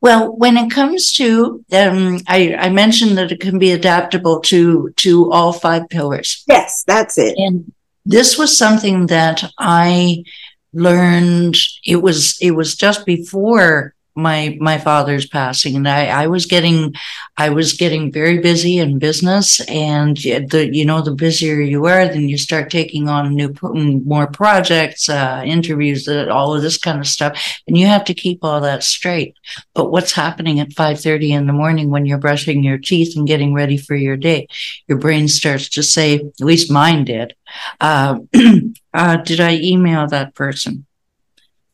Well, 0.00 0.36
when 0.36 0.56
it 0.56 0.70
comes 0.70 1.12
to, 1.14 1.64
um, 1.72 2.18
I, 2.28 2.54
I 2.54 2.68
mentioned 2.70 3.16
that 3.18 3.32
it 3.32 3.40
can 3.40 3.58
be 3.58 3.70
adaptable 3.70 4.40
to 4.42 4.92
to 4.96 5.32
all 5.32 5.52
five 5.52 5.88
pillars. 5.88 6.44
Yes, 6.48 6.84
that's 6.84 7.18
it. 7.18 7.34
And 7.38 7.72
this 8.04 8.38
was 8.38 8.56
something 8.56 9.06
that 9.06 9.44
I 9.58 10.24
learned. 10.72 11.56
It 11.86 11.96
was 11.96 12.36
it 12.40 12.52
was 12.52 12.74
just 12.74 13.06
before 13.06 13.94
my 14.14 14.56
my 14.60 14.78
father's 14.78 15.26
passing 15.26 15.76
and 15.76 15.88
I, 15.88 16.06
I 16.06 16.26
was 16.26 16.46
getting 16.46 16.94
I 17.36 17.48
was 17.48 17.72
getting 17.72 18.12
very 18.12 18.38
busy 18.38 18.78
in 18.78 18.98
business 18.98 19.60
and 19.68 20.16
the 20.16 20.68
you 20.72 20.84
know 20.84 21.00
the 21.00 21.14
busier 21.14 21.60
you 21.60 21.86
are 21.86 22.06
then 22.06 22.28
you 22.28 22.38
start 22.38 22.70
taking 22.70 23.08
on 23.08 23.34
new 23.34 23.54
more 23.62 24.26
projects 24.26 25.08
uh, 25.08 25.42
interviews 25.44 26.08
uh, 26.08 26.26
all 26.30 26.54
of 26.54 26.62
this 26.62 26.78
kind 26.78 27.00
of 27.00 27.06
stuff 27.06 27.60
and 27.66 27.78
you 27.78 27.86
have 27.86 28.04
to 28.04 28.14
keep 28.14 28.44
all 28.44 28.60
that 28.60 28.82
straight. 28.82 29.36
But 29.74 29.90
what's 29.90 30.12
happening 30.12 30.60
at 30.60 30.70
5:30 30.70 31.30
in 31.30 31.46
the 31.46 31.52
morning 31.52 31.90
when 31.90 32.06
you're 32.06 32.18
brushing 32.18 32.62
your 32.62 32.78
teeth 32.78 33.16
and 33.16 33.26
getting 33.26 33.54
ready 33.54 33.76
for 33.76 33.94
your 33.94 34.16
day? 34.16 34.48
Your 34.88 34.98
brain 34.98 35.28
starts 35.28 35.68
to 35.70 35.82
say 35.82 36.16
at 36.16 36.40
least 36.40 36.70
mine 36.70 37.04
did 37.04 37.34
uh, 37.80 38.18
uh 38.94 39.16
did 39.16 39.40
I 39.40 39.54
email 39.56 40.06
that 40.08 40.34
person 40.34 40.86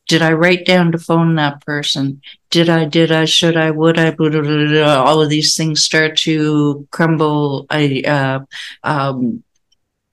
did 0.09 0.23
I 0.23 0.33
write 0.33 0.65
down 0.65 0.91
to 0.91 0.97
phone 0.97 1.35
that 1.35 1.63
person? 1.63 2.21
Did 2.49 2.67
I, 2.67 2.85
did 2.85 3.11
I, 3.11 3.25
should 3.25 3.55
I, 3.55 3.69
would 3.69 3.99
I, 3.99 4.09
blah, 4.09 4.29
blah, 4.29 4.41
blah, 4.41 5.03
all 5.03 5.21
of 5.21 5.29
these 5.29 5.55
things 5.55 5.83
start 5.83 6.17
to 6.17 6.87
crumble, 6.89 7.67
I, 7.69 8.01
uh, 8.05 8.39
um, 8.83 9.43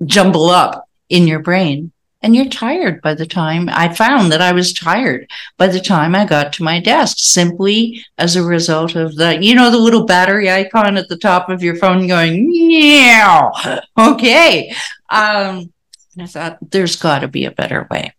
jumble 0.05 0.51
up 0.51 0.86
in 1.09 1.26
your 1.26 1.40
brain. 1.40 1.92
And 2.22 2.36
you're 2.36 2.49
tired 2.49 3.01
by 3.01 3.14
the 3.14 3.24
time 3.24 3.70
I 3.70 3.94
found 3.94 4.32
that 4.32 4.42
I 4.42 4.53
was 4.53 4.74
tired 4.74 5.30
by 5.57 5.68
the 5.68 5.80
time 5.80 6.14
I 6.14 6.26
got 6.26 6.53
to 6.55 6.64
my 6.64 6.78
desk, 6.78 7.16
simply 7.18 8.05
as 8.18 8.36
a 8.36 8.42
result 8.42 8.97
of 8.97 9.14
the, 9.16 9.42
you 9.42 9.55
know, 9.55 9.70
the 9.70 9.78
little 9.78 10.05
battery 10.05 10.51
icon 10.51 10.99
at 10.99 11.09
the 11.09 11.16
top 11.16 11.49
of 11.49 11.62
your 11.62 11.76
phone 11.76 12.07
going, 12.07 12.51
yeah, 12.53 13.49
okay. 13.99 14.74
Um, 15.09 15.72
and 16.14 16.22
I 16.22 16.26
thought, 16.26 16.59
there's 16.70 16.97
got 16.97 17.20
to 17.20 17.28
be 17.28 17.47
a 17.47 17.51
better 17.51 17.86
way. 17.90 18.12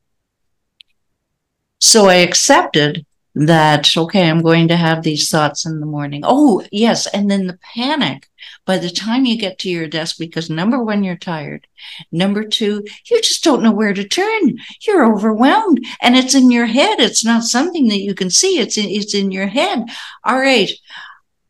So 1.80 2.08
I 2.08 2.16
accepted 2.16 3.06
that, 3.36 3.96
okay, 3.96 4.30
I'm 4.30 4.42
going 4.42 4.68
to 4.70 4.78
have 4.78 5.04
these 5.04 5.30
thoughts 5.30 5.66
in 5.66 5.80
the 5.80 5.86
morning. 5.86 6.22
Oh, 6.24 6.66
yes. 6.72 7.06
And 7.08 7.30
then 7.30 7.48
the 7.48 7.60
panic 7.76 8.28
by 8.66 8.78
the 8.78 8.90
time 8.90 9.26
you 9.26 9.38
get 9.38 9.60
to 9.60 9.70
your 9.70 9.88
desk, 9.88 10.18
because 10.18 10.50
number 10.50 10.84
one, 10.84 11.04
you're 11.04 11.16
tired. 11.16 11.68
Number 12.12 12.44
two, 12.44 12.84
you 13.10 13.22
just 13.22 13.44
don't 13.44 13.62
know 13.62 13.72
where 13.72 13.94
to 13.94 14.08
turn. 14.08 14.58
You're 14.86 15.06
overwhelmed 15.06 15.86
and 16.02 16.16
it's 16.16 16.36
in 16.36 16.52
your 16.52 16.66
head. 16.66 17.00
It's 17.00 17.24
not 17.24 17.44
something 17.44 17.88
that 17.90 18.02
you 18.02 18.16
can 18.16 18.30
see. 18.30 18.60
It's 18.60 18.78
in, 18.78 18.90
it's 18.90 19.14
in 19.14 19.32
your 19.32 19.48
head. 19.48 19.86
All 20.24 20.38
right. 20.38 20.72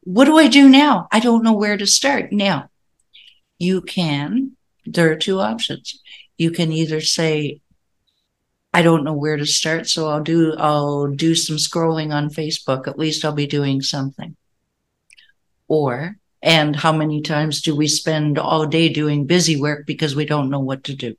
What 0.01 0.25
do 0.25 0.38
I 0.38 0.47
do 0.47 0.69
now? 0.69 1.07
I 1.11 1.19
don't 1.19 1.43
know 1.43 1.53
where 1.53 1.78
to 1.78 1.88
start. 1.88 2.32
Now, 2.32 2.69
you 3.59 3.82
can, 3.82 4.57
there 4.86 5.11
are 5.11 5.15
two 5.15 5.39
options. 5.39 5.99
You 6.38 6.51
can 6.51 6.71
either 6.71 7.01
say, 7.01 7.61
I 8.74 8.82
don't 8.82 9.03
know 9.03 9.13
where 9.13 9.38
to 9.38 9.45
start, 9.45 9.88
so 9.88 10.07
I'll 10.07 10.24
do 10.24 10.55
I'll 10.57 11.07
do 11.07 11.36
some 11.36 11.57
scrolling 11.57 12.13
on 12.13 12.30
Facebook. 12.30 12.88
At 12.88 12.99
least 12.99 13.26
I'll 13.26 13.32
be 13.32 13.47
doing 13.47 13.82
something. 13.82 14.36
Or 15.68 16.18
and 16.41 16.76
how 16.76 16.91
many 16.91 17.22
times 17.22 17.61
do 17.61 17.76
we 17.76 17.88
spend 17.88 18.38
all 18.38 18.65
day 18.68 18.89
doing 18.89 19.26
busy 19.26 19.59
work 19.59 19.86
because 19.88 20.15
we 20.15 20.26
don't 20.26 20.49
know 20.49 20.59
what 20.59 20.84
to 20.86 20.95
do? 20.95 21.15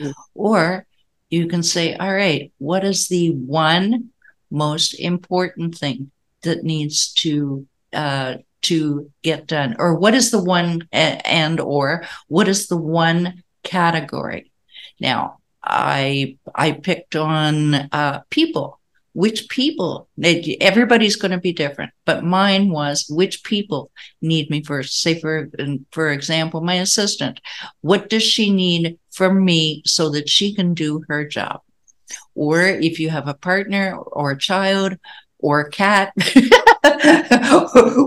Mm-hmm. 0.00 0.10
Or 0.34 0.86
you 1.30 1.46
can 1.46 1.62
say, 1.62 1.94
all 1.94 2.12
right, 2.12 2.52
what 2.58 2.84
is 2.84 3.08
the 3.08 3.32
one 3.32 4.10
most 4.50 4.94
important 4.94 5.76
thing 5.76 6.10
that 6.42 6.64
needs 6.64 7.12
to 7.12 7.66
uh, 7.92 8.36
to 8.62 9.10
get 9.22 9.46
done, 9.46 9.76
or 9.78 9.94
what 9.94 10.14
is 10.14 10.30
the 10.30 10.42
one 10.42 10.88
and 10.92 11.60
or 11.60 12.04
what 12.26 12.48
is 12.48 12.68
the 12.68 12.76
one 12.76 13.42
category? 13.62 14.50
Now, 15.00 15.37
I 15.62 16.36
I 16.54 16.72
picked 16.72 17.16
on 17.16 17.74
uh, 17.74 18.22
people. 18.30 18.80
Which 19.14 19.48
people? 19.48 20.08
Everybody's 20.60 21.16
going 21.16 21.32
to 21.32 21.38
be 21.38 21.52
different, 21.52 21.90
but 22.04 22.22
mine 22.22 22.70
was 22.70 23.06
which 23.08 23.42
people 23.42 23.90
need 24.22 24.48
me 24.48 24.62
first. 24.62 25.00
Say 25.00 25.18
for 25.18 25.50
for 25.90 26.10
example, 26.10 26.60
my 26.60 26.74
assistant. 26.74 27.40
What 27.80 28.10
does 28.10 28.22
she 28.22 28.52
need 28.52 28.98
from 29.10 29.44
me 29.44 29.82
so 29.84 30.08
that 30.10 30.28
she 30.28 30.54
can 30.54 30.72
do 30.74 31.02
her 31.08 31.26
job? 31.26 31.62
Or 32.34 32.62
if 32.62 33.00
you 33.00 33.10
have 33.10 33.26
a 33.26 33.34
partner 33.34 33.96
or 33.96 34.30
a 34.30 34.38
child 34.38 34.96
or 35.40 35.60
a 35.60 35.70
cat, 35.70 36.12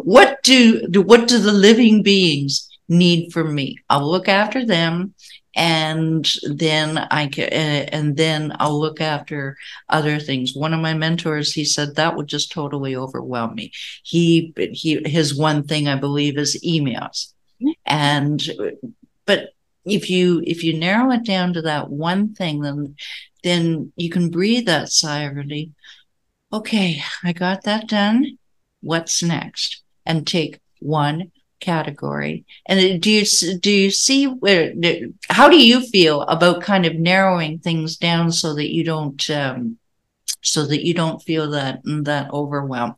what 0.04 0.42
do 0.44 0.82
what 1.04 1.28
do 1.28 1.40
the 1.40 1.52
living 1.52 2.04
beings 2.04 2.70
need 2.88 3.34
from 3.34 3.54
me? 3.54 3.78
I'll 3.90 4.10
look 4.10 4.30
after 4.30 4.66
them 4.66 5.14
and 5.56 6.28
then 6.44 6.98
I 6.98 7.28
can, 7.28 7.46
uh, 7.46 7.90
and 7.92 8.16
then 8.16 8.56
I'll 8.60 8.80
look 8.80 9.02
after 9.02 9.58
other 9.90 10.20
things. 10.20 10.56
One 10.56 10.74
of 10.74 10.80
my 10.80 10.94
mentors, 10.94 11.54
he 11.54 11.66
said 11.66 11.96
that 11.96 12.16
would 12.16 12.28
just 12.28 12.52
totally 12.52 12.96
overwhelm 12.96 13.56
me. 13.56 13.72
He, 14.04 14.54
he, 14.72 15.02
his 15.06 15.36
one 15.38 15.64
thing 15.64 15.88
I 15.88 15.96
believe 15.96 16.38
is 16.38 16.62
emails, 16.66 17.34
and 17.86 18.42
but 19.26 19.50
if 19.86 20.10
you 20.10 20.42
if 20.46 20.64
you 20.64 20.78
narrow 20.78 21.12
it 21.12 21.26
down 21.26 21.54
to 21.54 21.62
that 21.64 21.90
one 21.90 22.34
thing, 22.34 22.62
then 22.62 22.96
then 23.44 23.92
you 23.96 24.10
can 24.10 24.30
breathe 24.30 24.68
that 24.68 24.90
sigh 24.90 25.24
of 25.24 25.36
relief. 25.36 25.70
Okay, 26.54 27.02
I 27.24 27.34
got 27.34 27.64
that 27.64 27.88
done. 27.88 28.38
What's 28.82 29.24
next? 29.24 29.84
And 30.06 30.26
take 30.26 30.60
one 30.80 31.32
category. 31.62 32.46
And 32.66 33.02
do 33.02 33.10
you 33.10 33.26
do 33.60 33.72
you 33.72 33.92
see 33.92 34.26
where? 34.26 34.74
How 35.30 35.48
do 35.48 35.62
you 35.64 35.82
feel 35.82 36.24
about 36.24 36.62
kind 36.62 36.86
of 36.86 36.96
narrowing 36.96 37.60
things 37.60 37.98
down 37.98 38.32
so 38.32 38.54
that 38.56 38.74
you 38.74 38.84
don't 38.84 39.30
um, 39.30 39.78
so 40.42 40.66
that 40.66 40.86
you 40.86 40.94
don't 40.94 41.22
feel 41.22 41.50
that 41.52 41.82
that 41.86 42.32
overwhelm? 42.32 42.96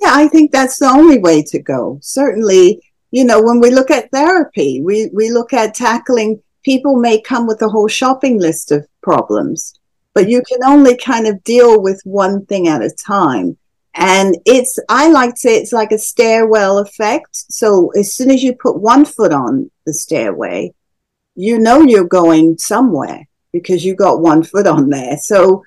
Yeah, 0.00 0.12
I 0.12 0.28
think 0.28 0.50
that's 0.50 0.78
the 0.78 0.86
only 0.86 1.18
way 1.18 1.42
to 1.42 1.58
go. 1.60 1.98
Certainly, 2.00 2.80
you 3.10 3.24
know, 3.24 3.42
when 3.42 3.60
we 3.60 3.70
look 3.70 3.90
at 3.90 4.10
therapy, 4.10 4.80
we 4.80 5.10
we 5.12 5.30
look 5.30 5.52
at 5.52 5.74
tackling. 5.74 6.42
People 6.62 6.96
may 6.96 7.20
come 7.20 7.46
with 7.46 7.60
a 7.62 7.68
whole 7.68 7.88
shopping 7.88 8.38
list 8.38 8.70
of 8.70 8.86
problems, 9.02 9.74
but 10.14 10.28
you 10.28 10.42
can 10.46 10.62
only 10.64 10.96
kind 10.96 11.26
of 11.26 11.42
deal 11.42 11.82
with 11.82 12.00
one 12.04 12.44
thing 12.46 12.68
at 12.68 12.82
a 12.82 12.94
time. 13.06 13.56
And 13.94 14.36
it's, 14.46 14.78
I 14.88 15.08
like 15.08 15.34
to 15.34 15.40
say 15.40 15.56
it's 15.56 15.72
like 15.72 15.92
a 15.92 15.98
stairwell 15.98 16.78
effect. 16.78 17.28
So 17.32 17.90
as 17.98 18.14
soon 18.14 18.30
as 18.30 18.42
you 18.42 18.54
put 18.54 18.80
one 18.80 19.04
foot 19.04 19.32
on 19.32 19.70
the 19.84 19.92
stairway, 19.92 20.74
you 21.34 21.58
know 21.58 21.82
you're 21.82 22.04
going 22.04 22.58
somewhere 22.58 23.28
because 23.52 23.84
you 23.84 23.94
got 23.94 24.20
one 24.20 24.42
foot 24.42 24.66
on 24.66 24.90
there. 24.90 25.16
So 25.18 25.64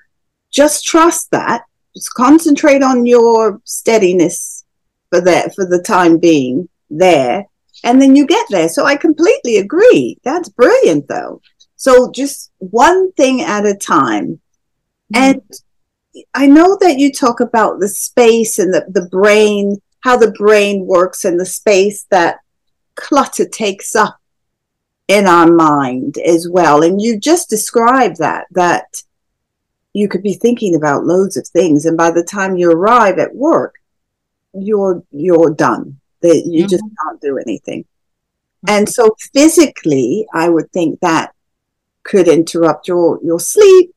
just 0.50 0.84
trust 0.84 1.30
that. 1.32 1.64
Just 1.94 2.14
concentrate 2.14 2.82
on 2.82 3.06
your 3.06 3.60
steadiness 3.64 4.64
for 5.10 5.20
that, 5.20 5.54
for 5.54 5.66
the 5.66 5.82
time 5.82 6.18
being 6.18 6.68
there. 6.90 7.46
And 7.84 8.00
then 8.00 8.16
you 8.16 8.26
get 8.26 8.46
there. 8.50 8.68
So 8.68 8.84
I 8.84 8.96
completely 8.96 9.58
agree. 9.58 10.18
That's 10.24 10.48
brilliant 10.48 11.08
though. 11.08 11.40
So 11.76 12.10
just 12.10 12.50
one 12.58 13.12
thing 13.12 13.42
at 13.42 13.66
a 13.66 13.74
time. 13.74 14.40
Mm-hmm. 15.12 15.22
And 15.22 15.42
I 16.34 16.46
know 16.46 16.76
that 16.80 16.98
you 16.98 17.12
talk 17.12 17.40
about 17.40 17.80
the 17.80 17.88
space 17.88 18.58
and 18.58 18.72
the, 18.72 18.84
the 18.88 19.08
brain, 19.08 19.80
how 20.00 20.16
the 20.16 20.32
brain 20.32 20.86
works 20.86 21.24
and 21.24 21.38
the 21.38 21.46
space 21.46 22.06
that 22.10 22.38
clutter 22.94 23.48
takes 23.48 23.94
up 23.96 24.18
in 25.08 25.26
our 25.26 25.50
mind 25.50 26.18
as 26.18 26.48
well. 26.48 26.82
And 26.82 27.00
you 27.00 27.18
just 27.18 27.50
described 27.50 28.18
that, 28.18 28.46
that 28.52 29.02
you 29.92 30.08
could 30.08 30.22
be 30.22 30.34
thinking 30.34 30.74
about 30.74 31.04
loads 31.04 31.36
of 31.36 31.46
things. 31.46 31.86
And 31.86 31.96
by 31.96 32.10
the 32.10 32.24
time 32.24 32.56
you 32.56 32.70
arrive 32.70 33.18
at 33.18 33.34
work, 33.34 33.76
you're, 34.52 35.02
you're 35.10 35.50
done. 35.50 36.00
That 36.20 36.44
you 36.46 36.60
mm-hmm. 36.60 36.68
just 36.68 36.84
can't 37.02 37.20
do 37.20 37.36
anything. 37.36 37.84
And 38.66 38.88
so 38.88 39.14
physically, 39.34 40.26
I 40.32 40.48
would 40.48 40.72
think 40.72 41.00
that 41.00 41.34
could 42.02 42.28
interrupt 42.28 42.88
your, 42.88 43.20
your 43.22 43.38
sleep, 43.38 43.94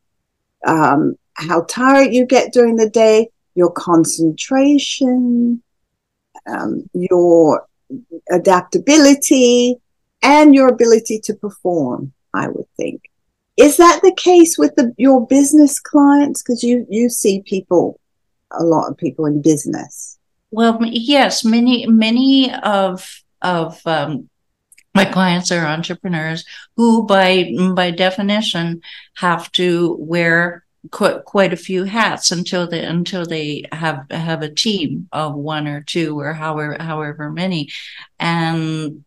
um, 0.66 1.18
how 1.38 1.64
tired 1.64 2.14
you 2.14 2.26
get 2.26 2.52
during 2.52 2.76
the 2.76 2.90
day, 2.90 3.30
your 3.56 3.72
concentration, 3.72 5.62
um, 6.48 6.90
your 6.94 7.66
adaptability, 8.32 9.76
and 10.22 10.54
your 10.54 10.68
ability 10.68 11.20
to 11.24 11.34
perform, 11.34 12.12
I 12.34 12.48
would 12.48 12.68
think. 12.76 13.02
Is 13.56 13.78
that 13.78 14.02
the 14.04 14.14
case 14.16 14.58
with 14.58 14.76
the, 14.76 14.94
your 14.98 15.26
business 15.26 15.80
clients? 15.80 16.44
Because 16.44 16.64
you, 16.64 16.86
you 16.90 17.10
see 17.10 17.42
people, 17.42 18.00
a 18.52 18.64
lot 18.64 18.90
of 18.90 18.98
people 18.98 19.26
in 19.26 19.42
business. 19.42 20.18
Well, 20.52 20.80
yes, 20.84 21.44
many, 21.44 21.88
many 21.88 22.54
of, 22.54 23.24
of, 23.42 23.82
um, 23.86 24.30
my 24.96 25.06
clients 25.06 25.52
are 25.52 25.66
entrepreneurs 25.66 26.44
who 26.76 27.06
by 27.06 27.52
by 27.76 27.92
definition 27.92 28.82
have 29.18 29.52
to 29.52 29.96
wear 30.00 30.66
quite, 30.92 31.26
quite 31.26 31.54
a 31.54 31.58
few 31.58 31.84
hats 31.84 32.32
until 32.32 32.68
they 32.68 32.84
until 32.84 33.26
they 33.26 33.64
have 33.72 34.06
have 34.12 34.42
a 34.42 34.54
team 34.54 35.08
of 35.12 35.36
one 35.36 35.68
or 35.68 35.82
two 35.82 36.20
or 36.20 36.34
however 36.34 36.78
however 36.80 37.32
many. 37.32 37.70
And 38.20 39.04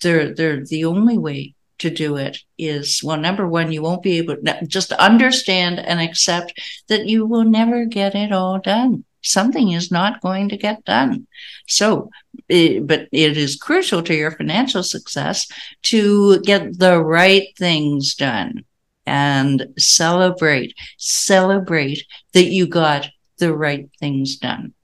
they're 0.00 0.34
they're 0.34 0.64
the 0.64 0.84
only 0.84 1.18
way 1.18 1.54
to 1.78 1.90
do 1.90 2.16
it 2.16 2.38
is 2.58 3.02
well 3.02 3.16
number 3.16 3.46
one 3.48 3.72
you 3.72 3.82
won't 3.82 4.02
be 4.02 4.18
able 4.18 4.36
to 4.36 4.66
just 4.66 4.92
understand 4.92 5.78
and 5.78 6.00
accept 6.00 6.52
that 6.88 7.06
you 7.06 7.24
will 7.24 7.44
never 7.44 7.84
get 7.86 8.14
it 8.14 8.32
all 8.32 8.58
done. 8.58 9.04
Something 9.22 9.72
is 9.72 9.90
not 9.90 10.20
going 10.22 10.48
to 10.50 10.56
get 10.56 10.84
done. 10.84 11.26
So 11.66 12.10
but 12.48 13.08
it 13.12 13.36
is 13.36 13.56
crucial 13.56 14.02
to 14.02 14.14
your 14.14 14.30
financial 14.32 14.82
success 14.82 15.46
to 15.84 16.40
get 16.40 16.78
the 16.78 17.02
right 17.02 17.48
things 17.56 18.14
done 18.14 18.64
and 19.06 19.66
celebrate, 19.78 20.74
celebrate 20.98 22.04
that 22.32 22.46
you 22.46 22.66
got 22.66 23.08
the 23.38 23.54
right 23.54 23.88
things 23.98 24.36
done. 24.36 24.74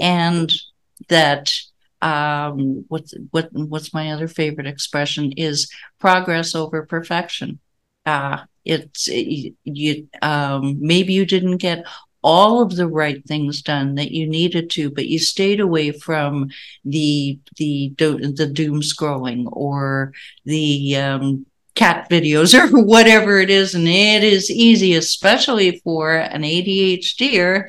And 0.00 0.52
that 1.08 1.52
um, 2.00 2.84
what's 2.88 3.14
what 3.30 3.48
what's 3.52 3.94
my 3.94 4.10
other 4.10 4.28
favorite 4.28 4.66
expression 4.66 5.32
is 5.32 5.70
progress 6.00 6.54
over 6.54 6.84
perfection. 6.84 7.60
Uh, 8.04 8.38
it's 8.64 9.08
it, 9.08 9.54
you 9.64 10.08
um, 10.20 10.76
maybe 10.80 11.12
you 11.12 11.24
didn't 11.24 11.58
get 11.58 11.86
all 12.22 12.62
of 12.62 12.76
the 12.76 12.88
right 12.88 13.24
things 13.26 13.62
done 13.62 13.96
that 13.96 14.12
you 14.12 14.26
needed 14.26 14.70
to, 14.70 14.90
but 14.90 15.06
you 15.06 15.18
stayed 15.18 15.60
away 15.60 15.92
from 15.92 16.48
the 16.84 17.38
the 17.56 17.92
the 17.98 18.50
doom 18.52 18.80
scrolling 18.80 19.44
or 19.52 20.12
the 20.44 20.96
um, 20.96 21.46
cat 21.74 22.08
videos 22.10 22.54
or 22.58 22.82
whatever 22.82 23.40
it 23.40 23.50
is. 23.50 23.74
And 23.74 23.88
it 23.88 24.24
is 24.24 24.50
easy, 24.50 24.94
especially 24.94 25.80
for 25.84 26.16
an 26.16 26.42
ADHDer. 26.42 27.68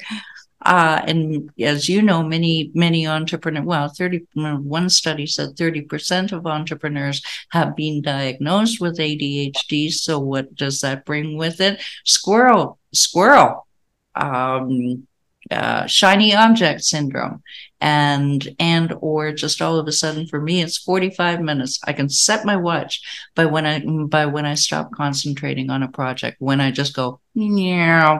Uh, 0.66 1.02
and 1.06 1.50
as 1.60 1.90
you 1.90 2.02
know, 2.02 2.24
many, 2.24 2.72
many 2.74 3.06
entrepreneurs, 3.06 3.66
well, 3.66 3.90
30, 3.90 4.26
one 4.34 4.90
study 4.90 5.28
said 5.28 5.50
30% 5.58 6.32
of 6.32 6.48
entrepreneurs 6.48 7.22
have 7.50 7.76
been 7.76 8.02
diagnosed 8.02 8.80
with 8.80 8.98
ADHD. 8.98 9.92
So 9.92 10.20
what 10.20 10.56
does 10.56 10.80
that 10.82 11.04
bring 11.04 11.38
with 11.38 11.60
it? 11.60 11.82
Squirrel, 12.06 12.80
squirrel, 12.94 13.68
um, 14.16 15.06
uh, 15.52 15.86
shiny 15.88 16.36
object 16.36 16.84
syndrome. 16.84 17.42
And 17.82 18.56
and 18.60 18.94
or 19.02 19.34
just 19.34 19.62
all 19.62 19.78
of 19.78 19.88
a 19.90 19.92
sudden 19.92 20.26
for 20.26 20.40
me 20.40 20.62
it's 20.62 20.78
45 20.78 21.42
minutes. 21.42 21.80
I 21.86 21.92
can 21.92 22.08
set 22.08 22.46
my 22.46 22.56
watch 22.56 23.02
by 23.36 23.46
when 23.46 23.66
i 23.66 23.84
by 24.08 24.26
when 24.26 24.46
i 24.46 24.54
stop 24.54 24.94
concentrating 24.94 25.70
on 25.70 25.84
a 25.84 25.90
project 25.90 26.38
when 26.40 26.62
i 26.62 26.72
just 26.72 26.96
go 26.96 27.20
yeah 27.34 28.20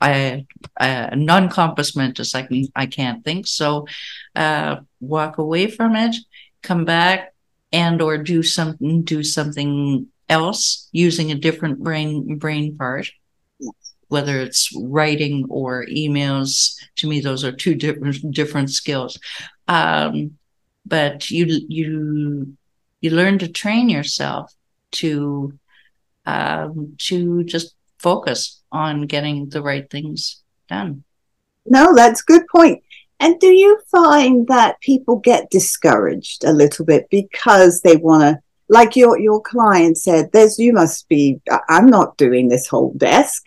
I, 0.00 0.44
uh, 0.78 1.10
non-compos 1.14 1.94
mentis 1.96 2.34
I 2.34 2.42
can 2.42 2.64
I 2.74 2.86
can't 2.86 3.24
think. 3.24 3.46
So 3.46 3.86
uh, 4.34 4.80
walk 5.00 5.38
away 5.38 5.68
from 5.68 5.94
it 5.94 6.16
come 6.62 6.84
back 6.84 7.32
and 7.72 8.02
or 8.02 8.18
do 8.18 8.42
something 8.42 9.02
do 9.02 9.22
something 9.22 10.08
else 10.28 10.88
using 10.92 11.30
a 11.30 11.34
different 11.36 11.78
brain 11.78 12.38
brain 12.38 12.76
part 12.76 13.10
whether 14.08 14.38
it's 14.38 14.70
writing 14.76 15.46
or 15.48 15.86
emails 15.86 16.74
to 16.96 17.08
me 17.08 17.20
those 17.20 17.44
are 17.44 17.52
two 17.52 17.74
different 17.74 18.30
different 18.32 18.70
skills. 18.70 19.18
Um, 19.68 20.38
but 20.84 21.30
you 21.30 21.46
you 21.68 22.56
you 23.00 23.10
learn 23.10 23.38
to 23.38 23.48
train 23.48 23.88
yourself 23.88 24.52
to 24.92 25.52
um, 26.26 26.96
to 26.98 27.44
just 27.44 27.74
focus 27.98 28.62
on 28.72 29.06
getting 29.06 29.48
the 29.48 29.62
right 29.62 29.88
things 29.90 30.42
done. 30.68 31.04
No 31.66 31.94
that's 31.94 32.22
a 32.22 32.26
good 32.26 32.46
point. 32.54 32.82
And 33.18 33.40
do 33.40 33.48
you 33.48 33.80
find 33.90 34.46
that 34.48 34.80
people 34.80 35.16
get 35.16 35.50
discouraged 35.50 36.44
a 36.44 36.52
little 36.52 36.84
bit 36.84 37.08
because 37.10 37.80
they 37.80 37.96
want 37.96 38.22
to 38.22 38.42
like 38.68 38.96
your 38.96 39.18
your 39.18 39.40
client 39.40 39.96
said 39.96 40.30
there's 40.32 40.58
you 40.58 40.72
must 40.72 41.08
be 41.08 41.40
i'm 41.68 41.86
not 41.86 42.16
doing 42.16 42.48
this 42.48 42.66
whole 42.66 42.92
desk 42.94 43.44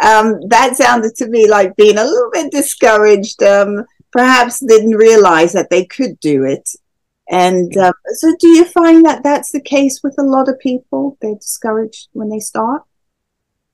um, 0.00 0.40
that 0.48 0.76
sounded 0.76 1.14
to 1.16 1.28
me 1.28 1.48
like 1.48 1.76
being 1.76 1.98
a 1.98 2.04
little 2.04 2.30
bit 2.32 2.52
discouraged. 2.52 3.42
Um, 3.42 3.84
perhaps 4.12 4.60
didn't 4.60 4.96
realize 4.96 5.52
that 5.52 5.70
they 5.70 5.84
could 5.84 6.18
do 6.20 6.44
it. 6.44 6.68
And 7.30 7.76
um, 7.76 7.92
so, 8.14 8.34
do 8.40 8.48
you 8.48 8.64
find 8.64 9.04
that 9.04 9.22
that's 9.22 9.52
the 9.52 9.60
case 9.60 10.00
with 10.02 10.14
a 10.18 10.22
lot 10.22 10.48
of 10.48 10.58
people? 10.60 11.18
They're 11.20 11.34
discouraged 11.34 12.08
when 12.12 12.30
they 12.30 12.40
start. 12.40 12.82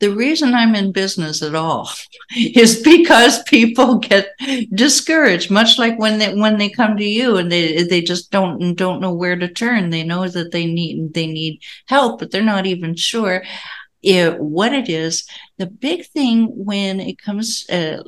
The 0.01 0.11
reason 0.11 0.55
I'm 0.55 0.75
in 0.75 0.91
business 0.91 1.41
at 1.41 1.55
all 1.55 1.89
is 2.37 2.83
because 2.83 3.45
people 3.45 3.99
get 3.99 4.31
discouraged, 4.75 5.53
much 5.53 5.79
like 5.79 5.99
when 6.01 6.19
they 6.19 6.35
when 6.35 6.59
they 6.59 6.69
come 6.69 6.97
to 6.97 7.05
you 7.05 7.37
and 7.37 7.51
they 7.53 7.85
they 7.85 8.01
just 8.01 8.33
don't 8.33 8.75
don't 8.75 9.01
know 9.01 9.15
where 9.15 9.37
to 9.37 9.47
turn. 9.47 9.91
They 9.91 10.03
know 10.03 10.27
that 10.27 10.51
they 10.51 10.67
need 10.67 11.15
they 11.15 11.29
need 11.29 11.61
help, 11.87 12.19
but 12.19 12.33
they're 12.33 12.43
not 12.43 12.67
even 12.67 12.97
sure 12.97 13.45
it, 14.05 14.39
what 14.39 14.73
it 14.73 14.89
is. 14.89 15.27
The 15.59 15.67
big 15.67 16.07
thing 16.07 16.47
when 16.55 17.01
it 17.01 17.19
comes, 17.19 17.69
uh, 17.71 18.03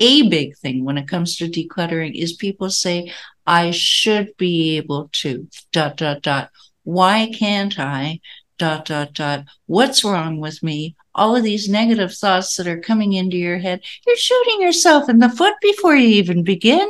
a 0.00 0.28
big 0.28 0.56
thing 0.56 0.84
when 0.84 0.98
it 0.98 1.08
comes 1.08 1.36
to 1.36 1.48
decluttering 1.48 2.14
is 2.14 2.32
people 2.32 2.70
say, 2.70 3.12
I 3.46 3.70
should 3.70 4.36
be 4.36 4.76
able 4.76 5.10
to, 5.12 5.48
dot, 5.72 5.96
dot, 5.96 6.22
dot. 6.22 6.50
Why 6.82 7.30
can't 7.32 7.78
I? 7.78 8.20
Dot, 8.56 8.86
dot, 8.86 9.14
dot. 9.14 9.44
What's 9.66 10.04
wrong 10.04 10.38
with 10.38 10.62
me? 10.62 10.96
All 11.14 11.36
of 11.36 11.42
these 11.42 11.68
negative 11.68 12.14
thoughts 12.14 12.56
that 12.56 12.66
are 12.66 12.80
coming 12.80 13.12
into 13.12 13.36
your 13.36 13.58
head, 13.58 13.80
you're 14.06 14.16
shooting 14.16 14.62
yourself 14.62 15.08
in 15.08 15.18
the 15.18 15.28
foot 15.28 15.54
before 15.60 15.96
you 15.96 16.08
even 16.08 16.44
begin. 16.44 16.88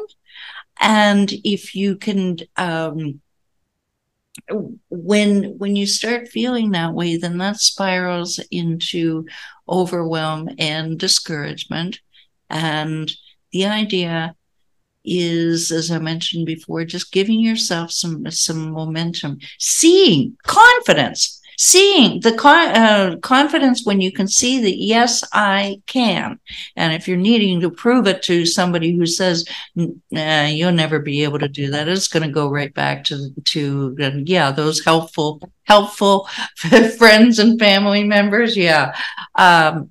And 0.80 1.32
if 1.44 1.74
you 1.74 1.96
can 1.96 2.38
um, 2.56 3.20
when 4.90 5.56
when 5.58 5.76
you 5.76 5.86
start 5.86 6.28
feeling 6.28 6.70
that 6.70 6.92
way 6.92 7.16
then 7.16 7.38
that 7.38 7.56
spirals 7.56 8.38
into 8.50 9.26
overwhelm 9.68 10.50
and 10.58 10.98
discouragement. 10.98 12.00
And 12.50 13.10
the 13.52 13.66
idea 13.66 14.36
is 15.04 15.70
as 15.70 15.90
i 15.90 15.98
mentioned 15.98 16.46
before 16.46 16.82
just 16.82 17.12
giving 17.12 17.38
yourself 17.38 17.90
some 17.92 18.30
some 18.30 18.70
momentum 18.70 19.38
seeing 19.58 20.34
confidence 20.44 21.42
seeing 21.58 22.20
the 22.20 22.34
uh, 22.44 23.16
confidence 23.18 23.84
when 23.84 24.00
you 24.00 24.12
can 24.12 24.28
see 24.28 24.60
that 24.62 24.76
yes 24.76 25.24
i 25.32 25.80
can. 25.86 26.38
And 26.76 26.92
if 26.92 27.08
you're 27.08 27.16
needing 27.16 27.60
to 27.60 27.70
prove 27.70 28.06
it 28.06 28.22
to 28.22 28.46
somebody 28.46 28.96
who 28.96 29.06
says 29.06 29.46
nah, 29.74 30.44
you'll 30.46 30.72
never 30.72 30.98
be 30.98 31.24
able 31.24 31.38
to 31.38 31.48
do 31.48 31.70
that 31.70 31.88
it's 31.88 32.08
going 32.08 32.22
to 32.22 32.32
go 32.32 32.48
right 32.48 32.72
back 32.74 33.04
to 33.04 33.30
to 33.44 33.96
uh, 34.00 34.10
yeah 34.24 34.50
those 34.50 34.84
helpful 34.84 35.40
helpful 35.64 36.28
friends 36.98 37.38
and 37.38 37.58
family 37.58 38.04
members 38.04 38.56
yeah. 38.56 38.94
Um, 39.34 39.90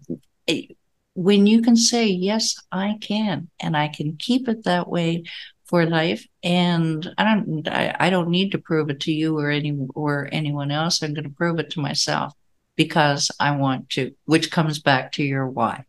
when 1.16 1.46
you 1.46 1.62
can 1.62 1.76
say 1.76 2.08
yes 2.08 2.56
i 2.72 2.98
can 3.02 3.50
and 3.60 3.78
i 3.78 3.88
can 3.88 4.18
keep 4.18 4.48
it 4.48 4.64
that 4.64 4.88
way 4.88 5.24
for 5.66 5.86
life 5.86 6.28
and 6.44 7.14
i 7.18 7.24
don't 7.24 7.68
I, 7.68 7.96
I 8.00 8.10
don't 8.10 8.30
need 8.30 8.52
to 8.52 8.58
prove 8.58 8.90
it 8.90 9.00
to 9.02 9.12
you 9.12 9.38
or 9.38 9.50
any 9.50 9.78
or 9.96 10.30
anyone 10.32 10.72
else. 10.72 11.02
I'm 11.02 11.14
going 11.14 11.24
to 11.24 11.30
prove 11.30 11.60
it 11.60 11.70
to 11.72 11.80
myself 11.80 12.34
because 12.76 13.32
i 13.40 13.56
want 13.56 13.90
to 13.92 14.14
which 14.26 14.52
comes 14.52 14.80
back 14.80 15.12
to 15.14 15.24
your 15.24 15.48
why. 15.48 15.86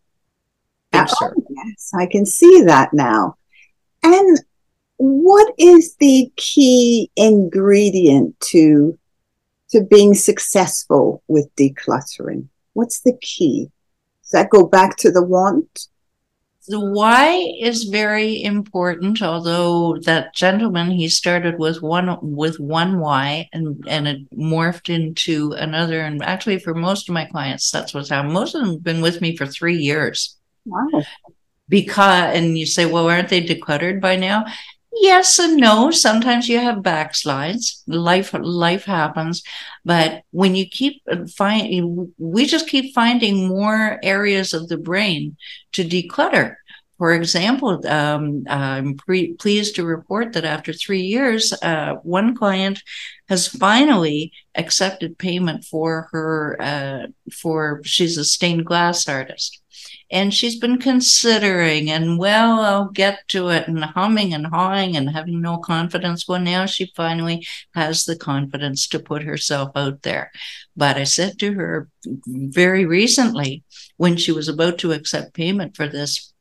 Oh, 0.92 1.06
yes 1.50 1.90
i 1.98 2.06
can 2.06 2.26
see 2.26 2.62
that 2.62 2.92
now. 2.92 3.36
And 4.02 4.38
what 4.96 5.52
is 5.58 5.96
the 5.96 6.30
key 6.36 7.10
ingredient 7.16 8.38
to 8.40 8.98
to 9.70 9.82
being 9.82 10.14
successful 10.14 11.22
with 11.26 11.54
decluttering? 11.56 12.46
What's 12.74 13.00
the 13.00 13.16
key? 13.20 13.70
Does 14.22 14.30
that 14.30 14.50
go 14.50 14.64
back 14.66 14.96
to 14.98 15.10
the 15.10 15.22
want 15.22 15.88
the 16.66 16.80
why 16.80 17.52
is 17.60 17.84
very 17.84 18.42
important 18.42 19.20
although 19.20 19.98
that 19.98 20.34
gentleman 20.34 20.90
he 20.90 21.08
started 21.08 21.58
with 21.58 21.82
one 21.82 22.16
with 22.22 22.58
one 22.58 22.98
why 22.98 23.48
and 23.52 23.84
and 23.86 24.08
it 24.08 24.30
morphed 24.36 24.88
into 24.88 25.52
another. 25.52 26.00
And 26.00 26.22
actually 26.22 26.58
for 26.58 26.74
most 26.74 27.08
of 27.08 27.12
my 27.12 27.26
clients 27.26 27.70
that's 27.70 27.92
what's 27.92 28.08
happened. 28.08 28.32
Most 28.32 28.54
of 28.54 28.62
them 28.62 28.70
have 28.70 28.82
been 28.82 29.02
with 29.02 29.20
me 29.20 29.36
for 29.36 29.46
three 29.46 29.76
years. 29.76 30.38
Wow. 30.64 31.02
Because 31.68 32.34
and 32.34 32.56
you 32.56 32.66
say 32.66 32.86
well 32.86 33.08
aren't 33.08 33.28
they 33.28 33.42
decluttered 33.42 34.00
by 34.00 34.16
now 34.16 34.46
yes 35.00 35.38
and 35.38 35.56
no. 35.56 35.90
Sometimes 35.90 36.48
you 36.48 36.58
have 36.58 36.78
backslides. 36.78 37.82
Life 37.86 38.34
life 38.38 38.84
happens. 38.84 39.42
But 39.84 40.22
when 40.30 40.54
you 40.54 40.66
keep 40.68 41.02
uh, 41.10 41.26
find 41.26 42.12
we 42.18 42.46
just 42.46 42.68
keep 42.68 42.94
finding 42.94 43.48
more 43.48 43.98
areas 44.02 44.52
of 44.52 44.68
the 44.68 44.78
brain 44.78 45.36
to 45.72 45.84
declutter 45.84 46.56
for 46.98 47.12
example, 47.12 47.84
um, 47.88 48.44
I'm 48.48 48.96
pre- 48.96 49.34
pleased 49.34 49.74
to 49.76 49.84
report 49.84 50.32
that 50.32 50.44
after 50.44 50.72
three 50.72 51.02
years, 51.02 51.52
uh, 51.62 51.94
one 52.02 52.36
client 52.36 52.82
has 53.28 53.48
finally 53.48 54.32
accepted 54.54 55.18
payment 55.18 55.64
for 55.64 56.08
her. 56.12 56.56
Uh, 56.60 57.06
for 57.32 57.80
she's 57.84 58.16
a 58.16 58.24
stained 58.24 58.64
glass 58.66 59.08
artist, 59.08 59.60
and 60.10 60.32
she's 60.32 60.58
been 60.60 60.78
considering 60.78 61.90
and 61.90 62.16
well, 62.18 62.60
I'll 62.60 62.90
get 62.90 63.26
to 63.28 63.48
it, 63.48 63.66
and 63.66 63.82
humming 63.82 64.32
and 64.32 64.46
hawing 64.46 64.96
and 64.96 65.10
having 65.10 65.40
no 65.40 65.58
confidence. 65.58 66.28
Well, 66.28 66.40
now 66.40 66.66
she 66.66 66.92
finally 66.94 67.44
has 67.74 68.04
the 68.04 68.16
confidence 68.16 68.86
to 68.88 69.00
put 69.00 69.24
herself 69.24 69.70
out 69.74 70.02
there. 70.02 70.30
But 70.76 70.96
I 70.96 71.04
said 71.04 71.40
to 71.40 71.54
her 71.54 71.88
very 72.26 72.84
recently 72.84 73.64
when 73.96 74.16
she 74.16 74.30
was 74.30 74.48
about 74.48 74.78
to 74.78 74.92
accept 74.92 75.34
payment 75.34 75.74
for 75.76 75.88
this 75.88 76.33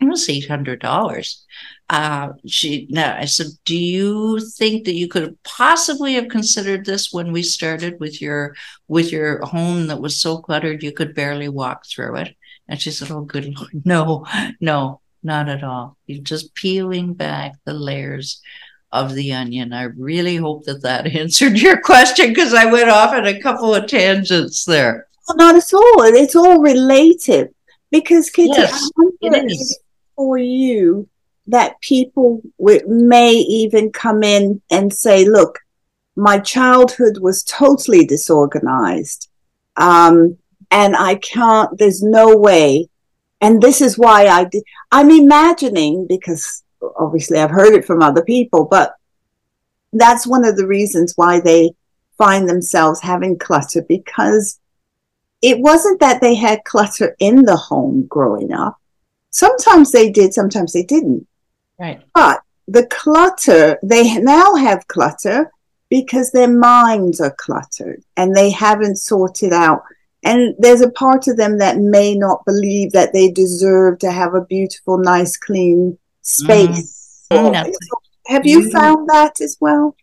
it 0.00 0.06
was 0.06 0.28
eight 0.28 0.48
hundred 0.48 0.80
dollars. 0.80 1.44
Uh, 1.88 2.30
she 2.46 2.86
now 2.90 3.16
I 3.16 3.24
said, 3.24 3.48
do 3.64 3.76
you 3.76 4.40
think 4.40 4.84
that 4.84 4.94
you 4.94 5.08
could 5.08 5.36
possibly 5.42 6.14
have 6.14 6.28
considered 6.28 6.84
this 6.84 7.12
when 7.12 7.32
we 7.32 7.42
started 7.42 7.98
with 8.00 8.22
your 8.22 8.54
with 8.88 9.12
your 9.12 9.44
home 9.44 9.88
that 9.88 10.00
was 10.00 10.20
so 10.20 10.38
cluttered 10.38 10.82
you 10.82 10.92
could 10.92 11.14
barely 11.14 11.48
walk 11.48 11.86
through 11.86 12.16
it? 12.16 12.36
And 12.68 12.80
she 12.80 12.92
said, 12.92 13.10
oh, 13.10 13.22
good 13.22 13.52
lord, 13.56 13.70
no, 13.84 14.24
no, 14.60 15.00
not 15.22 15.48
at 15.48 15.64
all. 15.64 15.96
You're 16.06 16.22
just 16.22 16.54
peeling 16.54 17.14
back 17.14 17.54
the 17.64 17.74
layers 17.74 18.40
of 18.92 19.14
the 19.14 19.32
onion. 19.32 19.72
I 19.72 19.84
really 19.84 20.36
hope 20.36 20.64
that 20.64 20.82
that 20.82 21.06
answered 21.14 21.58
your 21.58 21.80
question 21.80 22.28
because 22.28 22.54
I 22.54 22.70
went 22.70 22.88
off 22.88 23.12
on 23.12 23.26
a 23.26 23.40
couple 23.40 23.74
of 23.74 23.86
tangents 23.86 24.64
there. 24.64 25.08
Well, 25.28 25.36
not 25.36 25.56
at 25.56 25.74
all. 25.74 26.02
It's 26.04 26.36
all 26.36 26.60
related 26.60 27.52
because 27.90 28.30
Kitti, 28.30 28.56
yes, 28.56 28.90
it 29.20 29.50
is 29.50 29.78
for 30.20 30.36
you 30.36 31.08
that 31.46 31.80
people 31.80 32.42
w- 32.58 32.86
may 32.86 33.32
even 33.32 33.90
come 33.90 34.22
in 34.22 34.60
and 34.70 34.92
say, 34.92 35.24
look, 35.26 35.58
my 36.14 36.38
childhood 36.38 37.16
was 37.22 37.42
totally 37.42 38.04
disorganized. 38.04 39.30
Um, 39.78 40.36
and 40.70 40.94
I 40.94 41.14
can't, 41.14 41.78
there's 41.78 42.02
no 42.02 42.36
way. 42.36 42.88
And 43.40 43.62
this 43.62 43.80
is 43.80 43.96
why 43.96 44.26
I 44.26 44.44
did, 44.44 44.62
I'm 44.92 45.10
imagining 45.10 46.06
because 46.06 46.62
obviously 46.98 47.38
I've 47.38 47.50
heard 47.50 47.72
it 47.72 47.86
from 47.86 48.02
other 48.02 48.22
people, 48.22 48.66
but 48.70 48.92
that's 49.94 50.26
one 50.26 50.44
of 50.44 50.58
the 50.58 50.66
reasons 50.66 51.14
why 51.16 51.40
they 51.40 51.70
find 52.18 52.46
themselves 52.46 53.00
having 53.00 53.38
clutter 53.38 53.82
because 53.88 54.60
it 55.40 55.58
wasn't 55.60 56.00
that 56.00 56.20
they 56.20 56.34
had 56.34 56.62
clutter 56.64 57.16
in 57.20 57.46
the 57.46 57.56
home 57.56 58.06
growing 58.06 58.52
up. 58.52 58.76
Sometimes 59.30 59.92
they 59.92 60.10
did, 60.10 60.34
sometimes 60.34 60.72
they 60.72 60.82
didn't. 60.82 61.26
Right. 61.78 62.02
But 62.14 62.42
the 62.68 62.86
clutter, 62.86 63.78
they 63.82 64.18
now 64.18 64.54
have 64.54 64.86
clutter 64.88 65.50
because 65.88 66.30
their 66.30 66.48
minds 66.48 67.20
are 67.20 67.34
cluttered 67.38 68.02
and 68.16 68.34
they 68.34 68.50
haven't 68.50 68.96
sorted 68.96 69.52
out. 69.52 69.82
And 70.22 70.54
there's 70.58 70.82
a 70.82 70.90
part 70.90 71.28
of 71.28 71.36
them 71.36 71.58
that 71.58 71.78
may 71.78 72.14
not 72.14 72.44
believe 72.44 72.92
that 72.92 73.12
they 73.12 73.30
deserve 73.30 73.98
to 74.00 74.12
have 74.12 74.34
a 74.34 74.44
beautiful, 74.44 74.98
nice, 74.98 75.36
clean 75.36 75.98
space. 76.22 77.26
Mm. 77.32 77.72
have 78.26 78.44
you 78.44 78.60
mm. 78.60 78.72
found 78.72 79.08
that 79.08 79.40
as 79.40 79.56
well? 79.60 79.96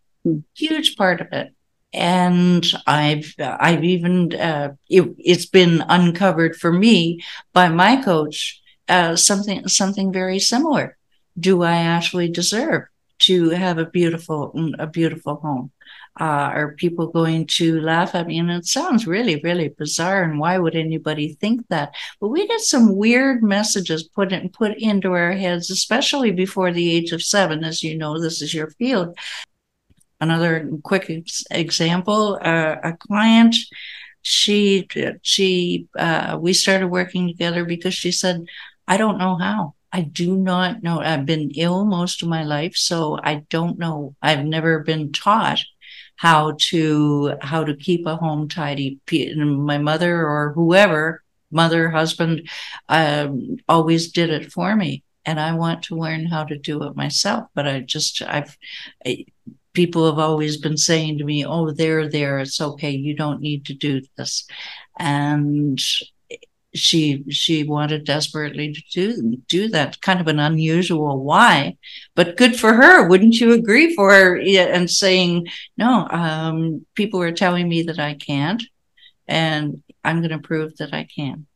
Huge 0.56 0.96
part 0.96 1.22
of 1.22 1.28
it 1.32 1.54
and 1.94 2.66
I've 2.86 3.34
I've 3.40 3.84
even 3.84 4.34
uh, 4.36 4.74
it, 4.90 5.16
has 5.26 5.46
been 5.46 5.84
uncovered 5.88 6.56
for 6.56 6.72
me 6.72 7.24
by 7.54 7.70
my 7.70 8.02
coach 8.02 8.62
uh, 8.90 9.16
something 9.16 9.68
something 9.68 10.12
very 10.12 10.40
similar. 10.40 10.98
Do 11.40 11.64
I 11.64 11.78
actually 11.78 12.30
deserve 12.30 12.84
to 13.20 13.50
have 13.50 13.78
a 13.78 13.86
beautiful 13.86 14.54
a 14.80 14.88
beautiful 14.88 15.36
home? 15.36 15.72
Uh, 16.20 16.50
are 16.52 16.74
people 16.74 17.08
going 17.08 17.46
to 17.46 17.80
laugh 17.80 18.16
at 18.16 18.26
me? 18.26 18.40
And 18.40 18.50
it 18.50 18.66
sounds 18.66 19.06
really, 19.06 19.40
really 19.44 19.68
bizarre. 19.68 20.24
And 20.24 20.40
why 20.40 20.58
would 20.58 20.76
anybody 20.76 21.34
think 21.36 21.68
that? 21.70 21.94
But 22.20 22.30
we 22.30 22.48
get 22.48 22.62
some 22.62 22.96
weird 22.96 23.44
messages 23.44 24.02
put 24.02 24.32
in, 24.32 24.50
put 24.50 24.76
into 24.80 25.12
our 25.12 25.34
heads, 25.34 25.70
especially 25.70 26.32
before 26.32 26.72
the 26.72 26.92
age 26.92 27.12
of 27.12 27.22
seven. 27.22 27.64
As 27.64 27.84
you 27.84 27.96
know, 27.96 28.20
this 28.20 28.42
is 28.42 28.52
your 28.52 28.72
field. 28.72 29.16
Another 30.20 30.68
quick 30.84 31.08
ex- 31.10 31.44
example: 31.52 32.40
uh, 32.42 32.78
a 32.84 32.94
client 32.94 33.56
she 34.28 34.88
she 35.22 35.88
uh, 35.98 36.38
we 36.40 36.52
started 36.54 36.88
working 36.88 37.28
together 37.28 37.64
because 37.64 37.94
she 37.94 38.12
said 38.12 38.46
I 38.88 38.98
don't 38.98 39.18
know 39.18 39.36
how. 39.36 39.76
I 39.92 40.02
do 40.02 40.36
not 40.36 40.84
know. 40.84 41.00
I've 41.00 41.26
been 41.26 41.52
ill 41.56 41.86
most 41.86 42.22
of 42.22 42.30
my 42.30 42.44
life, 42.44 42.76
so 42.76 43.18
I 43.22 43.46
don't 43.50 43.80
know. 43.80 44.16
I've 44.22 44.46
never 44.46 44.80
been 44.80 45.12
taught 45.12 45.60
how 46.18 46.56
to 46.70 47.36
how 47.42 47.64
to 47.64 47.76
keep 47.76 48.06
a 48.06 48.16
home 48.18 48.50
tidy. 48.50 49.00
My 49.36 49.78
mother 49.78 50.26
or 50.26 50.54
whoever, 50.54 51.24
mother, 51.52 51.90
husband, 51.90 52.50
um, 52.90 53.58
always 53.70 54.12
did 54.12 54.30
it 54.30 54.52
for 54.52 54.76
me, 54.76 55.04
and 55.26 55.40
I 55.40 55.54
want 55.54 55.84
to 55.84 55.96
learn 55.96 56.26
how 56.26 56.44
to 56.46 56.58
do 56.58 56.84
it 56.84 56.96
myself. 56.96 57.48
But 57.54 57.68
I 57.68 57.82
just 57.82 58.22
I've. 58.22 58.58
I, 59.06 59.26
people 59.74 60.08
have 60.08 60.18
always 60.18 60.58
been 60.58 60.78
saying 60.78 61.20
to 61.20 61.24
me, 61.24 61.46
"Oh, 61.46 61.72
they're 61.72 62.10
there. 62.10 62.40
It's 62.40 62.60
okay. 62.60 62.92
You 62.92 63.16
don't 63.16 63.42
need 63.42 63.66
to 63.68 63.74
do 63.74 64.02
this," 64.18 64.48
and 64.98 65.80
she 66.74 67.24
she 67.30 67.64
wanted 67.64 68.04
desperately 68.04 68.74
to 68.74 68.82
do 68.92 69.38
do 69.48 69.70
that 69.70 70.00
kind 70.02 70.20
of 70.20 70.28
an 70.28 70.40
unusual 70.40 71.24
why 71.24 71.78
but 72.14 72.38
good 72.38 72.60
for 72.60 72.74
her 72.74 73.08
wouldn't 73.08 73.40
you 73.40 73.54
agree 73.54 73.96
for 73.96 74.12
her 74.12 74.38
and 74.38 74.90
saying 74.90 75.48
no 75.78 76.08
um, 76.10 76.86
people 76.94 77.22
are 77.22 77.32
telling 77.32 77.68
me 77.70 77.84
that 77.84 78.00
i 78.00 78.14
can't 78.14 78.64
and 79.28 79.82
i'm 80.04 80.20
going 80.20 80.30
to 80.32 80.40
prove 80.40 80.76
that 80.78 80.94
i 80.94 81.04
can. 81.04 81.48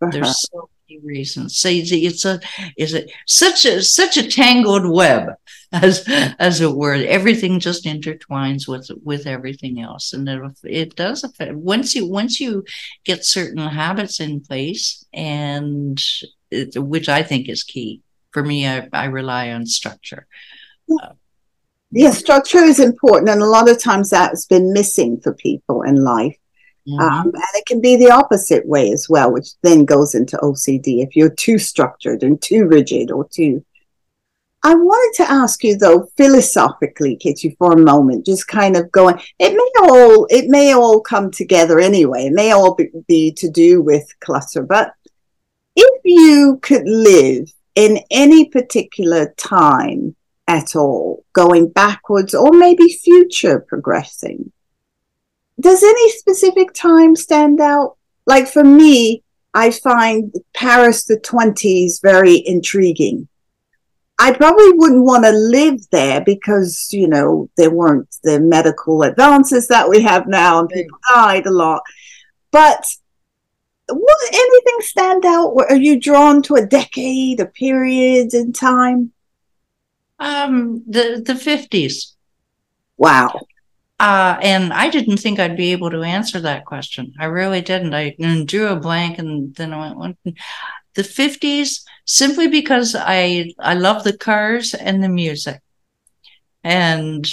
There's 0.00 0.40
so 0.50 0.70
reasons 1.02 1.56
say 1.56 1.78
it's 1.78 2.24
a 2.24 2.40
is 2.76 2.94
it 2.94 3.10
such 3.26 3.64
a 3.64 3.82
such 3.82 4.16
a 4.16 4.28
tangled 4.28 4.88
web 4.88 5.30
as 5.72 6.04
as 6.38 6.60
it 6.60 6.74
were. 6.74 6.94
Everything 6.94 7.58
just 7.58 7.84
intertwines 7.84 8.68
with 8.68 8.90
with 9.04 9.26
everything 9.26 9.80
else, 9.80 10.12
and 10.12 10.28
it, 10.28 10.40
it 10.64 10.96
does 10.96 11.24
affect 11.24 11.54
once 11.54 11.94
you 11.94 12.06
once 12.06 12.40
you 12.40 12.64
get 13.04 13.24
certain 13.24 13.58
habits 13.58 14.20
in 14.20 14.40
place, 14.40 15.04
and 15.12 16.00
it, 16.50 16.78
which 16.78 17.08
I 17.08 17.22
think 17.22 17.48
is 17.48 17.64
key 17.64 18.02
for 18.32 18.42
me. 18.42 18.66
I, 18.66 18.88
I 18.92 19.06
rely 19.06 19.50
on 19.50 19.66
structure. 19.66 20.26
Yeah. 20.86 21.12
yeah, 21.90 22.10
structure 22.10 22.62
is 22.62 22.78
important, 22.78 23.30
and 23.30 23.42
a 23.42 23.46
lot 23.46 23.68
of 23.68 23.82
times 23.82 24.10
that's 24.10 24.46
been 24.46 24.72
missing 24.72 25.20
for 25.20 25.34
people 25.34 25.82
in 25.82 25.96
life. 25.96 26.36
Mm-hmm. 26.88 27.00
Um, 27.00 27.26
and 27.26 27.54
it 27.54 27.66
can 27.66 27.80
be 27.80 27.96
the 27.96 28.10
opposite 28.10 28.66
way 28.66 28.92
as 28.92 29.08
well, 29.08 29.32
which 29.32 29.48
then 29.62 29.84
goes 29.84 30.14
into 30.14 30.36
OCD 30.36 31.02
if 31.04 31.16
you're 31.16 31.34
too 31.34 31.58
structured 31.58 32.22
and 32.22 32.40
too 32.40 32.66
rigid 32.66 33.10
or 33.10 33.28
too 33.28 33.64
I 34.66 34.74
wanted 34.74 35.16
to 35.18 35.30
ask 35.30 35.62
you 35.62 35.76
though, 35.76 36.08
philosophically, 36.16 37.16
Kitti, 37.16 37.56
for 37.56 37.72
a 37.72 37.78
moment, 37.78 38.26
just 38.26 38.48
kind 38.48 38.76
of 38.76 38.90
going, 38.90 39.16
it 39.38 39.52
may 39.52 39.88
all, 39.88 40.26
it 40.28 40.48
may 40.48 40.74
all 40.74 41.00
come 41.00 41.30
together 41.30 41.78
anyway. 41.78 42.26
It 42.26 42.32
may 42.32 42.50
all 42.50 42.74
be, 42.74 42.88
be 43.06 43.32
to 43.34 43.48
do 43.48 43.80
with 43.80 44.12
clutter, 44.18 44.64
but 44.64 44.92
if 45.76 46.00
you 46.04 46.58
could 46.62 46.82
live 46.84 47.52
in 47.76 48.00
any 48.10 48.48
particular 48.48 49.32
time 49.36 50.16
at 50.48 50.74
all, 50.74 51.24
going 51.32 51.68
backwards 51.68 52.34
or 52.34 52.50
maybe 52.50 52.88
future 52.88 53.60
progressing, 53.60 54.50
does 55.60 55.82
any 55.82 56.10
specific 56.12 56.72
time 56.72 57.16
stand 57.16 57.60
out? 57.60 57.96
Like 58.26 58.48
for 58.48 58.64
me, 58.64 59.22
I 59.54 59.70
find 59.70 60.34
Paris 60.54 61.04
the 61.04 61.18
20s 61.18 62.02
very 62.02 62.42
intriguing 62.46 63.28
I 64.18 64.32
probably 64.32 64.72
wouldn't 64.72 65.04
want 65.04 65.24
to 65.24 65.30
live 65.30 65.80
there 65.90 66.22
because, 66.22 66.88
you 66.90 67.06
know, 67.06 67.50
there 67.56 67.70
weren't 67.70 68.08
the 68.22 68.40
medical 68.40 69.02
advances 69.02 69.68
that 69.68 69.88
we 69.88 70.00
have 70.02 70.26
now 70.26 70.60
and 70.60 70.68
people 70.68 70.98
died 71.14 71.46
a 71.46 71.50
lot. 71.50 71.82
But 72.50 72.86
would 73.90 74.16
anything 74.32 74.78
stand 74.80 75.26
out? 75.26 75.54
Are 75.68 75.76
you 75.76 76.00
drawn 76.00 76.40
to 76.42 76.54
a 76.54 76.64
decade, 76.64 77.40
a 77.40 77.46
period 77.46 78.32
in 78.32 78.52
time? 78.52 79.12
Um, 80.18 80.82
the 80.88 81.22
the 81.24 81.34
fifties. 81.34 82.16
Wow. 82.96 83.38
Uh, 83.98 84.36
and 84.42 84.72
I 84.74 84.90
didn't 84.90 85.18
think 85.18 85.38
I'd 85.38 85.56
be 85.56 85.72
able 85.72 85.90
to 85.90 86.02
answer 86.02 86.38
that 86.40 86.66
question. 86.66 87.14
I 87.18 87.26
really 87.26 87.62
didn't. 87.62 87.94
I 87.94 88.14
drew 88.44 88.68
a 88.68 88.76
blank 88.76 89.18
and 89.18 89.54
then 89.54 89.72
I 89.72 89.94
went, 89.94 90.18
the 90.94 91.02
50s 91.02 91.82
simply 92.04 92.48
because 92.48 92.94
I 92.98 93.52
I 93.58 93.74
love 93.74 94.04
the 94.04 94.16
cars 94.16 94.74
and 94.74 95.02
the 95.02 95.08
music. 95.08 95.60
And 96.62 97.26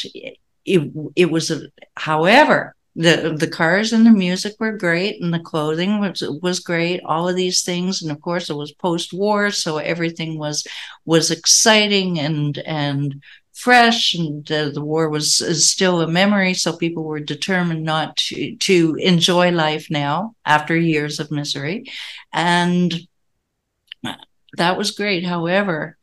it 0.66 0.92
it 1.16 1.32
was 1.32 1.52
a 1.52 1.64
however, 1.96 2.76
the 2.96 3.36
the 3.38 3.48
cars 3.48 3.92
and 3.92 4.06
the 4.06 4.12
music 4.12 4.54
were 4.60 4.78
great 4.78 5.22
and 5.22 5.34
the 5.34 5.40
clothing 5.40 6.00
was 6.00 6.22
was 6.42 6.60
great 6.60 7.02
all 7.06 7.28
of 7.28 7.36
these 7.36 7.64
things 7.64 8.02
and 8.02 8.12
of 8.12 8.22
course 8.22 8.50
it 8.50 8.54
was 8.56 8.72
post 8.72 9.14
war 9.14 9.50
so 9.50 9.78
everything 9.78 10.38
was 10.38 10.68
was 11.06 11.32
exciting 11.32 12.20
and 12.20 12.60
and 12.60 13.22
fresh 13.54 14.16
and 14.16 14.52
uh, 14.52 14.70
the 14.70 14.82
war 14.82 15.10
was 15.10 15.38
still 15.66 16.02
a 16.02 16.08
memory 16.08 16.54
so 16.54 16.76
people 16.76 17.04
were 17.04 17.20
determined 17.20 17.84
not 17.84 18.18
to 18.18 18.56
to 18.58 18.96
enjoy 19.00 19.52
life 19.52 19.88
now 19.90 20.36
after 20.46 20.76
years 20.76 21.20
of 21.20 21.32
misery 21.32 21.86
and 22.32 23.08
that 24.58 24.78
was 24.78 24.92
great 24.92 25.24
however 25.24 25.98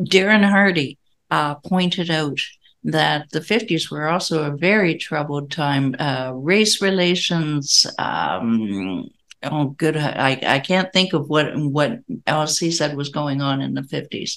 darren 0.00 0.48
hardy 0.48 0.98
uh, 1.30 1.54
pointed 1.56 2.10
out 2.10 2.38
that 2.84 3.30
the 3.30 3.40
50s 3.40 3.90
were 3.90 4.08
also 4.08 4.44
a 4.44 4.56
very 4.56 4.96
troubled 4.96 5.50
time. 5.50 5.96
Uh, 5.98 6.32
race 6.34 6.82
relations, 6.82 7.86
um, 7.98 9.08
oh, 9.42 9.66
good. 9.70 9.96
I, 9.96 10.38
I 10.46 10.58
can't 10.60 10.92
think 10.92 11.14
of 11.14 11.28
what, 11.28 11.56
what 11.56 12.00
else 12.26 12.58
he 12.58 12.70
said 12.70 12.96
was 12.96 13.08
going 13.08 13.40
on 13.40 13.62
in 13.62 13.74
the 13.74 13.80
50s, 13.80 14.36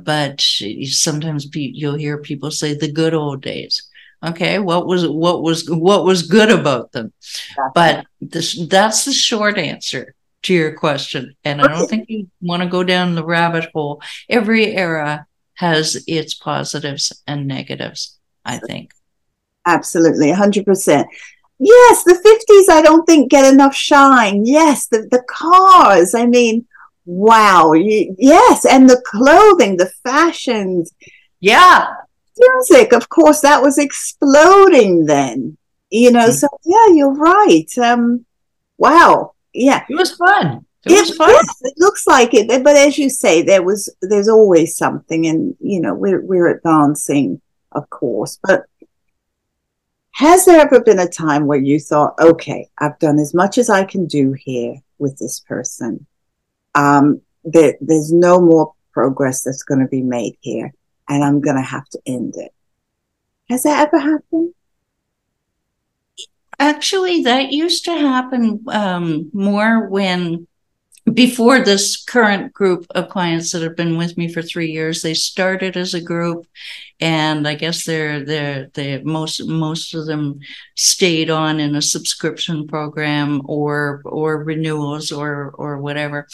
but 0.00 0.40
sometimes 0.40 1.48
you'll 1.54 1.94
hear 1.94 2.18
people 2.18 2.50
say 2.50 2.74
the 2.74 2.90
good 2.90 3.14
old 3.14 3.42
days. 3.42 3.88
Okay, 4.22 4.58
what 4.58 4.86
was 4.86 5.08
what 5.08 5.42
was 5.42 5.68
what 5.70 6.04
was 6.04 6.28
good 6.28 6.50
about 6.50 6.92
them? 6.92 7.12
But 7.74 8.04
this 8.20 8.58
that's 8.68 9.06
the 9.06 9.12
short 9.12 9.56
answer 9.56 10.14
to 10.42 10.54
your 10.54 10.76
question. 10.76 11.34
And 11.44 11.60
I 11.60 11.68
don't 11.68 11.88
think 11.88 12.08
you 12.08 12.28
want 12.40 12.62
to 12.62 12.68
go 12.68 12.84
down 12.84 13.14
the 13.14 13.24
rabbit 13.24 13.70
hole. 13.72 14.02
Every 14.28 14.76
era 14.76 15.26
has 15.54 16.02
its 16.06 16.34
positives 16.34 17.12
and 17.26 17.46
negatives, 17.46 18.18
I 18.44 18.58
think. 18.58 18.92
Absolutely, 19.66 20.28
100%. 20.28 21.04
Yes, 21.58 22.04
the 22.04 22.14
50s, 22.14 22.74
I 22.74 22.80
don't 22.80 23.04
think 23.04 23.30
get 23.30 23.50
enough 23.52 23.74
shine. 23.74 24.46
Yes, 24.46 24.86
the, 24.86 25.06
the 25.10 25.22
cars, 25.28 26.14
I 26.14 26.24
mean, 26.24 26.66
wow. 27.10 27.72
You, 27.72 28.14
yes, 28.18 28.64
and 28.64 28.88
the 28.88 29.02
clothing, 29.06 29.76
the 29.76 29.90
fashions. 30.04 30.92
Yeah. 31.40 31.86
Music, 32.38 32.92
of 32.92 33.08
course, 33.08 33.40
that 33.40 33.62
was 33.62 33.78
exploding 33.78 35.06
then. 35.06 35.56
You 35.90 36.12
know, 36.12 36.28
mm-hmm. 36.28 36.32
so 36.32 36.48
yeah, 36.64 36.94
you're 36.94 37.12
right. 37.12 37.66
Um, 37.78 38.24
wow. 38.78 39.34
Yeah. 39.52 39.84
It 39.88 39.96
was 39.96 40.14
fun. 40.14 40.64
It, 40.86 40.92
it, 40.92 41.16
yes, 41.18 41.60
it 41.60 41.74
looks 41.76 42.06
like 42.06 42.32
it, 42.32 42.48
but 42.64 42.76
as 42.76 42.96
you 42.96 43.10
say, 43.10 43.42
there 43.42 43.62
was 43.62 43.94
there's 44.00 44.28
always 44.28 44.78
something, 44.78 45.26
and 45.26 45.54
you 45.60 45.78
know 45.78 45.92
we're 45.92 46.22
we're 46.24 46.46
advancing, 46.46 47.42
of 47.72 47.90
course. 47.90 48.38
But 48.42 48.64
has 50.12 50.46
there 50.46 50.60
ever 50.60 50.80
been 50.80 51.00
a 51.00 51.06
time 51.06 51.46
where 51.46 51.58
you 51.58 51.80
thought, 51.80 52.14
okay, 52.18 52.70
I've 52.78 52.98
done 52.98 53.18
as 53.18 53.34
much 53.34 53.58
as 53.58 53.68
I 53.68 53.84
can 53.84 54.06
do 54.06 54.32
here 54.32 54.76
with 54.98 55.18
this 55.18 55.40
person. 55.40 56.06
Um, 56.74 57.20
there, 57.44 57.74
there's 57.80 58.12
no 58.12 58.40
more 58.40 58.74
progress 58.92 59.42
that's 59.42 59.62
going 59.62 59.80
to 59.80 59.88
be 59.88 60.02
made 60.02 60.36
here, 60.40 60.72
and 61.08 61.24
I'm 61.24 61.40
going 61.40 61.56
to 61.56 61.62
have 61.62 61.88
to 61.90 62.00
end 62.06 62.34
it. 62.36 62.52
Has 63.48 63.64
that 63.64 63.88
ever 63.88 63.98
happened? 63.98 64.54
Actually, 66.58 67.22
that 67.22 67.52
used 67.52 67.86
to 67.86 67.92
happen 67.92 68.62
um, 68.68 69.30
more 69.32 69.88
when 69.88 70.46
before 71.14 71.60
this 71.60 72.02
current 72.02 72.52
group 72.52 72.86
of 72.90 73.08
clients 73.08 73.52
that 73.52 73.62
have 73.62 73.76
been 73.76 73.96
with 73.96 74.16
me 74.16 74.32
for 74.32 74.42
three 74.42 74.70
years, 74.70 75.02
they 75.02 75.14
started 75.14 75.76
as 75.76 75.94
a 75.94 76.00
group, 76.00 76.46
and 77.00 77.46
I 77.46 77.54
guess 77.54 77.84
they're 77.84 78.24
they're 78.24 78.70
they 78.74 79.02
most 79.02 79.46
most 79.46 79.94
of 79.94 80.06
them 80.06 80.40
stayed 80.76 81.30
on 81.30 81.60
in 81.60 81.74
a 81.74 81.82
subscription 81.82 82.66
program 82.66 83.42
or 83.44 84.02
or 84.04 84.42
renewals 84.44 85.12
or 85.12 85.50
or 85.50 85.78
whatever. 85.78 86.28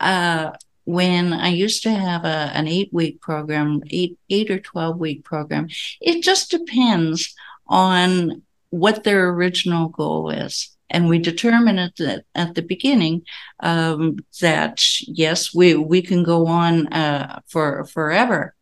Uh, 0.00 0.52
when 0.84 1.32
I 1.32 1.48
used 1.48 1.82
to 1.82 1.90
have 1.90 2.24
a, 2.24 2.50
an 2.54 2.66
eight 2.66 2.90
week 2.92 3.20
program, 3.20 3.82
eight 3.90 4.18
eight 4.30 4.50
or 4.50 4.60
twelve 4.60 4.98
week 4.98 5.24
program, 5.24 5.68
it 6.00 6.22
just 6.22 6.50
depends 6.50 7.34
on 7.66 8.42
what 8.70 9.04
their 9.04 9.28
original 9.30 9.88
goal 9.88 10.30
is 10.30 10.77
and 10.90 11.08
we 11.08 11.18
determine 11.18 11.78
at 11.78 11.96
the, 11.96 12.24
at 12.34 12.54
the 12.54 12.62
beginning 12.62 13.22
um, 13.60 14.18
that 14.40 14.82
yes, 15.02 15.54
we 15.54 15.74
we 15.74 16.02
can 16.02 16.22
go 16.22 16.46
on 16.46 16.86
uh, 16.92 17.40
for 17.46 17.84
forever. 17.84 18.54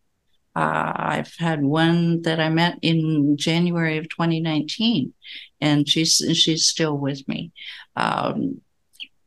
Uh, 0.55 0.93
I've 0.97 1.35
had 1.39 1.62
one 1.62 2.22
that 2.22 2.41
I 2.41 2.49
met 2.49 2.79
in 2.81 3.37
January 3.37 3.99
of 3.99 4.09
2019, 4.09 5.12
and 5.61 5.89
she's 5.89 6.22
she's 6.35 6.66
still 6.66 6.97
with 6.97 7.27
me. 7.29 7.53
Um, 7.95 8.62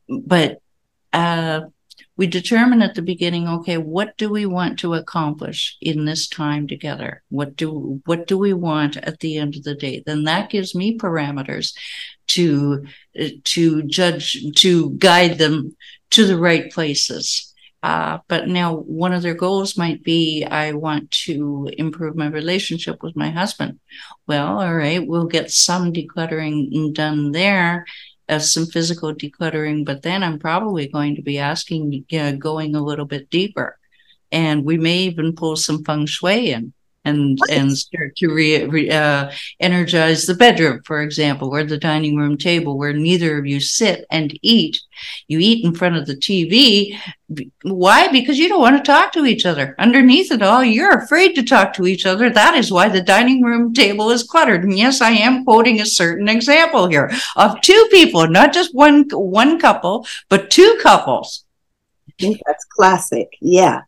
but 0.08 0.62
uh, 1.14 1.62
we 2.20 2.28
determine 2.28 2.82
at 2.82 2.96
the 2.96 3.02
beginning 3.02 3.48
okay 3.48 3.78
what 3.78 4.18
do 4.18 4.30
we 4.30 4.46
want 4.46 4.78
to 4.78 4.94
accomplish 4.94 5.78
in 5.80 6.04
this 6.04 6.28
time 6.28 6.68
together? 6.68 7.24
What 7.30 7.56
do 7.56 8.02
what 8.06 8.28
do 8.28 8.38
we 8.38 8.52
want 8.52 8.98
at 8.98 9.22
the 9.22 9.38
end 9.38 9.56
of 9.56 9.64
the 9.64 9.74
day? 9.74 10.04
Then 10.06 10.26
that 10.26 10.50
gives 10.50 10.76
me 10.76 10.98
parameters 10.98 11.74
to 12.36 12.86
to 13.46 13.84
judge 13.84 14.36
to 14.58 14.90
guide 14.98 15.38
them 15.38 15.78
to 16.12 16.26
the 16.26 16.38
right 16.38 16.70
places. 16.70 17.56
Uh, 17.82 18.18
but 18.28 18.50
now 18.50 18.76
one 18.76 19.14
of 19.14 19.22
their 19.22 19.34
goals 19.34 19.78
might 19.78 20.04
be 20.04 20.44
I 20.44 20.74
want 20.74 21.12
to 21.26 21.70
improve 21.78 22.18
my 22.18 22.28
relationship 22.28 23.02
with 23.02 23.16
my 23.16 23.30
husband. 23.30 23.80
Well, 24.28 24.60
all 24.60 24.76
right, 24.76 25.08
we'll 25.08 25.28
get 25.28 25.52
some 25.52 25.94
decluttering 25.94 26.94
done 26.94 27.32
there 27.32 27.86
as 28.30 28.54
some 28.54 28.68
physical 28.68 29.14
decluttering, 29.14 29.84
but 29.84 30.04
then 30.04 30.24
I'm 30.24 30.40
probably 30.40 30.88
going 30.88 31.16
to 31.16 31.22
be 31.22 31.40
asking, 31.40 32.06
uh, 32.14 32.34
going 32.34 32.76
a 32.76 32.82
little 32.82 33.06
bit 33.06 33.30
deeper. 33.30 33.78
And 34.32 34.64
we 34.64 34.78
may 34.78 35.00
even 35.00 35.36
pull 35.36 35.56
some 35.56 35.84
feng 35.84 36.06
shui 36.06 36.52
in 36.52 36.72
and 37.10 37.40
and 37.50 37.78
start 37.78 38.16
to 38.18 38.30
re, 38.30 38.64
re, 38.66 38.90
uh, 38.90 39.32
energize 39.60 40.26
the 40.26 40.36
bedroom, 40.36 40.82
for 40.86 41.02
example, 41.02 41.54
or 41.54 41.64
the 41.64 41.78
dining 41.78 42.16
room 42.16 42.38
table, 42.38 42.78
where 42.78 42.94
neither 42.94 43.38
of 43.38 43.46
you 43.46 43.60
sit 43.60 44.06
and 44.10 44.38
eat. 44.42 44.80
You 45.28 45.40
eat 45.40 45.66
in 45.66 45.74
front 45.74 45.96
of 45.96 46.06
the 46.06 46.16
TV. 46.16 46.98
Why? 47.64 48.08
Because 48.12 48.38
you 48.38 48.50
don't 48.50 48.62
want 48.62 48.78
to 48.78 48.84
talk 48.84 49.14
to 49.14 49.26
each 49.26 49.46
other. 49.46 49.76
Underneath 49.80 50.32
it 50.32 50.42
all, 50.42 50.64
you're 50.64 50.98
afraid 50.98 51.34
to 51.36 51.44
talk 51.44 51.74
to 51.74 51.88
each 51.88 52.06
other. 52.06 52.30
That 52.30 52.56
is 52.56 52.72
why 52.72 52.90
the 52.90 53.02
dining 53.02 53.44
room 53.44 53.74
table 53.74 54.10
is 54.10 54.24
cluttered. 54.24 54.64
And 54.64 54.78
yes, 54.78 55.02
I 55.02 55.12
am 55.12 55.46
quoting 55.46 55.80
a 55.80 55.86
certain 55.86 56.28
example 56.28 56.88
here 56.88 57.12
of 57.36 57.62
two 57.62 57.88
people, 57.92 58.28
not 58.28 58.54
just 58.54 58.74
one 58.74 59.06
one 59.12 59.60
couple, 59.60 60.08
but 60.30 60.50
two 60.50 60.78
couples 60.82 61.46
I 62.20 62.24
think 62.24 62.42
that's 62.46 62.66
classic. 62.66 63.30
Yeah. 63.40 63.82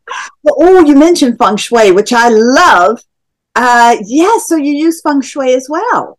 oh, 0.49 0.86
you 0.86 0.95
mentioned 0.95 1.38
feng 1.38 1.57
shui, 1.57 1.91
which 1.91 2.13
I 2.13 2.30
love. 2.30 3.01
Uh, 3.56 3.97
yeah. 4.06 4.38
So 4.39 4.56
you 4.56 4.74
use 4.74 5.02
feng 5.02 5.22
shui 5.22 5.54
as 5.54 5.68
well. 5.70 6.18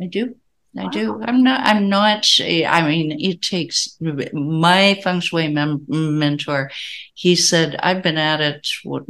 I 0.00 0.06
do. 0.06 0.36
I 0.78 0.88
do. 0.88 1.20
I'm 1.22 1.42
not. 1.42 1.60
I'm 1.66 1.88
not. 1.88 2.26
I 2.40 2.86
mean, 2.86 3.16
it 3.20 3.42
takes 3.42 3.98
my 4.00 5.00
feng 5.02 5.20
shui 5.20 5.48
mem- 5.48 5.84
mentor. 5.88 6.70
He 7.14 7.34
said 7.34 7.76
I've 7.82 8.02
been 8.02 8.18
at 8.18 8.40
it 8.40 8.68
what, 8.84 9.04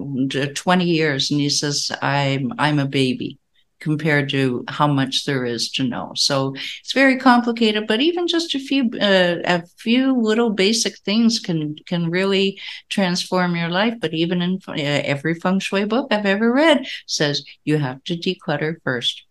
20 0.54 0.84
years, 0.84 1.30
and 1.30 1.40
he 1.40 1.50
says 1.50 1.90
I'm 2.00 2.52
I'm 2.58 2.78
a 2.78 2.86
baby 2.86 3.39
compared 3.80 4.28
to 4.30 4.64
how 4.68 4.86
much 4.86 5.24
there 5.24 5.44
is 5.44 5.70
to 5.70 5.82
know. 5.82 6.12
So 6.14 6.54
it's 6.80 6.92
very 6.92 7.16
complicated, 7.16 7.86
but 7.86 8.00
even 8.00 8.28
just 8.28 8.54
a 8.54 8.58
few 8.58 8.90
uh, 9.00 9.36
a 9.44 9.62
few 9.78 10.16
little 10.20 10.50
basic 10.50 10.98
things 10.98 11.40
can 11.40 11.76
can 11.86 12.10
really 12.10 12.60
transform 12.88 13.56
your 13.56 13.70
life. 13.70 13.94
But 14.00 14.14
even 14.14 14.42
in 14.42 14.60
uh, 14.68 14.72
every 14.74 15.34
feng 15.34 15.58
shui 15.58 15.84
book 15.86 16.08
I've 16.10 16.26
ever 16.26 16.52
read 16.52 16.86
says 17.06 17.44
you 17.64 17.78
have 17.78 18.04
to 18.04 18.16
declutter 18.16 18.76
first. 18.84 19.24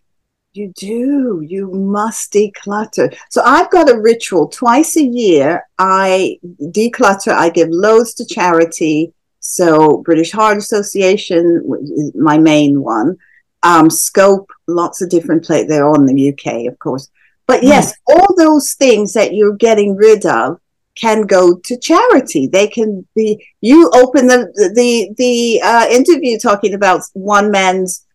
You 0.54 0.74
do. 0.76 1.46
You 1.48 1.72
must 1.72 2.34
declutter. 2.34 3.16
So 3.30 3.44
I've 3.44 3.70
got 3.70 3.90
a 3.90 4.00
ritual 4.00 4.48
twice 4.48 4.98
a 4.98 5.04
year. 5.04 5.64
I 5.78 6.40
declutter. 6.60 7.32
I 7.32 7.50
give 7.50 7.70
loads 7.70 8.16
to 8.16 8.26
charity. 8.26 9.14
So 9.42 9.98
British 9.98 10.32
Heart 10.32 10.58
Association 10.58 11.62
is 11.84 12.12
my 12.16 12.40
main 12.40 12.82
one 12.82 13.16
um, 13.64 13.90
scope, 13.90 14.50
lots 14.68 15.02
of 15.02 15.10
different 15.10 15.44
places. 15.44 15.68
They're 15.68 15.90
on 15.90 16.06
the 16.06 16.30
UK, 16.34 16.72
of 16.72 16.78
course. 16.80 17.10
But 17.48 17.64
yes, 17.64 17.92
mm. 17.92 17.96
all 18.08 18.36
those 18.38 18.74
things 18.74 19.14
that 19.14 19.34
you're 19.34 19.56
getting 19.56 19.96
rid 19.96 20.26
of 20.26 20.60
can 20.96 21.24
go 21.24 21.58
to 21.58 21.78
charity. 21.78 22.48
They 22.48 22.68
can 22.68 23.08
be. 23.16 23.46
You 23.62 23.90
open 23.94 24.28
the 24.28 24.52
the 24.76 25.14
the 25.18 25.62
uh, 25.64 25.88
interview 25.90 26.38
talking 26.38 26.74
about 26.74 27.02
one 27.14 27.52
man's 27.52 28.06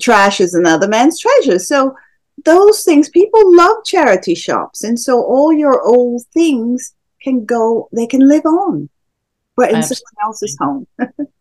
trash 0.00 0.40
is 0.40 0.54
another 0.54 0.88
man's 0.88 1.18
treasure. 1.18 1.58
So 1.58 1.94
those 2.44 2.82
things, 2.84 3.08
people 3.08 3.56
love 3.56 3.84
charity 3.84 4.34
shops, 4.34 4.84
and 4.84 4.98
so 4.98 5.22
all 5.22 5.52
your 5.52 5.82
old 5.82 6.22
things 6.32 6.94
can 7.22 7.44
go. 7.44 7.88
They 7.92 8.06
can 8.06 8.28
live 8.28 8.44
on, 8.44 8.88
but 9.56 9.70
in 9.70 9.76
Absolutely. 9.76 10.04
someone 10.06 10.28
else's 10.28 10.56
home. 10.60 10.86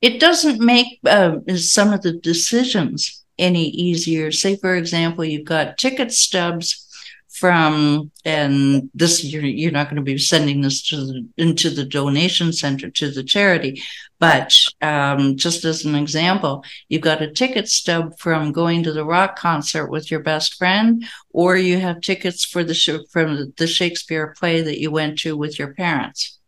it 0.00 0.20
doesn't 0.20 0.60
make 0.60 0.98
uh, 1.06 1.36
some 1.56 1.92
of 1.92 2.02
the 2.02 2.12
decisions 2.12 3.24
any 3.38 3.68
easier. 3.68 4.30
Say, 4.30 4.56
for 4.56 4.76
example, 4.76 5.24
you've 5.24 5.46
got 5.46 5.78
ticket 5.78 6.12
stubs 6.12 6.86
from, 7.28 8.10
and 8.24 8.90
this 8.92 9.24
you're, 9.24 9.42
you're 9.42 9.72
not 9.72 9.86
going 9.86 9.96
to 9.96 10.02
be 10.02 10.18
sending 10.18 10.60
this 10.60 10.86
to 10.88 10.96
the, 10.96 11.26
into 11.38 11.70
the 11.70 11.84
donation 11.84 12.52
center 12.52 12.90
to 12.90 13.10
the 13.10 13.24
charity, 13.24 13.82
but 14.18 14.54
um, 14.82 15.36
just 15.36 15.64
as 15.64 15.86
an 15.86 15.94
example, 15.94 16.62
you've 16.88 17.00
got 17.00 17.22
a 17.22 17.32
ticket 17.32 17.68
stub 17.68 18.18
from 18.18 18.52
going 18.52 18.82
to 18.82 18.92
the 18.92 19.06
rock 19.06 19.38
concert 19.38 19.86
with 19.86 20.10
your 20.10 20.20
best 20.20 20.54
friend, 20.54 21.06
or 21.30 21.56
you 21.56 21.78
have 21.78 22.02
tickets 22.02 22.44
for 22.44 22.62
the 22.62 23.06
from 23.10 23.54
the 23.56 23.66
Shakespeare 23.66 24.34
play 24.38 24.60
that 24.60 24.78
you 24.78 24.90
went 24.90 25.18
to 25.20 25.34
with 25.36 25.58
your 25.58 25.72
parents. 25.72 26.39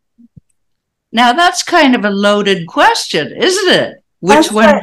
Now 1.12 1.32
that's 1.32 1.62
kind 1.62 1.94
of 1.94 2.04
a 2.04 2.10
loaded 2.10 2.66
question, 2.66 3.32
isn't 3.32 3.72
it? 3.72 4.02
Which 4.20 4.34
that's 4.34 4.52
one? 4.52 4.80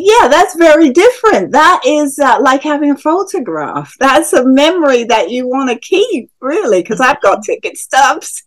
Yeah, 0.00 0.28
that's 0.28 0.54
very 0.54 0.90
different. 0.90 1.50
That 1.50 1.80
is 1.84 2.20
uh, 2.20 2.38
like 2.40 2.62
having 2.62 2.92
a 2.92 2.96
photograph. 2.96 3.92
That's 3.98 4.32
a 4.32 4.46
memory 4.46 5.02
that 5.04 5.28
you 5.30 5.48
want 5.48 5.70
to 5.70 5.78
keep, 5.80 6.30
really, 6.40 6.82
because 6.82 7.00
I've 7.00 7.20
got 7.20 7.42
ticket 7.42 7.76
stubs. 7.76 8.44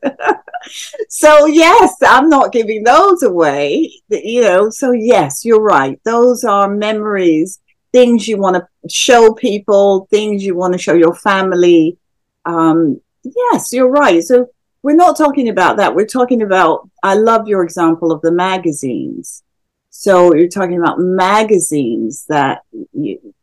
so, 1.09 1.47
yes, 1.47 1.93
I'm 2.01 2.29
not 2.29 2.53
giving 2.53 2.83
those 2.83 3.23
away, 3.23 3.91
you 4.09 4.43
know. 4.43 4.69
So, 4.69 4.93
yes, 4.93 5.43
you're 5.43 5.61
right. 5.61 5.99
Those 6.05 6.45
are 6.45 6.73
memories, 6.73 7.59
things 7.91 8.29
you 8.29 8.37
want 8.37 8.55
to 8.55 8.65
show 8.89 9.33
people, 9.33 10.07
things 10.09 10.45
you 10.45 10.55
want 10.55 10.71
to 10.71 10.79
show 10.79 10.93
your 10.93 11.15
family. 11.15 11.97
Um, 12.45 13.01
yes, 13.23 13.73
you're 13.73 13.91
right. 13.91 14.23
So, 14.23 14.47
we're 14.83 14.95
not 14.95 15.17
talking 15.17 15.49
about 15.49 15.77
that. 15.77 15.95
We're 15.95 16.05
talking 16.05 16.41
about, 16.41 16.89
I 17.03 17.15
love 17.15 17.47
your 17.47 17.63
example 17.63 18.11
of 18.11 18.21
the 18.21 18.31
magazines 18.31 19.43
so 19.91 20.33
you're 20.33 20.47
talking 20.47 20.79
about 20.79 20.99
magazines 20.99 22.25
that 22.29 22.61
you, 22.93 23.35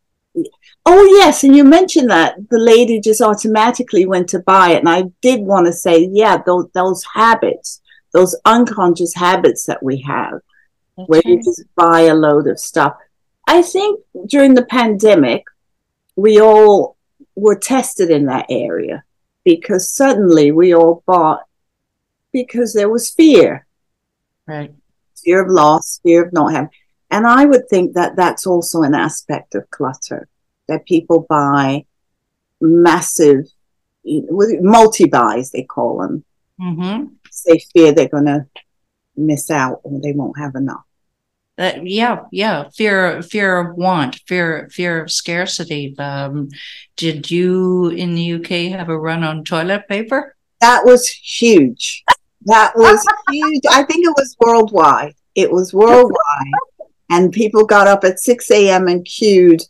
oh 0.87 1.05
yes, 1.19 1.45
and 1.45 1.55
you 1.55 1.63
mentioned 1.63 2.11
that 2.11 2.37
the 2.49 2.59
lady 2.59 3.01
just 3.01 3.21
automatically 3.21 4.07
went 4.07 4.31
to 4.31 4.41
buy 4.41 4.71
it, 4.71 4.79
and 4.79 4.89
I 4.89 5.05
did 5.21 5.41
want 5.41 5.67
to 5.67 5.73
say, 5.75 6.09
yeah, 6.11 6.39
those 6.45 6.71
those 6.73 7.05
habits, 7.15 7.83
those 8.15 8.35
unconscious 8.47 9.15
habits 9.15 9.67
that 9.67 9.83
we 9.83 10.01
have, 10.01 10.41
okay. 10.99 11.05
where 11.07 11.23
you 11.27 11.37
just 11.37 11.65
buy 11.77 12.01
a 12.01 12.15
load 12.15 12.47
of 12.47 12.59
stuff. 12.59 12.97
I 13.47 13.61
think 13.61 14.01
during 14.27 14.55
the 14.55 14.65
pandemic, 14.65 15.45
we 16.17 16.41
all 16.41 16.97
were 17.37 17.57
tested 17.57 18.11
in 18.11 18.25
that 18.27 18.47
area 18.49 19.05
because 19.57 19.91
suddenly 19.91 20.51
we 20.53 20.75
all 20.75 21.03
bought 21.07 21.41
because 22.33 22.75
there 22.75 22.91
was 22.91 23.11
fear. 23.11 23.67
Right 24.47 24.73
fear 25.25 25.43
of 25.43 25.51
loss, 25.51 26.01
fear 26.03 26.25
of 26.25 26.33
not 26.33 26.53
having. 26.53 26.71
And 27.11 27.27
I 27.27 27.45
would 27.45 27.69
think 27.69 27.95
that 27.95 28.17
that's 28.17 28.47
also 28.47 28.83
an 28.83 28.95
aspect 28.95 29.55
of 29.55 29.71
clutter 29.71 30.29
that 30.69 30.87
people 30.87 31.27
buy 31.29 31.87
massive, 32.61 33.47
multi 34.05 35.07
buys, 35.07 35.51
they 35.51 35.63
call 35.63 36.01
them. 36.01 36.25
Mm-hmm. 36.61 37.07
They 37.47 37.63
fear 37.73 37.93
they're 37.93 38.09
going 38.09 38.27
to 38.27 38.47
miss 39.17 39.51
out 39.51 39.81
or 39.85 40.01
they 40.01 40.13
won't 40.13 40.39
have 40.39 40.55
enough. 40.55 40.85
Uh, 41.59 41.73
yeah, 41.83 42.21
yeah. 42.31 42.69
Fear, 42.75 43.21
fear 43.23 43.59
of 43.59 43.77
want, 43.77 44.21
fear, 44.27 44.69
fear 44.71 45.03
of 45.03 45.11
scarcity. 45.11 45.95
Um, 45.99 46.51
did 46.97 47.31
you 47.31 47.89
in 47.89 48.15
the 48.15 48.35
UK 48.35 48.79
have 48.79 48.89
a 48.89 48.99
run 48.99 49.25
on 49.25 49.45
toilet 49.45 49.89
paper? 49.89 50.37
That 50.61 50.85
was 50.85 51.09
huge. 51.09 52.05
That 52.43 52.73
was 52.77 53.05
huge. 53.31 53.63
I 53.71 53.83
think 53.83 54.07
it 54.07 54.15
was 54.17 54.37
worldwide. 54.41 55.15
It 55.35 55.51
was 55.51 55.75
worldwide. 55.75 56.53
and 57.11 57.33
people 57.33 57.65
got 57.65 57.89
up 57.89 58.05
at 58.05 58.21
6 58.21 58.51
a.m. 58.53 58.87
and 58.87 59.05
queued 59.05 59.63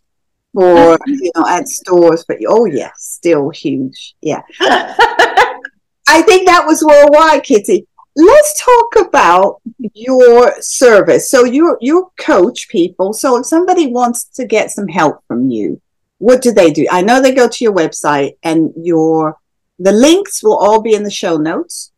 for, 0.53 0.99
you 1.07 1.31
know, 1.35 1.47
at 1.47 1.69
stores. 1.69 2.25
But 2.27 2.39
oh, 2.49 2.67
yes, 2.67 2.93
still 2.97 3.49
huge. 3.51 4.15
Yeah. 4.21 4.43
I 4.61 6.23
think 6.23 6.47
that 6.47 6.67
was 6.67 6.85
worldwide, 6.85 7.45
Kitti. 7.45 7.87
Let's 8.21 8.65
talk 8.65 9.07
about 9.07 9.61
your 9.95 10.61
service. 10.61 11.31
So 11.31 11.45
you 11.45 11.77
you 11.81 12.11
coach 12.19 12.69
people. 12.69 13.13
So 13.13 13.39
if 13.39 13.47
somebody 13.47 13.87
wants 13.87 14.25
to 14.25 14.45
get 14.45 14.73
some 14.73 14.89
help 14.89 15.23
from 15.29 15.51
you, 15.51 15.81
what 16.19 16.43
do 16.43 16.51
they 16.51 16.73
do? 16.73 16.85
I 16.91 17.01
know 17.01 17.23
they 17.23 17.33
go 17.33 17.49
to 17.49 17.65
your 17.65 17.73
website 17.73 18.37
and 18.43 18.73
your 18.77 19.39
the 19.79 19.93
links 19.93 20.43
will 20.43 20.57
all 20.57 20.83
be 20.83 20.95
in 20.95 21.05
the 21.05 21.11
show 21.11 21.37
notes. 21.37 21.93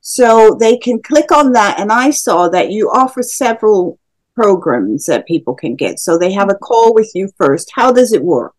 So 0.00 0.56
they 0.60 0.76
can 0.76 1.02
click 1.02 1.32
on 1.32 1.52
that. 1.52 1.80
And 1.80 1.90
I 1.90 2.10
saw 2.10 2.48
that 2.50 2.70
you 2.70 2.90
offer 2.90 3.22
several 3.22 3.98
programs 4.36 5.06
that 5.06 5.26
people 5.26 5.54
can 5.54 5.74
get. 5.74 5.98
So 5.98 6.16
they 6.16 6.32
have 6.32 6.50
a 6.50 6.54
call 6.54 6.94
with 6.94 7.10
you 7.14 7.30
first. 7.36 7.72
How 7.74 7.90
does 7.90 8.12
it 8.12 8.22
work? 8.22 8.54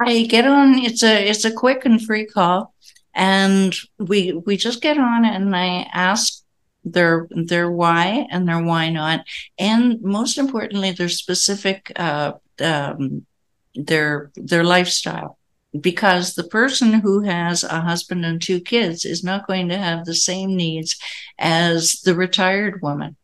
I 0.00 0.24
get 0.24 0.46
on. 0.46 0.74
It's 0.80 1.02
a 1.02 1.28
it's 1.30 1.44
a 1.44 1.52
quick 1.52 1.86
and 1.86 2.02
free 2.02 2.26
call, 2.26 2.74
and 3.14 3.74
we 3.98 4.32
we 4.32 4.56
just 4.56 4.80
get 4.80 4.98
on 4.98 5.24
and 5.24 5.54
I 5.54 5.88
ask 5.92 6.42
their 6.84 7.28
their 7.30 7.70
why 7.70 8.26
and 8.30 8.48
their 8.48 8.62
why 8.62 8.90
not, 8.90 9.24
and 9.58 10.00
most 10.02 10.38
importantly 10.38 10.92
their 10.92 11.08
specific 11.08 11.92
uh, 11.96 12.32
um, 12.60 13.26
their 13.74 14.30
their 14.36 14.64
lifestyle. 14.64 15.38
Because 15.78 16.34
the 16.34 16.44
person 16.44 16.92
who 16.92 17.22
has 17.22 17.64
a 17.64 17.80
husband 17.80 18.26
and 18.26 18.42
two 18.42 18.60
kids 18.60 19.06
is 19.06 19.24
not 19.24 19.46
going 19.46 19.70
to 19.70 19.78
have 19.78 20.04
the 20.04 20.14
same 20.14 20.54
needs 20.54 20.98
as 21.38 22.02
the 22.04 22.14
retired 22.14 22.82
woman 22.82 23.16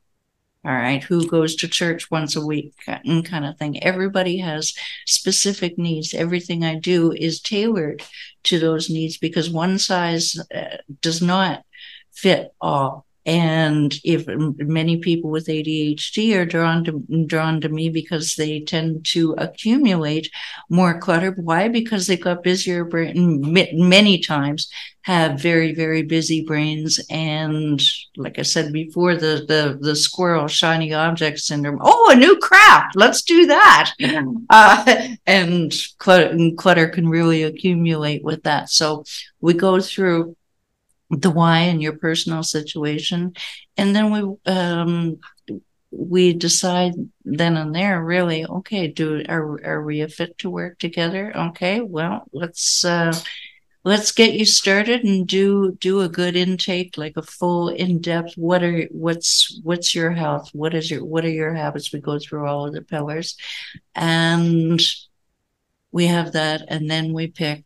all 0.69 0.75
right 0.75 1.03
who 1.03 1.27
goes 1.27 1.57
to 1.57 1.67
church 1.67 2.11
once 2.11 2.37
a 2.37 2.45
week 2.45 2.75
kind 2.85 3.47
of 3.47 3.57
thing. 3.57 3.83
Everybody 3.83 4.39
has 4.39 4.75
specific 5.07 5.79
needs. 5.79 6.13
Everything 6.13 6.63
i 6.63 6.75
do 6.75 7.13
is 7.13 7.41
tailored 7.41 8.03
to 8.45 8.59
those 8.59 8.91
needs 8.91 9.17
because 9.17 9.51
one 9.51 9.79
size 9.79 10.39
uh, 10.55 10.77
does 11.01 11.23
not 11.23 11.65
fit 12.13 12.51
all 12.61 13.07
and 13.29 13.95
if 14.05 14.27
many 14.27 14.97
people 14.97 15.29
with 15.29 15.49
ADHD 15.49 16.35
are 16.35 16.47
drawn 16.47 16.83
to 16.85 17.05
drawn 17.27 17.61
to 17.61 17.69
me 17.69 17.91
because 17.91 18.37
they 18.37 18.61
tend 18.61 19.05
to 19.05 19.35
accumulate 19.37 20.31
more 20.71 20.99
clutter. 20.99 21.33
Why? 21.33 21.69
Because 21.69 22.07
they've 22.07 22.19
got 22.19 22.43
busier 22.43 22.87
brain 22.87 23.53
many 23.53 24.19
times 24.21 24.71
have 25.03 25.41
very 25.41 25.75
very 25.75 26.03
busy 26.03 26.43
brains 26.43 27.01
and 27.11 27.83
like 28.17 28.39
I 28.39 28.43
said 28.43 28.73
before 28.73 29.15
the 29.15 29.45
the 29.47 29.79
the 29.79 29.95
squirrel 29.95 30.49
shiny 30.49 30.95
object 30.95 31.41
syndrome. 31.41 31.81
Oh, 31.83 32.11
a 32.11 32.17
new 32.17 32.39
craft. 32.39 32.97
Let's 32.97 33.21
do 33.23 33.47
that. 33.47 33.93
Uh, 34.51 35.09
and 35.27 35.75
clutter, 35.99 36.27
and 36.27 36.57
clutter 36.57 36.89
can 36.89 37.07
really 37.09 37.43
accumulate 37.43 38.25
with 38.25 38.43
that. 38.45 38.71
So 38.71 39.05
we 39.43 39.53
go 39.53 39.81
through 39.81 40.37
the 41.11 41.31
why 41.31 41.61
in 41.61 41.81
your 41.81 41.97
personal 41.97 42.43
situation. 42.43 43.35
And 43.77 43.95
then 43.95 44.11
we 44.13 44.53
um 44.53 45.19
we 45.91 46.35
decide 46.35 46.93
then 47.25 47.57
and 47.57 47.75
there 47.75 48.05
really 48.05 48.45
okay 48.45 48.89
do 48.89 49.25
are 49.29 49.65
are 49.65 49.83
we 49.83 50.03
a 50.03 50.09
fit 50.09 50.37
to 50.39 50.51
work 50.51 50.79
together? 50.79 51.35
Okay 51.37 51.81
well 51.81 52.25
let's 52.33 52.85
uh 52.85 53.13
let's 53.85 54.13
get 54.13 54.35
you 54.35 54.45
started 54.45 55.03
and 55.05 55.27
do 55.27 55.73
do 55.81 56.01
a 56.01 56.09
good 56.09 56.37
intake 56.37 56.99
like 56.99 57.17
a 57.17 57.23
full 57.23 57.71
in-depth 57.71 58.35
what 58.37 58.63
are 58.63 58.83
what's 58.91 59.59
what's 59.63 59.95
your 59.95 60.11
health? 60.11 60.51
What 60.53 60.75
is 60.75 60.91
your 60.91 61.05
what 61.05 61.25
are 61.25 61.31
your 61.31 61.55
habits? 61.55 61.93
We 61.93 62.01
go 62.01 62.19
through 62.19 62.47
all 62.47 62.67
of 62.67 62.75
the 62.75 62.83
pillars. 62.83 63.37
And 63.95 64.81
we 65.91 66.07
have 66.07 66.33
that 66.33 66.63
and 66.69 66.91
then 66.91 67.15
we 67.15 67.29
pick 67.29 67.65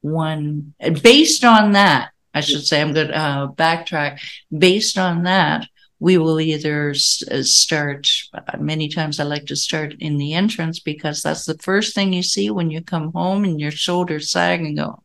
one. 0.00 0.72
Based 1.02 1.44
on 1.44 1.72
that 1.72 2.12
I 2.34 2.40
should 2.40 2.64
say, 2.66 2.80
I'm 2.80 2.92
going 2.92 3.08
to 3.08 3.16
uh, 3.16 3.48
backtrack. 3.48 4.20
Based 4.56 4.98
on 4.98 5.24
that, 5.24 5.66
we 5.98 6.16
will 6.18 6.40
either 6.40 6.90
s- 6.90 7.22
uh, 7.30 7.42
start, 7.42 8.08
uh, 8.34 8.56
many 8.58 8.88
times 8.88 9.20
I 9.20 9.24
like 9.24 9.46
to 9.46 9.56
start 9.56 9.94
in 9.98 10.16
the 10.16 10.34
entrance 10.34 10.80
because 10.80 11.22
that's 11.22 11.44
the 11.44 11.58
first 11.58 11.94
thing 11.94 12.12
you 12.12 12.22
see 12.22 12.50
when 12.50 12.70
you 12.70 12.82
come 12.82 13.12
home 13.12 13.44
and 13.44 13.60
your 13.60 13.70
shoulders 13.70 14.30
sag 14.30 14.60
and 14.60 14.76
go. 14.76 15.02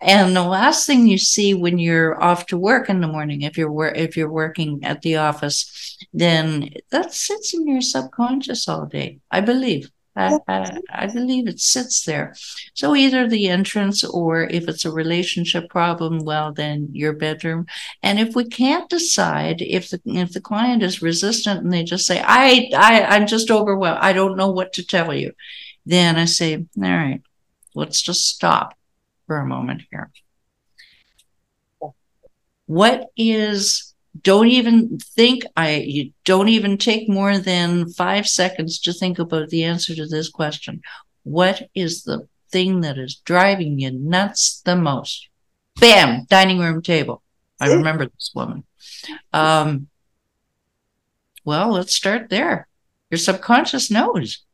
and 0.00 0.36
the 0.36 0.42
last 0.42 0.86
thing 0.86 1.06
you 1.06 1.18
see 1.18 1.54
when 1.54 1.78
you're 1.78 2.20
off 2.22 2.46
to 2.46 2.58
work 2.58 2.88
in 2.88 3.00
the 3.00 3.08
morning, 3.08 3.42
if 3.42 3.58
you're 3.58 3.72
wor- 3.72 3.94
if 3.94 4.16
you're 4.16 4.30
working 4.30 4.84
at 4.84 5.02
the 5.02 5.16
office, 5.16 5.98
then 6.12 6.70
that 6.90 7.12
sits 7.12 7.54
in 7.54 7.66
your 7.66 7.80
subconscious 7.80 8.68
all 8.68 8.86
day. 8.86 9.18
I 9.30 9.40
believe. 9.40 9.90
I, 10.16 10.38
I, 10.46 10.78
I, 10.90 11.06
believe 11.08 11.48
it 11.48 11.58
sits 11.58 12.04
there. 12.04 12.34
So 12.74 12.94
either 12.94 13.26
the 13.26 13.48
entrance 13.48 14.04
or 14.04 14.44
if 14.44 14.68
it's 14.68 14.84
a 14.84 14.92
relationship 14.92 15.68
problem, 15.68 16.20
well, 16.20 16.52
then 16.52 16.88
your 16.92 17.12
bedroom. 17.12 17.66
And 18.02 18.20
if 18.20 18.36
we 18.36 18.44
can't 18.44 18.88
decide 18.88 19.60
if 19.60 19.90
the, 19.90 20.00
if 20.06 20.32
the 20.32 20.40
client 20.40 20.82
is 20.84 21.02
resistant 21.02 21.64
and 21.64 21.72
they 21.72 21.82
just 21.82 22.06
say, 22.06 22.22
I, 22.24 22.70
I, 22.76 23.02
I'm 23.02 23.26
just 23.26 23.50
overwhelmed. 23.50 23.98
I 24.00 24.12
don't 24.12 24.36
know 24.36 24.50
what 24.50 24.72
to 24.74 24.86
tell 24.86 25.12
you. 25.12 25.32
Then 25.84 26.16
I 26.16 26.26
say, 26.26 26.54
all 26.54 26.64
right, 26.76 27.22
let's 27.74 28.00
just 28.00 28.28
stop 28.28 28.74
for 29.26 29.38
a 29.38 29.46
moment 29.46 29.82
here. 29.90 30.10
What 32.66 33.10
is 33.16 33.93
don't 34.22 34.48
even 34.48 34.98
think 34.98 35.44
I 35.56 35.76
you 35.76 36.12
don't 36.24 36.48
even 36.48 36.78
take 36.78 37.08
more 37.08 37.38
than 37.38 37.88
five 37.90 38.26
seconds 38.26 38.78
to 38.80 38.92
think 38.92 39.18
about 39.18 39.48
the 39.48 39.64
answer 39.64 39.94
to 39.94 40.06
this 40.06 40.28
question. 40.28 40.82
What 41.24 41.68
is 41.74 42.04
the 42.04 42.28
thing 42.50 42.82
that 42.82 42.98
is 42.98 43.16
driving 43.16 43.78
you 43.78 43.90
nuts 43.90 44.60
the 44.64 44.76
most? 44.76 45.28
Bam, 45.80 46.26
dining 46.28 46.60
room 46.60 46.82
table. 46.82 47.22
I 47.60 47.72
remember 47.72 48.06
this 48.06 48.30
woman. 48.34 48.64
Um, 49.32 49.88
well, 51.44 51.72
let's 51.72 51.94
start 51.94 52.30
there. 52.30 52.68
Your 53.10 53.18
subconscious 53.18 53.90
knows. 53.90 54.44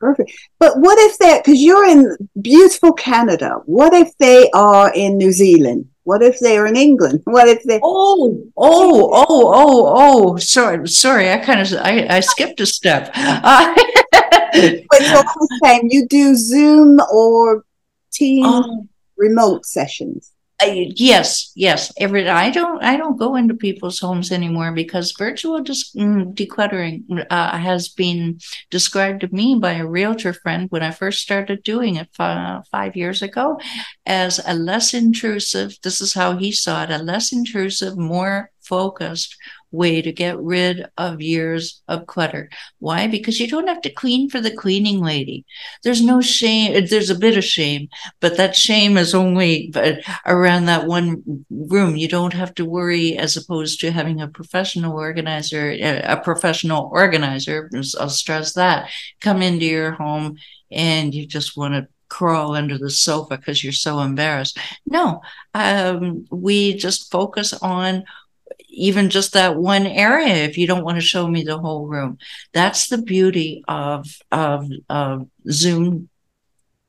Perfect. 0.00 0.32
But 0.58 0.78
what 0.78 0.98
if 0.98 1.18
that 1.18 1.44
because 1.44 1.62
you're 1.62 1.88
in 1.88 2.16
beautiful 2.40 2.92
Canada, 2.92 3.60
what 3.66 3.92
if 3.92 4.16
they 4.18 4.50
are 4.52 4.92
in 4.94 5.16
New 5.16 5.32
Zealand? 5.32 5.88
What 6.04 6.22
if 6.22 6.40
they're 6.40 6.66
in 6.66 6.76
England? 6.76 7.22
What 7.26 7.48
if 7.48 7.62
they 7.64 7.80
Oh, 7.82 8.42
oh, 8.56 9.10
oh, 9.12 9.52
oh, 9.54 9.94
oh, 9.96 10.36
sorry, 10.36 10.88
sorry, 10.88 11.30
I 11.30 11.38
kind 11.38 11.60
of 11.60 11.72
I, 11.74 12.06
I 12.16 12.20
skipped 12.20 12.60
a 12.60 12.66
step. 12.66 13.10
Uh, 13.14 13.74
but 14.12 15.02
so 15.02 15.22
I'm 15.64 15.88
you 15.88 16.06
do 16.06 16.34
Zoom 16.34 17.00
or 17.12 17.64
team 18.12 18.44
um, 18.44 18.88
remote 19.16 19.64
sessions? 19.64 20.31
I, 20.64 20.92
yes, 20.96 21.50
yes. 21.56 21.92
Every 21.98 22.28
I 22.28 22.50
don't 22.50 22.82
I 22.84 22.96
don't 22.96 23.18
go 23.18 23.34
into 23.34 23.54
people's 23.54 23.98
homes 23.98 24.30
anymore 24.30 24.70
because 24.72 25.12
virtual 25.18 25.60
dis- 25.60 25.92
mm, 25.94 26.34
decluttering 26.34 27.26
uh, 27.30 27.58
has 27.58 27.88
been 27.88 28.38
described 28.70 29.22
to 29.22 29.34
me 29.34 29.56
by 29.60 29.72
a 29.72 29.86
realtor 29.86 30.32
friend 30.32 30.68
when 30.70 30.82
I 30.84 30.92
first 30.92 31.20
started 31.20 31.64
doing 31.64 31.96
it 31.96 32.08
f- 32.18 32.68
five 32.70 32.94
years 32.94 33.22
ago 33.22 33.58
as 34.06 34.40
a 34.46 34.54
less 34.54 34.94
intrusive. 34.94 35.78
This 35.82 36.00
is 36.00 36.14
how 36.14 36.36
he 36.36 36.52
saw 36.52 36.84
it: 36.84 36.90
a 36.90 36.98
less 36.98 37.32
intrusive, 37.32 37.98
more 37.98 38.51
focused 38.62 39.36
way 39.72 40.02
to 40.02 40.12
get 40.12 40.38
rid 40.38 40.86
of 40.98 41.22
years 41.22 41.82
of 41.88 42.06
clutter. 42.06 42.50
Why? 42.78 43.06
Because 43.06 43.40
you 43.40 43.48
don't 43.48 43.68
have 43.68 43.80
to 43.82 43.90
clean 43.90 44.28
for 44.28 44.40
the 44.40 44.54
cleaning 44.54 45.00
lady. 45.00 45.44
There's 45.82 46.02
no 46.02 46.20
shame. 46.20 46.86
There's 46.86 47.10
a 47.10 47.18
bit 47.18 47.38
of 47.38 47.44
shame, 47.44 47.88
but 48.20 48.36
that 48.36 48.54
shame 48.54 48.98
is 48.98 49.14
only 49.14 49.72
around 50.26 50.66
that 50.66 50.86
one 50.86 51.44
room. 51.50 51.96
You 51.96 52.08
don't 52.08 52.34
have 52.34 52.54
to 52.56 52.64
worry 52.64 53.16
as 53.16 53.36
opposed 53.36 53.80
to 53.80 53.90
having 53.90 54.20
a 54.20 54.28
professional 54.28 54.92
organizer, 54.92 55.70
a 55.80 56.20
professional 56.22 56.90
organizer, 56.92 57.70
I'll 57.98 58.10
stress 58.10 58.52
that, 58.54 58.90
come 59.20 59.42
into 59.42 59.64
your 59.64 59.92
home 59.92 60.36
and 60.70 61.14
you 61.14 61.26
just 61.26 61.56
want 61.56 61.74
to 61.74 61.88
crawl 62.08 62.54
under 62.54 62.76
the 62.76 62.90
sofa 62.90 63.38
because 63.38 63.64
you're 63.64 63.72
so 63.72 64.00
embarrassed. 64.00 64.58
No, 64.84 65.22
um, 65.54 66.26
we 66.30 66.74
just 66.74 67.10
focus 67.10 67.54
on 67.54 68.04
even 68.72 69.10
just 69.10 69.32
that 69.32 69.56
one 69.56 69.86
area 69.86 70.34
if 70.34 70.58
you 70.58 70.66
don't 70.66 70.84
want 70.84 70.96
to 70.96 71.02
show 71.02 71.26
me 71.28 71.42
the 71.42 71.58
whole 71.58 71.86
room. 71.86 72.18
That's 72.52 72.88
the 72.88 72.98
beauty 72.98 73.62
of 73.68 74.06
of, 74.30 74.68
of 74.88 75.28
zoom 75.50 76.08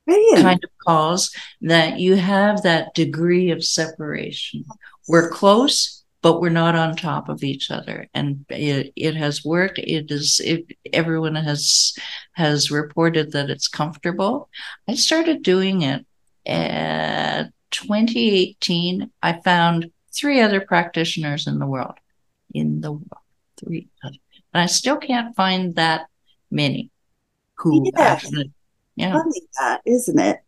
Brilliant. 0.06 0.42
kind 0.42 0.64
of 0.64 0.70
calls 0.86 1.36
that 1.62 2.00
you 2.00 2.16
have 2.16 2.64
that 2.64 2.94
degree 2.94 3.52
of 3.52 3.64
separation. 3.64 4.66
We're 5.08 5.30
close 5.30 6.04
but 6.22 6.40
we're 6.40 6.48
not 6.50 6.74
on 6.74 6.96
top 6.96 7.28
of 7.28 7.44
each 7.44 7.70
other. 7.70 8.08
And 8.14 8.46
it, 8.48 8.94
it 8.96 9.14
has 9.16 9.44
worked. 9.44 9.78
It 9.78 10.10
is 10.10 10.40
it, 10.44 10.66
everyone 10.94 11.36
has 11.36 11.94
has 12.32 12.72
reported 12.72 13.34
that 13.34 13.50
it's 13.50 13.68
comfortable. 13.68 14.50
I 14.88 14.96
started 14.96 15.44
doing 15.44 15.82
it 15.82 16.06
at 16.46 17.52
2018 17.72 19.10
i 19.22 19.34
found 19.42 19.90
three 20.16 20.41
other 20.41 20.61
practitioners 20.61 21.47
in 21.47 21.59
the 21.59 21.68
world. 21.68 21.95
In 22.53 22.82
the 22.82 22.91
world, 22.91 23.24
three 23.59 23.88
other. 24.03 24.16
And 24.53 24.61
I 24.61 24.68
still 24.68 24.97
can't 24.97 25.36
find 25.36 25.76
that 25.76 26.07
many 26.51 26.91
who 27.55 27.84
yeah. 27.86 28.01
actually, 28.01 28.51
yeah. 28.95 29.14
Funny 29.14 29.41
that, 29.59 29.82
isn't 29.86 30.20
it? 30.20 30.39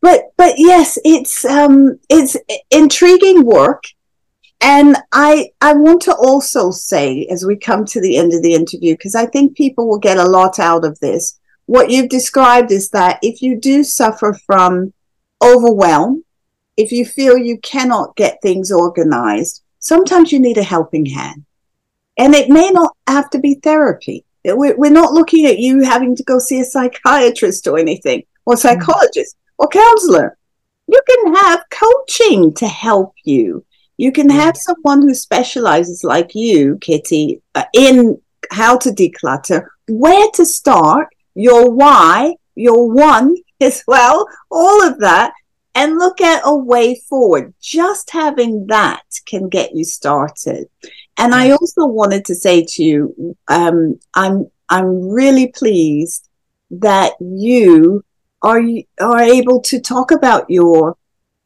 But 0.00 0.32
but 0.36 0.54
yes, 0.58 0.98
it's 1.04 1.44
um 1.44 1.98
it's 2.08 2.36
intriguing 2.70 3.44
work. 3.44 3.84
And 4.60 4.96
I 5.12 5.50
I 5.60 5.72
want 5.74 6.02
to 6.02 6.14
also 6.14 6.70
say 6.70 7.26
as 7.30 7.44
we 7.44 7.56
come 7.56 7.84
to 7.86 8.00
the 8.00 8.16
end 8.16 8.32
of 8.32 8.42
the 8.42 8.54
interview, 8.54 8.94
because 8.94 9.14
I 9.14 9.26
think 9.26 9.56
people 9.56 9.88
will 9.88 9.98
get 9.98 10.18
a 10.18 10.28
lot 10.28 10.58
out 10.58 10.84
of 10.84 10.98
this. 11.00 11.38
What 11.66 11.90
you've 11.90 12.10
described 12.10 12.70
is 12.70 12.90
that 12.90 13.18
if 13.22 13.40
you 13.40 13.58
do 13.58 13.82
suffer 13.82 14.36
from 14.46 14.92
overwhelm, 15.42 16.23
if 16.76 16.92
you 16.92 17.04
feel 17.04 17.36
you 17.36 17.58
cannot 17.58 18.16
get 18.16 18.42
things 18.42 18.72
organized, 18.72 19.62
sometimes 19.78 20.32
you 20.32 20.40
need 20.40 20.58
a 20.58 20.62
helping 20.62 21.06
hand. 21.06 21.44
And 22.16 22.34
it 22.34 22.48
may 22.48 22.70
not 22.70 22.96
have 23.06 23.30
to 23.30 23.38
be 23.38 23.54
therapy. 23.54 24.24
We're 24.44 24.90
not 24.90 25.12
looking 25.12 25.46
at 25.46 25.58
you 25.58 25.82
having 25.82 26.14
to 26.16 26.22
go 26.24 26.38
see 26.38 26.60
a 26.60 26.64
psychiatrist 26.64 27.66
or 27.66 27.78
anything, 27.78 28.24
or 28.44 28.56
psychologist 28.56 29.36
or 29.58 29.68
counselor. 29.68 30.36
You 30.86 31.00
can 31.08 31.34
have 31.34 31.64
coaching 31.70 32.52
to 32.54 32.68
help 32.68 33.14
you. 33.24 33.64
You 33.96 34.12
can 34.12 34.28
have 34.28 34.56
someone 34.56 35.02
who 35.02 35.14
specializes, 35.14 36.04
like 36.04 36.34
you, 36.34 36.76
Kitti, 36.76 37.40
uh, 37.54 37.64
in 37.72 38.20
how 38.50 38.76
to 38.78 38.90
declutter, 38.90 39.66
where 39.88 40.28
to 40.34 40.44
start, 40.44 41.08
your 41.34 41.70
why, 41.70 42.34
your 42.54 42.90
one 42.90 43.36
as 43.60 43.82
well, 43.86 44.26
all 44.50 44.86
of 44.86 44.98
that 45.00 45.32
and 45.74 45.98
look 45.98 46.20
at 46.20 46.42
a 46.44 46.54
way 46.54 46.94
forward. 47.08 47.54
Just 47.60 48.10
having 48.10 48.66
that 48.68 49.02
can 49.26 49.48
get 49.48 49.74
you 49.74 49.84
started. 49.84 50.68
And 51.18 51.34
I 51.34 51.50
also 51.50 51.86
wanted 51.86 52.24
to 52.26 52.34
say 52.34 52.64
to 52.64 52.82
you, 52.82 53.36
um, 53.48 53.98
I'm 54.14 54.50
I'm 54.68 55.08
really 55.08 55.48
pleased 55.48 56.28
that 56.70 57.12
you 57.20 58.04
are 58.42 58.62
are 59.00 59.20
able 59.20 59.60
to 59.62 59.80
talk 59.80 60.10
about 60.10 60.50
your 60.50 60.96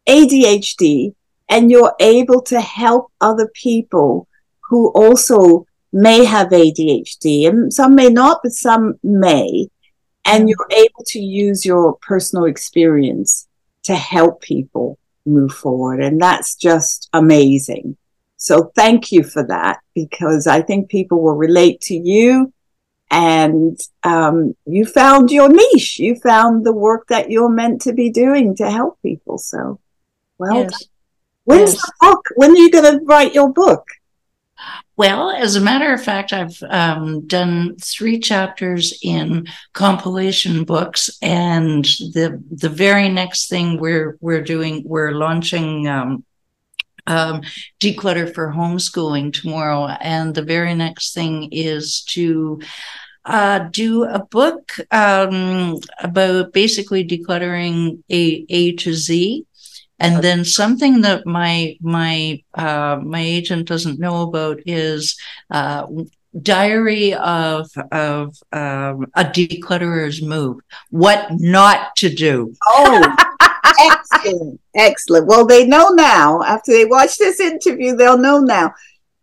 ADHD 0.08 1.14
and 1.48 1.70
you're 1.70 1.94
able 2.00 2.42
to 2.42 2.60
help 2.60 3.10
other 3.20 3.48
people 3.54 4.28
who 4.68 4.88
also 4.90 5.66
may 5.92 6.24
have 6.24 6.48
ADHD 6.48 7.48
and 7.48 7.72
some 7.72 7.94
may 7.94 8.10
not, 8.10 8.40
but 8.42 8.52
some 8.52 8.98
may. 9.02 9.68
And 10.24 10.46
you're 10.46 10.68
able 10.70 11.04
to 11.06 11.18
use 11.18 11.64
your 11.64 11.94
personal 12.02 12.44
experience 12.44 13.47
to 13.84 13.94
help 13.94 14.40
people 14.40 14.98
move 15.24 15.52
forward. 15.52 16.02
And 16.02 16.20
that's 16.20 16.54
just 16.54 17.08
amazing. 17.12 17.96
So 18.36 18.70
thank 18.74 19.10
you 19.10 19.24
for 19.24 19.42
that 19.44 19.80
because 19.94 20.46
I 20.46 20.62
think 20.62 20.88
people 20.88 21.22
will 21.22 21.34
relate 21.34 21.80
to 21.82 21.96
you 21.96 22.52
and 23.10 23.78
um, 24.02 24.54
you 24.66 24.84
found 24.84 25.30
your 25.30 25.48
niche. 25.48 25.98
You 25.98 26.14
found 26.16 26.64
the 26.64 26.72
work 26.72 27.08
that 27.08 27.30
you're 27.30 27.48
meant 27.48 27.80
to 27.82 27.92
be 27.92 28.10
doing 28.10 28.54
to 28.56 28.70
help 28.70 29.00
people. 29.02 29.38
So, 29.38 29.80
well, 30.36 30.54
yes. 30.54 30.84
when's 31.44 31.74
yes. 31.74 31.82
the 31.82 31.92
book? 32.00 32.24
When 32.36 32.52
are 32.52 32.56
you 32.56 32.70
going 32.70 32.98
to 32.98 33.04
write 33.04 33.34
your 33.34 33.52
book? 33.52 33.86
Well, 34.96 35.30
as 35.30 35.54
a 35.54 35.60
matter 35.60 35.92
of 35.92 36.02
fact, 36.02 36.32
I've 36.32 36.60
um, 36.68 37.26
done 37.26 37.76
three 37.76 38.18
chapters 38.18 38.98
in 39.02 39.46
compilation 39.72 40.64
books, 40.64 41.10
and 41.22 41.84
the 41.84 42.42
the 42.50 42.68
very 42.68 43.08
next 43.08 43.48
thing 43.48 43.78
we're 43.78 44.16
we're 44.20 44.42
doing 44.42 44.82
we're 44.84 45.12
launching 45.12 45.86
um, 45.86 46.24
um, 47.06 47.42
declutter 47.80 48.32
for 48.32 48.52
homeschooling 48.52 49.32
tomorrow, 49.32 49.86
and 49.86 50.34
the 50.34 50.42
very 50.42 50.74
next 50.74 51.14
thing 51.14 51.48
is 51.52 52.02
to 52.08 52.60
uh, 53.24 53.60
do 53.70 54.04
a 54.04 54.24
book 54.24 54.72
um, 54.90 55.78
about 56.00 56.52
basically 56.52 57.06
decluttering 57.06 58.02
a 58.10 58.44
A 58.48 58.72
to 58.76 58.94
Z. 58.94 59.44
And 60.00 60.22
then 60.22 60.44
something 60.44 61.00
that 61.00 61.26
my 61.26 61.76
my 61.80 62.42
uh, 62.54 63.00
my 63.02 63.20
agent 63.20 63.66
doesn't 63.66 63.98
know 63.98 64.22
about 64.22 64.60
is 64.64 65.18
uh, 65.50 65.86
diary 66.40 67.14
of 67.14 67.70
of 67.90 68.36
um, 68.52 69.06
a 69.14 69.24
declutterer's 69.24 70.22
move. 70.22 70.60
What 70.90 71.26
not 71.32 71.96
to 71.96 72.14
do. 72.14 72.54
Oh, 72.66 73.16
excellent, 73.80 74.60
excellent. 74.74 75.26
Well, 75.26 75.46
they 75.46 75.66
know 75.66 75.88
now. 75.88 76.42
After 76.42 76.72
they 76.72 76.84
watch 76.84 77.18
this 77.18 77.40
interview, 77.40 77.96
they'll 77.96 78.18
know 78.18 78.38
now. 78.38 78.74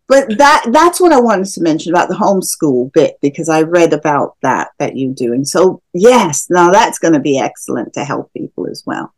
But 0.08 0.38
that 0.38 0.66
that's 0.70 1.00
what 1.00 1.12
I 1.12 1.20
wanted 1.20 1.48
to 1.48 1.62
mention 1.62 1.92
about 1.92 2.08
the 2.08 2.14
homeschool 2.14 2.92
bit 2.92 3.16
because 3.22 3.48
I 3.48 3.62
read 3.62 3.92
about 3.92 4.36
that 4.42 4.68
that 4.78 4.96
you're 4.96 5.14
doing. 5.14 5.44
So 5.44 5.82
yes, 5.94 6.46
now 6.50 6.70
that's 6.70 6.98
going 6.98 7.14
to 7.14 7.20
be 7.20 7.38
excellent 7.38 7.94
to 7.94 8.04
help 8.04 8.32
people 8.34 8.68
as 8.68 8.82
well 8.86 9.12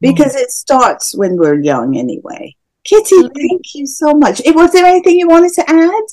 because 0.00 0.34
mm. 0.34 0.40
it 0.40 0.50
starts 0.50 1.14
when 1.14 1.36
we're 1.36 1.60
young 1.60 1.96
anyway. 1.96 2.54
Kitti, 2.86 3.22
mm-hmm. 3.22 3.34
thank 3.34 3.74
you 3.74 3.86
so 3.86 4.14
much. 4.14 4.40
Was 4.46 4.72
there 4.72 4.86
anything 4.86 5.18
you 5.18 5.28
wanted 5.28 5.52
to 5.54 5.70
add? 5.70 6.04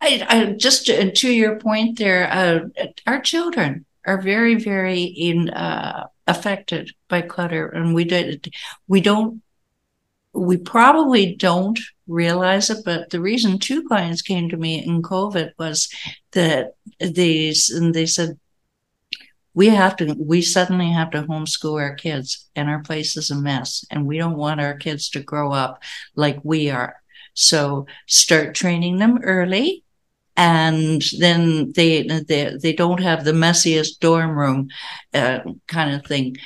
I, 0.00 0.26
I 0.28 0.52
just 0.52 0.86
to, 0.86 1.10
to, 1.10 1.32
your 1.32 1.58
point 1.58 1.98
there, 1.98 2.30
uh, 2.30 2.84
our 3.06 3.20
children 3.20 3.84
are 4.06 4.20
very, 4.20 4.56
very 4.56 5.02
in, 5.02 5.50
uh, 5.50 6.06
affected 6.26 6.90
by 7.08 7.22
clutter, 7.22 7.68
and 7.68 7.94
we 7.94 8.04
did 8.04 8.52
we 8.86 9.00
don't 9.00 9.42
we 10.32 10.56
probably 10.56 11.34
don't 11.34 11.78
realize 12.06 12.70
it, 12.70 12.84
but 12.84 13.10
the 13.10 13.20
reason 13.20 13.58
two 13.58 13.86
clients 13.86 14.22
came 14.22 14.48
to 14.48 14.56
me 14.56 14.84
in 14.84 15.02
COVID 15.02 15.52
was 15.58 15.88
that 16.32 16.74
these 17.00 17.70
and 17.70 17.94
they 17.94 18.06
said, 18.06 18.38
we 19.58 19.66
have 19.66 19.96
to, 19.96 20.14
we 20.20 20.40
suddenly 20.40 20.92
have 20.92 21.10
to 21.10 21.24
homeschool 21.24 21.82
our 21.82 21.96
kids 21.96 22.48
and 22.54 22.70
our 22.70 22.80
place 22.80 23.16
is 23.16 23.32
a 23.32 23.34
mess 23.34 23.84
and 23.90 24.06
we 24.06 24.16
don't 24.16 24.36
want 24.36 24.60
our 24.60 24.74
kids 24.74 25.10
to 25.10 25.20
grow 25.20 25.50
up 25.50 25.82
like 26.14 26.38
we 26.44 26.70
are. 26.70 26.94
So 27.34 27.86
start 28.06 28.54
training 28.54 28.98
them 28.98 29.18
early 29.24 29.82
and 30.36 31.02
then 31.18 31.72
they 31.72 32.06
they 32.28 32.56
they 32.62 32.72
don't 32.72 33.00
have 33.00 33.24
the 33.24 33.32
messiest 33.32 33.98
dorm 33.98 34.38
room 34.38 34.68
uh, 35.12 35.40
kind 35.66 35.92
of 35.92 36.06
thing 36.06 36.36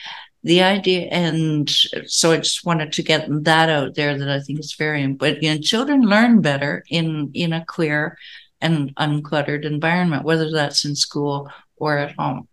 the 0.43 0.63
idea 0.63 1.03
and 1.11 1.69
so 2.07 2.33
i 2.33 2.39
just 2.39 2.65
wanted 2.65 2.91
to 2.93 3.03
get 3.03 3.29
that 3.45 3.69
out 3.69 3.95
there 3.95 4.17
that 4.17 4.31
i 4.31 4.41
think 4.41 4.59
is 4.59 4.73
very 4.73 5.03
important 5.03 5.43
you 5.43 5.55
know, 5.55 5.61
children 5.61 6.01
learn 6.01 6.41
better 6.41 6.83
in 6.89 7.31
in 7.35 7.53
a 7.53 7.65
clear 7.67 8.17
and 8.63 8.97
uncluttered 8.97 9.67
environment 9.67 10.25
whether 10.25 10.51
that's 10.51 10.87
in 10.87 10.97
school 10.97 11.51
or 11.77 11.99
at 11.99 12.17
home 12.17 12.49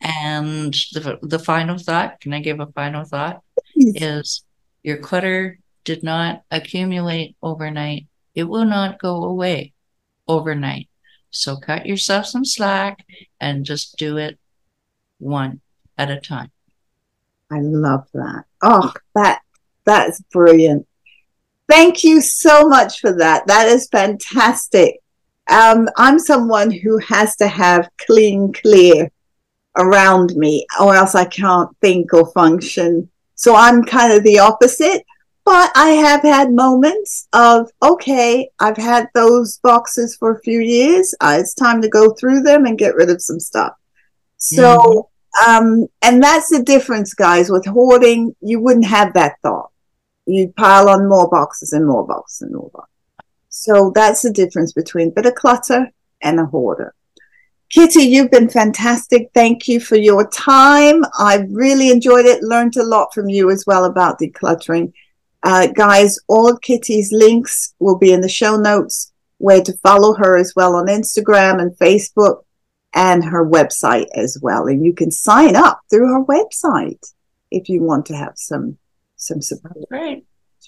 and 0.00 0.74
the, 0.92 1.18
the 1.22 1.38
final 1.38 1.78
thought 1.78 2.20
can 2.20 2.32
i 2.32 2.40
give 2.40 2.60
a 2.60 2.66
final 2.66 3.04
thought 3.04 3.42
is 3.76 4.44
your 4.82 4.98
clutter 4.98 5.58
did 5.84 6.02
not 6.02 6.42
accumulate 6.50 7.36
overnight 7.42 8.06
it 8.34 8.44
will 8.44 8.64
not 8.64 8.98
go 8.98 9.24
away 9.24 9.72
overnight 10.26 10.88
so 11.30 11.56
cut 11.56 11.86
yourself 11.86 12.26
some 12.26 12.44
slack 12.44 13.04
and 13.40 13.64
just 13.64 13.96
do 13.96 14.16
it 14.16 14.38
one 15.18 15.60
at 15.96 16.10
a 16.10 16.20
time 16.20 16.50
I 17.50 17.60
love 17.60 18.06
that. 18.14 18.44
Oh, 18.62 18.92
that 19.14 19.40
that's 19.84 20.20
brilliant. 20.32 20.86
Thank 21.68 22.04
you 22.04 22.20
so 22.20 22.68
much 22.68 23.00
for 23.00 23.12
that. 23.12 23.46
That 23.46 23.68
is 23.68 23.88
fantastic. 23.88 25.00
Um, 25.50 25.88
I'm 25.96 26.18
someone 26.18 26.70
who 26.70 26.98
has 26.98 27.36
to 27.36 27.48
have 27.48 27.88
clean, 28.06 28.52
clear 28.52 29.10
around 29.78 30.34
me, 30.36 30.66
or 30.80 30.94
else 30.94 31.14
I 31.14 31.24
can't 31.24 31.70
think 31.80 32.12
or 32.12 32.30
function. 32.32 33.08
So 33.34 33.54
I'm 33.54 33.84
kind 33.84 34.12
of 34.12 34.22
the 34.24 34.38
opposite. 34.38 35.04
But 35.44 35.70
I 35.74 35.90
have 35.90 36.20
had 36.20 36.52
moments 36.52 37.26
of, 37.32 37.70
okay, 37.82 38.50
I've 38.58 38.76
had 38.76 39.08
those 39.14 39.58
boxes 39.62 40.14
for 40.14 40.32
a 40.32 40.40
few 40.40 40.60
years. 40.60 41.14
Uh, 41.22 41.38
it's 41.40 41.54
time 41.54 41.80
to 41.80 41.88
go 41.88 42.10
through 42.12 42.42
them 42.42 42.66
and 42.66 42.76
get 42.76 42.94
rid 42.94 43.08
of 43.08 43.22
some 43.22 43.40
stuff. 43.40 43.72
So 44.36 44.78
mm-hmm. 44.78 45.00
Um, 45.46 45.86
and 46.02 46.22
that's 46.22 46.48
the 46.48 46.62
difference, 46.62 47.14
guys. 47.14 47.50
With 47.50 47.66
hoarding, 47.66 48.34
you 48.40 48.60
wouldn't 48.60 48.86
have 48.86 49.12
that 49.14 49.36
thought. 49.42 49.70
You'd 50.26 50.56
pile 50.56 50.88
on 50.88 51.08
more 51.08 51.28
boxes 51.28 51.72
and 51.72 51.86
more 51.86 52.06
boxes 52.06 52.42
and 52.42 52.54
more 52.54 52.70
boxes. 52.72 52.94
So 53.48 53.92
that's 53.94 54.22
the 54.22 54.32
difference 54.32 54.72
between 54.72 55.08
a 55.08 55.12
bit 55.12 55.26
of 55.26 55.34
clutter 55.34 55.90
and 56.22 56.40
a 56.40 56.46
hoarder. 56.46 56.94
Kitti, 57.74 58.08
you've 58.08 58.30
been 58.30 58.48
fantastic. 58.48 59.30
Thank 59.34 59.68
you 59.68 59.78
for 59.78 59.96
your 59.96 60.28
time. 60.30 61.04
I 61.18 61.46
really 61.50 61.90
enjoyed 61.90 62.24
it. 62.24 62.42
Learned 62.42 62.76
a 62.76 62.82
lot 62.82 63.12
from 63.12 63.28
you 63.28 63.50
as 63.50 63.64
well 63.66 63.84
about 63.84 64.18
decluttering. 64.18 64.92
Uh, 65.42 65.66
guys, 65.68 66.18
all 66.28 66.54
Kitti's 66.54 67.12
links 67.12 67.74
will 67.78 67.98
be 67.98 68.12
in 68.12 68.22
the 68.22 68.28
show 68.28 68.56
notes 68.56 69.12
where 69.36 69.62
to 69.62 69.76
follow 69.78 70.14
her 70.14 70.36
as 70.36 70.54
well 70.56 70.74
on 70.74 70.86
Instagram 70.86 71.60
and 71.60 71.72
Facebook 71.72 72.42
and 72.94 73.24
her 73.24 73.44
website 73.44 74.06
as 74.14 74.38
well. 74.42 74.66
And 74.66 74.84
you 74.84 74.94
can 74.94 75.10
sign 75.10 75.54
up 75.54 75.80
through 75.90 76.08
her 76.08 76.24
website 76.24 77.12
if 77.50 77.68
you 77.68 77.82
want 77.82 78.06
to 78.06 78.16
have 78.16 78.32
some 78.36 78.78
some 79.16 79.42
support. 79.42 79.76
Right. 79.90 80.24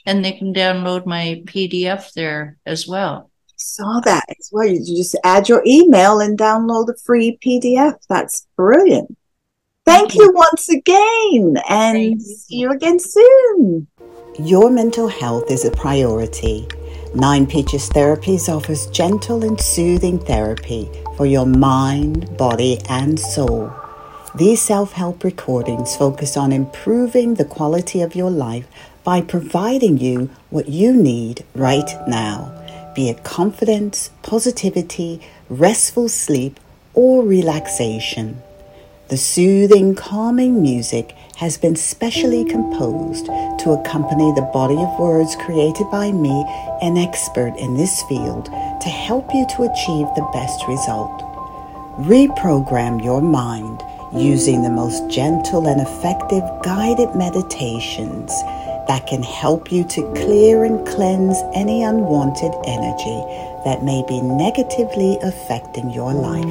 And 0.07 0.24
they 0.24 0.32
can 0.32 0.53
download 0.53 1.07
my 1.07 1.42
PDF 1.46 2.12
there 2.12 2.59
as 2.66 2.86
well. 2.86 3.29
Saw 3.61 4.00
that 4.00 4.24
as 4.30 4.48
well. 4.50 4.66
You 4.66 4.80
just 4.96 5.16
add 5.22 5.48
your 5.48 5.62
email 5.66 6.20
and 6.20 6.38
download 6.38 6.88
a 6.88 6.96
free 6.96 7.38
PDF. 7.44 7.96
That's 8.08 8.46
brilliant. 8.56 9.16
Thank 9.84 10.14
you 10.14 10.32
once 10.32 10.68
again 10.68 11.56
and 11.68 12.22
see 12.22 12.58
you 12.58 12.70
again 12.70 12.98
soon. 12.98 13.86
Your 14.38 14.70
mental 14.70 15.08
health 15.08 15.50
is 15.50 15.64
a 15.64 15.70
priority. 15.70 16.66
Nine 17.14 17.46
Peaches 17.46 17.90
Therapies 17.90 18.48
offers 18.48 18.86
gentle 18.86 19.44
and 19.44 19.61
soothing 19.61 20.18
therapy 20.18 20.88
for 21.16 21.26
your 21.26 21.44
mind, 21.44 22.36
body, 22.36 22.78
and 22.88 23.18
soul. 23.18 23.72
These 24.36 24.62
self 24.62 24.92
help 24.92 25.24
recordings 25.24 25.96
focus 25.96 26.36
on 26.36 26.52
improving 26.52 27.34
the 27.34 27.44
quality 27.44 28.00
of 28.00 28.14
your 28.14 28.30
life 28.30 28.66
by 29.02 29.20
providing 29.20 29.98
you 29.98 30.30
what 30.50 30.68
you 30.68 30.92
need 30.92 31.44
right 31.54 31.90
now, 32.06 32.59
be 33.01 33.09
it 33.09 33.24
confidence, 33.24 34.11
positivity, 34.22 35.22
restful 35.48 36.07
sleep, 36.07 36.61
or 36.92 37.24
relaxation. 37.24 38.42
The 39.09 39.16
soothing, 39.16 39.94
calming 39.94 40.61
music 40.61 41.12
has 41.36 41.57
been 41.57 41.76
specially 41.76 42.44
composed 42.44 43.24
to 43.61 43.70
accompany 43.70 44.30
the 44.34 44.51
body 44.53 44.76
of 44.76 44.98
words 44.98 45.34
created 45.36 45.90
by 45.90 46.12
me, 46.12 46.44
an 46.82 46.98
expert 46.98 47.55
in 47.57 47.74
this 47.74 48.03
field, 48.03 48.44
to 48.82 48.90
help 48.90 49.32
you 49.32 49.46
to 49.57 49.62
achieve 49.62 50.09
the 50.14 50.28
best 50.34 50.68
result. 50.68 51.22
Reprogram 52.01 53.03
your 53.03 53.22
mind 53.22 53.82
using 54.12 54.61
the 54.62 54.76
most 54.82 55.09
gentle 55.09 55.68
and 55.68 55.80
effective 55.80 56.44
guided 56.62 57.14
meditations 57.14 58.30
that 58.88 59.06
can 59.06 59.22
help 59.22 59.72
you 59.72 59.84
to 59.84 60.02
clear 60.14 60.64
and 60.64 60.86
cleanse 60.86 61.36
any 61.54 61.82
unwanted 61.82 62.52
energy 62.66 63.20
that 63.64 63.82
may 63.82 64.02
be 64.08 64.20
negatively 64.20 65.18
affecting 65.22 65.90
your 65.90 66.12
life. 66.12 66.44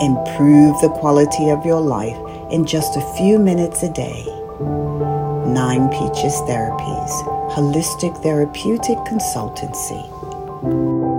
Improve 0.00 0.80
the 0.80 0.94
quality 1.00 1.50
of 1.50 1.64
your 1.66 1.80
life 1.80 2.16
in 2.52 2.64
just 2.64 2.96
a 2.96 3.14
few 3.16 3.38
minutes 3.38 3.82
a 3.82 3.92
day. 3.92 4.24
Nine 5.46 5.88
Peaches 5.88 6.34
Therapies, 6.46 7.10
Holistic 7.52 8.22
Therapeutic 8.22 8.98
Consultancy. 9.08 11.17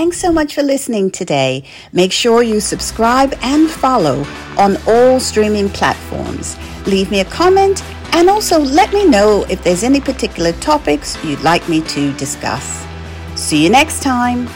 Thanks 0.00 0.16
so 0.16 0.32
much 0.32 0.54
for 0.54 0.62
listening 0.62 1.10
today. 1.10 1.62
Make 1.92 2.10
sure 2.10 2.42
you 2.42 2.58
subscribe 2.58 3.34
and 3.42 3.68
follow 3.68 4.24
on 4.56 4.78
all 4.88 5.20
streaming 5.20 5.68
platforms. 5.68 6.56
Leave 6.86 7.10
me 7.10 7.20
a 7.20 7.26
comment 7.26 7.84
and 8.14 8.30
also 8.30 8.58
let 8.58 8.94
me 8.94 9.06
know 9.06 9.44
if 9.50 9.62
there's 9.62 9.84
any 9.84 10.00
particular 10.00 10.52
topics 10.52 11.22
you'd 11.22 11.42
like 11.42 11.68
me 11.68 11.82
to 11.82 12.14
discuss. 12.14 12.82
See 13.34 13.62
you 13.62 13.68
next 13.68 14.02
time. 14.02 14.48